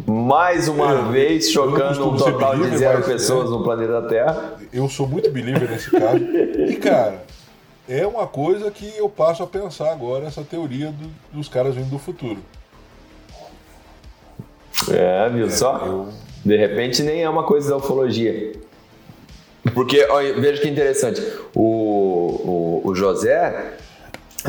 [0.06, 3.50] mais uma vez, chocando um total de believer, zero mas, pessoas é.
[3.50, 4.54] no planeta Terra.
[4.72, 6.18] Eu sou muito believer nesse caso.
[6.18, 7.22] E, cara,
[7.88, 11.90] é uma coisa que eu passo a pensar agora, essa teoria do- dos caras vindo
[11.90, 12.38] do futuro.
[14.90, 15.82] É, viu só?
[15.86, 16.08] eu-
[16.44, 18.52] De repente nem é uma coisa da ufologia.
[19.72, 20.06] Porque,
[20.38, 21.22] veja que interessante.
[21.54, 23.72] O, o, o José,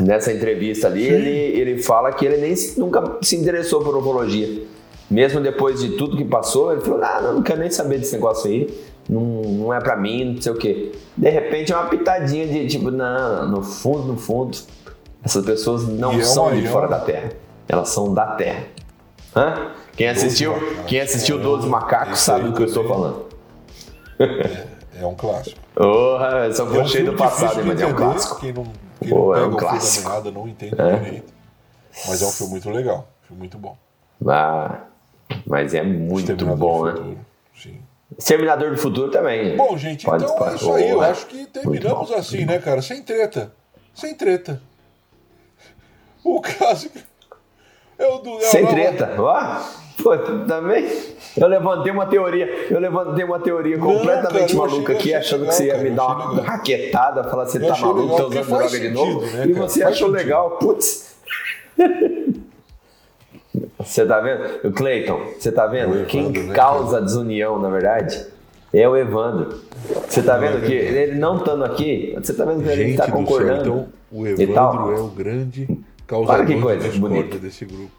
[0.02, 4.62] nessa entrevista ali, ele, ele fala que ele nem se- nunca se interessou por ufologia.
[5.10, 8.12] Mesmo depois de tudo que passou, ele falou: ah, não, não quero nem saber desse
[8.14, 8.68] negócio aí.
[9.08, 10.92] Não, não é pra mim, não sei o quê.
[11.16, 14.58] De repente é uma pitadinha de tipo, não, no fundo, no fundo,
[15.24, 17.30] essas pessoas não E é são uma- de é fora da Terra.
[17.68, 18.64] Elas são da Terra.
[19.36, 19.72] Hã?
[19.96, 20.52] Quem assistiu,
[20.86, 23.26] quem assistiu 12 Macacos sabe do que eu estou falando.
[24.98, 25.58] É um clássico.
[25.74, 28.40] Porra, só É um cheio do passado, mas é um clássico.
[28.40, 28.64] Quem não,
[29.00, 30.08] quem Pô, não é pega um o fio da clássico.
[30.08, 30.96] meada não entende É.
[30.98, 31.32] direito.
[32.08, 33.08] Mas é um filme muito legal.
[33.26, 33.76] Filme muito bom.
[34.26, 34.80] Ah,
[35.46, 36.92] mas é muito Exterminador bom, né?
[36.92, 37.18] Futuro,
[37.54, 37.80] Sim.
[38.18, 39.56] Exterminador do Futuro também.
[39.56, 40.88] Bom, gente, Pode- então é isso aí.
[40.90, 42.16] Eu Oh, acho que terminamos bom.
[42.16, 42.80] assim, né, cara?
[42.80, 43.52] Sem treta.
[43.94, 44.62] Sem treta.
[46.24, 46.90] O caso
[47.98, 48.36] é do.
[48.36, 49.14] é Sem treta.
[49.18, 49.56] Ó,
[50.02, 50.16] pô,
[50.46, 50.86] também.
[51.36, 55.50] Eu levantei uma teoria, eu levantei uma teoria completamente cara, eu maluca aqui, achando legal,
[55.50, 56.44] que você ia cara, me eu dar uma legal.
[56.44, 59.20] raquetada, falar você Eu tá maluco, legal, tá usando droga de sentido, novo.
[59.20, 59.68] né, e cara?
[59.68, 61.16] você Faz achou legal, putz.
[63.80, 64.66] Você tá vendo?
[64.68, 65.88] O Cleiton, você tá vendo?
[65.90, 68.26] O Evandro, Quem né, causa a desunião, na verdade,
[68.72, 69.60] é o Evandro.
[70.08, 73.06] Você tá vendo que ele não estando aqui, você tá vendo que ele Gente tá
[73.06, 73.64] do concordando.
[73.64, 74.26] céu, então o.
[74.26, 75.68] Evandro é o grande
[76.10, 77.38] Olha que coisa bonita.
[77.38, 77.90] desse grupo.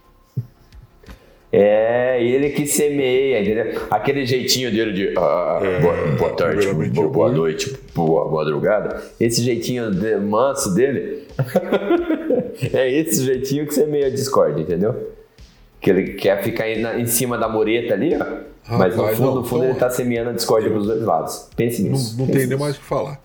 [1.51, 3.81] É, ele que semeia, entendeu?
[3.89, 7.35] Aquele jeitinho dele de ah, boa, boa tarde, boa, boa oi.
[7.35, 9.01] noite, boa madrugada.
[9.17, 11.23] Esse jeitinho de- manso dele
[12.73, 15.13] é esse jeitinho que semeia a discórdia, entendeu?
[15.79, 18.25] Que ele quer ficar na- em cima da mureta ali, ó.
[18.77, 21.47] mas no Rapaz, fundo, não, no fundo ele tá semeando a discórdia pros dois lados.
[21.55, 22.17] Pense Não, nisso.
[22.19, 23.21] não pense tem nem mais o que falar.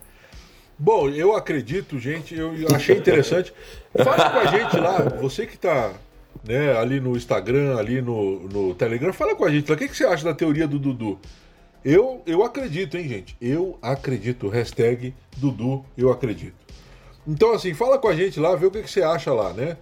[0.83, 3.53] Bom, eu acredito, gente, eu achei interessante.
[3.95, 5.93] Fala com a gente lá, você que tá
[6.43, 9.75] né, ali no Instagram, ali no, no Telegram, fala com a gente lá.
[9.75, 11.17] O que, que você acha da teoria do Dudu?
[11.85, 13.33] Eu, eu acredito, hein, gente?
[13.39, 14.49] Eu acredito.
[14.49, 16.57] Hashtag Dudu, eu acredito.
[17.25, 19.77] Então, assim, fala com a gente lá, vê o que, que você acha lá, né?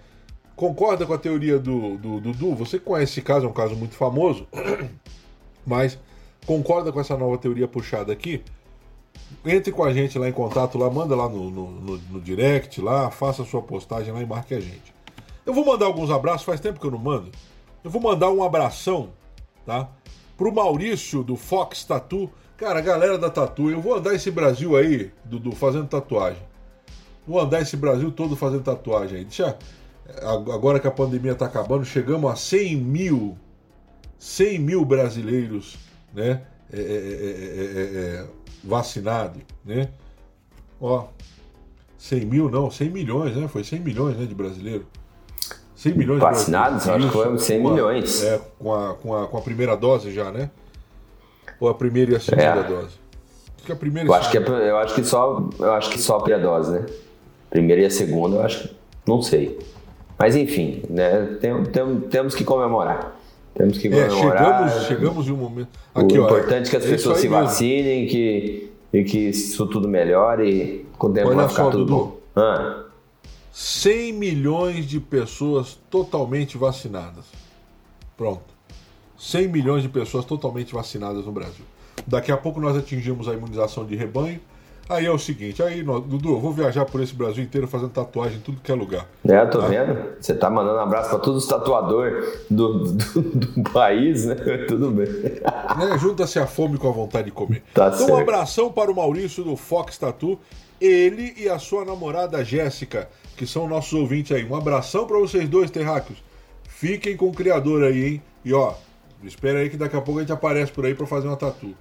[0.54, 2.54] Concorda com a teoria do, do Dudu?
[2.54, 4.46] Você conhece esse caso, é um caso muito famoso,
[5.66, 5.98] mas
[6.46, 8.40] concorda com essa nova teoria puxada aqui?
[9.44, 12.80] Entre com a gente lá em contato, lá, manda lá no, no, no- no direct,
[12.80, 14.94] lá, faça sua postagem lá e marque a gente.
[15.44, 17.30] Eu vou mandar alguns abraços, faz tempo que eu não mando.
[17.82, 19.10] Eu vou mandar um abração,
[19.66, 19.88] tá?
[20.36, 22.30] Pro Maurício do Fox Tattoo.
[22.56, 26.42] Cara, galera da Tatu, eu vou andar esse Brasil aí, Dudu, fazendo tatuagem.
[27.26, 29.24] Vou andar esse Brasil todo fazendo tatuagem aí.
[29.24, 29.56] Deixa.
[30.22, 33.36] Agora que a pandemia tá acabando, chegamos a 100 mil
[34.18, 35.76] 100 mil brasileiros
[36.14, 38.26] né, é, é, é,
[38.62, 39.88] vacinados, né?
[40.80, 41.04] Ó,
[41.98, 43.46] 100 mil não, 100 milhões, né?
[43.48, 44.86] Foi 100 milhões né, de brasileiros.
[45.76, 46.84] 100 milhões de Vacinados?
[46.84, 47.04] brasileiros.
[47.06, 48.22] Acho que foi Isso, 100 com a- milhões.
[48.24, 50.50] É, com a, com, a, com a primeira dose já, né?
[51.60, 52.62] Ou a primeira e a segunda É.
[52.64, 52.96] dose?
[53.56, 54.40] Acho que a primeira Eu acho que, é,
[54.70, 56.86] eu acho que só eu acho que só a primeira dose, né?
[57.50, 58.74] Primeira e a segunda, eu acho que
[59.06, 59.58] não sei.
[60.18, 61.36] Mas enfim, né?
[61.40, 63.16] Tem, tem- temos que comemorar.
[63.54, 64.68] Temos que É, comemorar.
[64.70, 65.68] chegamos, chegamos em um momento.
[65.94, 69.66] o Aqui, ó, importante é que as é pessoas se vacinem que, e que isso
[69.66, 71.96] tudo melhore e com o tempo Olha vai ficar só, tudo Dudu.
[71.96, 72.18] bom.
[72.34, 72.84] Ah,
[73.52, 77.26] 100 milhões de pessoas totalmente vacinadas.
[78.16, 78.52] Pronto.
[79.18, 81.64] 100 milhões de pessoas totalmente vacinadas no Brasil.
[82.06, 84.40] Daqui a pouco nós atingimos a imunização de rebanho.
[84.88, 88.38] Aí é o seguinte, aí, Dudu, eu vou viajar por esse Brasil inteiro fazendo tatuagem
[88.38, 89.06] em tudo que é lugar.
[89.26, 89.96] é, eu tô vendo.
[90.20, 94.34] Você tá mandando um abraço pra todos os tatuadores do, do, do país, né?
[94.68, 95.06] Tudo bem.
[95.06, 95.98] né?
[95.98, 97.62] Junta-se a fome com a vontade de comer.
[97.72, 98.20] Tá então, um certo.
[98.20, 100.38] abração para o Maurício do Fox Tattoo,
[100.80, 104.44] ele e a sua namorada Jéssica, que são nossos ouvintes aí.
[104.44, 106.22] Um abração para vocês dois, terráqueos.
[106.64, 108.22] Fiquem com o criador aí, hein?
[108.44, 108.74] E ó,
[109.22, 111.74] espera aí que daqui a pouco a gente aparece por aí para fazer uma tatu.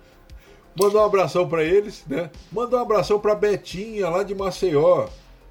[0.76, 2.30] Manda um abração para eles, né?
[2.52, 5.08] Manda um abração para Betinha, lá de Maceió.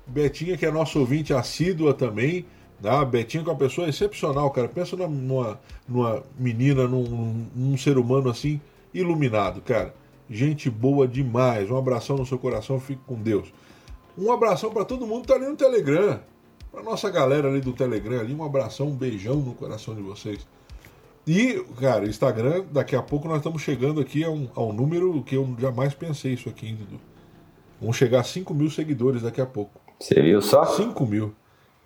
[0.06, 2.46] Betinha, que é nosso ouvinte assídua também.
[2.82, 3.04] Tá?
[3.04, 4.68] Betinha que é uma pessoa excepcional, cara.
[4.68, 8.60] Pensa numa, numa, numa menina, num, num ser humano assim,
[8.94, 9.94] iluminado, cara.
[10.28, 11.70] Gente boa demais.
[11.70, 13.52] Um abração no seu coração, fique com Deus.
[14.16, 16.20] Um abração para todo mundo que tá ali no Telegram.
[16.70, 20.46] Pra nossa galera ali do Telegram ali, um abração, um beijão no coração de vocês.
[21.30, 25.22] E, cara, Instagram, daqui a pouco nós estamos chegando aqui a um, a um número
[25.22, 27.00] que eu jamais pensei isso aqui, Dudu.
[27.80, 29.80] Vamos chegar a 5 mil seguidores daqui a pouco.
[30.00, 30.64] Você viu só?
[30.64, 31.32] 5 mil.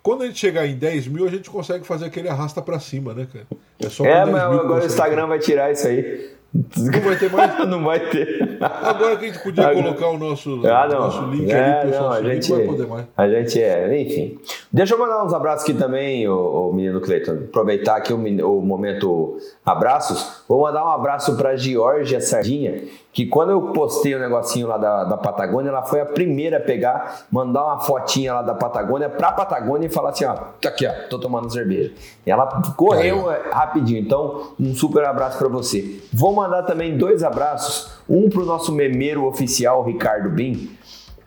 [0.02, 3.12] Quando a gente chegar em 10 mil, a gente consegue fazer aquele arrasta pra cima,
[3.12, 3.46] né, cara?
[3.80, 6.34] É só É, mas agora o Instagram vai tirar isso aí.
[6.55, 7.59] Não vai ter mais?
[7.68, 8.59] não vai ter.
[8.60, 12.12] Agora que a gente podia colocar o nosso, ah, nosso link é, ali, pessoal, não,
[12.12, 13.06] a gente, vai poder mais.
[13.16, 14.39] A gente é, enfim.
[14.72, 17.32] Deixa eu mandar uns abraços aqui também, o, o menino Cleiton.
[17.48, 19.36] Aproveitar aqui o, o, momento
[19.66, 20.44] abraços.
[20.48, 24.76] Vou mandar um abraço para Georgia Sardinha, que quando eu postei o um negocinho lá
[24.76, 29.08] da, da Patagônia, ela foi a primeira a pegar, mandar uma fotinha lá da Patagônia
[29.08, 31.92] pra Patagônia e falar assim: ó, tá aqui, ó, tô tomando cerveja.
[32.26, 32.46] E ela
[32.76, 33.40] correu Aí.
[33.52, 34.00] rapidinho.
[34.00, 36.00] Então, um super abraço para você.
[36.12, 37.94] Vou mandar também dois abraços.
[38.08, 40.76] Um pro nosso memeiro oficial, Ricardo Bin,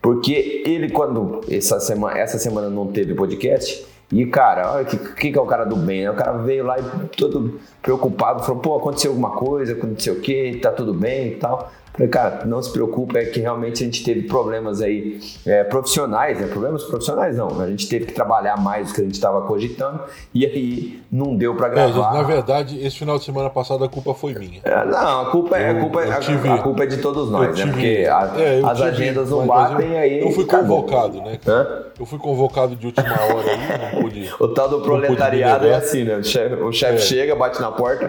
[0.02, 5.30] porque ele, quando essa semana, essa semana não teve podcast, e, cara, olha o que,
[5.30, 6.10] que, é o cara do bem, né?
[6.10, 10.58] O cara veio lá e todo preocupado, falou, pô, aconteceu alguma coisa, aconteceu o quê,
[10.62, 11.70] tá tudo bem e tal.
[11.98, 16.38] Falei, cara, não se preocupe, é que realmente a gente teve problemas aí é, profissionais,
[16.40, 16.46] né?
[16.46, 20.02] Problemas profissionais não, a gente teve que trabalhar mais do que a gente estava cogitando
[20.32, 22.10] e aí não deu para gravar.
[22.10, 24.60] É, na verdade, esse final de semana passado a culpa foi minha.
[24.62, 27.56] É, não, a culpa é, a culpa, é, tive, a, culpa é de todos nós,
[27.56, 27.72] tive, né?
[27.72, 30.20] Porque a, é, as tive, agendas não batem eu, aí.
[30.20, 31.36] Eu fui convocado, né?
[31.44, 31.88] Cara?
[31.98, 34.32] Eu fui convocado de última hora aí, não pude.
[34.38, 36.16] O tal do proletariado é assim, né?
[36.16, 36.98] O chefe, o chefe é.
[36.98, 38.08] chega, bate na porta.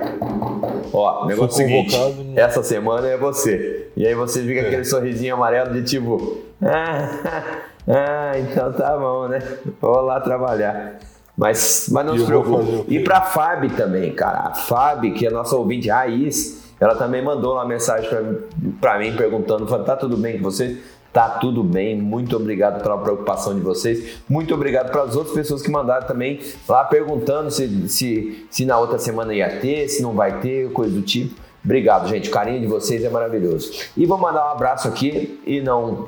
[0.94, 1.96] Ó, negócio seguinte,
[2.36, 3.79] essa semana é você.
[3.96, 4.68] E aí você fica é.
[4.68, 7.44] aquele sorrisinho amarelo de tipo, ah,
[7.88, 9.40] ah, então tá bom, né?
[9.82, 11.00] Vou lá trabalhar.
[11.38, 12.94] Mas, mas não e se preocupe.
[12.94, 14.40] E pra Fábio também, cara.
[14.40, 18.10] A Fábio, que é nossa ouvinte raiz, ela também mandou uma mensagem
[18.82, 20.78] para mim perguntando: tá tudo bem com você?
[21.12, 24.20] Tá tudo bem, muito obrigado pela preocupação de vocês.
[24.30, 28.78] Muito obrigado para as outras pessoas que mandaram também lá perguntando se, se, se na
[28.78, 31.34] outra semana ia ter, se não vai ter, coisa do tipo.
[31.70, 32.30] Obrigado, gente.
[32.30, 33.72] O carinho de vocês é maravilhoso.
[33.96, 36.08] E vou mandar um abraço aqui e não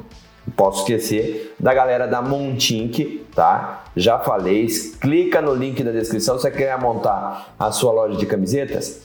[0.58, 3.84] posso esquecer da galera da Montink, tá?
[3.96, 4.66] Já falei,
[5.00, 6.36] clica no link da descrição.
[6.38, 9.04] Se você quer montar a sua loja de camisetas,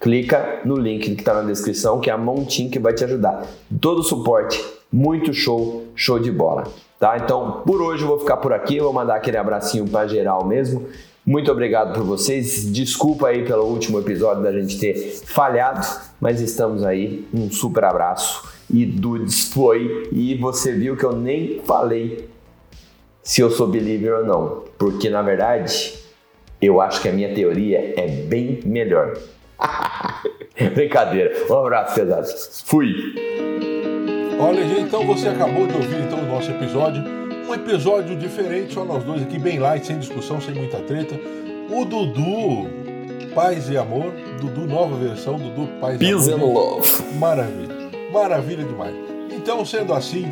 [0.00, 3.46] clica no link que está na descrição, que a Montink vai te ajudar.
[3.78, 6.64] Todo o suporte muito show, show de bola.
[6.98, 7.18] Tá?
[7.18, 10.42] Então, por hoje eu vou ficar por aqui, eu vou mandar aquele abracinho para geral
[10.46, 10.88] mesmo.
[11.28, 12.72] Muito obrigado por vocês.
[12.72, 14.94] Desculpa aí pelo último episódio da gente ter
[15.26, 15.86] falhado,
[16.18, 17.28] mas estamos aí.
[17.34, 18.48] Um super abraço.
[18.72, 20.08] E Dudes foi.
[20.10, 22.30] E você viu que eu nem falei
[23.22, 24.64] se eu sou believer ou não.
[24.78, 25.98] Porque na verdade,
[26.62, 29.18] eu acho que a minha teoria é bem melhor.
[30.74, 31.44] Brincadeira.
[31.50, 32.62] Um abraço, pesados.
[32.64, 32.90] Fui.
[34.40, 37.27] Olha, gente, então você acabou de ouvir então o nosso episódio.
[37.48, 41.18] Um episódio diferente, só nós dois aqui, bem light, sem discussão, sem muita treta.
[41.70, 42.68] O Dudu,
[43.34, 44.12] Paz e Amor.
[44.38, 46.48] Dudu, nova versão, Dudu, Paz Peace e Amor.
[46.48, 47.18] and Love.
[47.18, 47.74] Maravilha.
[48.12, 48.94] Maravilha demais.
[49.34, 50.26] Então, sendo assim,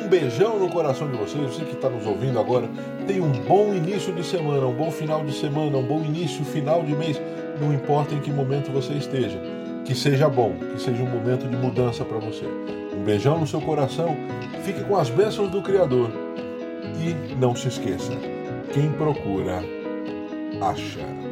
[0.00, 2.68] um beijão no coração de vocês, você que está nos ouvindo agora.
[3.04, 6.84] Tenha um bom início de semana, um bom final de semana, um bom início, final
[6.84, 7.20] de mês.
[7.60, 9.40] Não importa em que momento você esteja.
[9.84, 12.46] Que seja bom, que seja um momento de mudança para você.
[12.96, 14.16] Um beijão no seu coração.
[14.62, 16.23] Fique com as bênçãos do Criador.
[17.00, 18.12] E não se esqueça:
[18.72, 19.62] quem procura,
[20.60, 21.23] acha.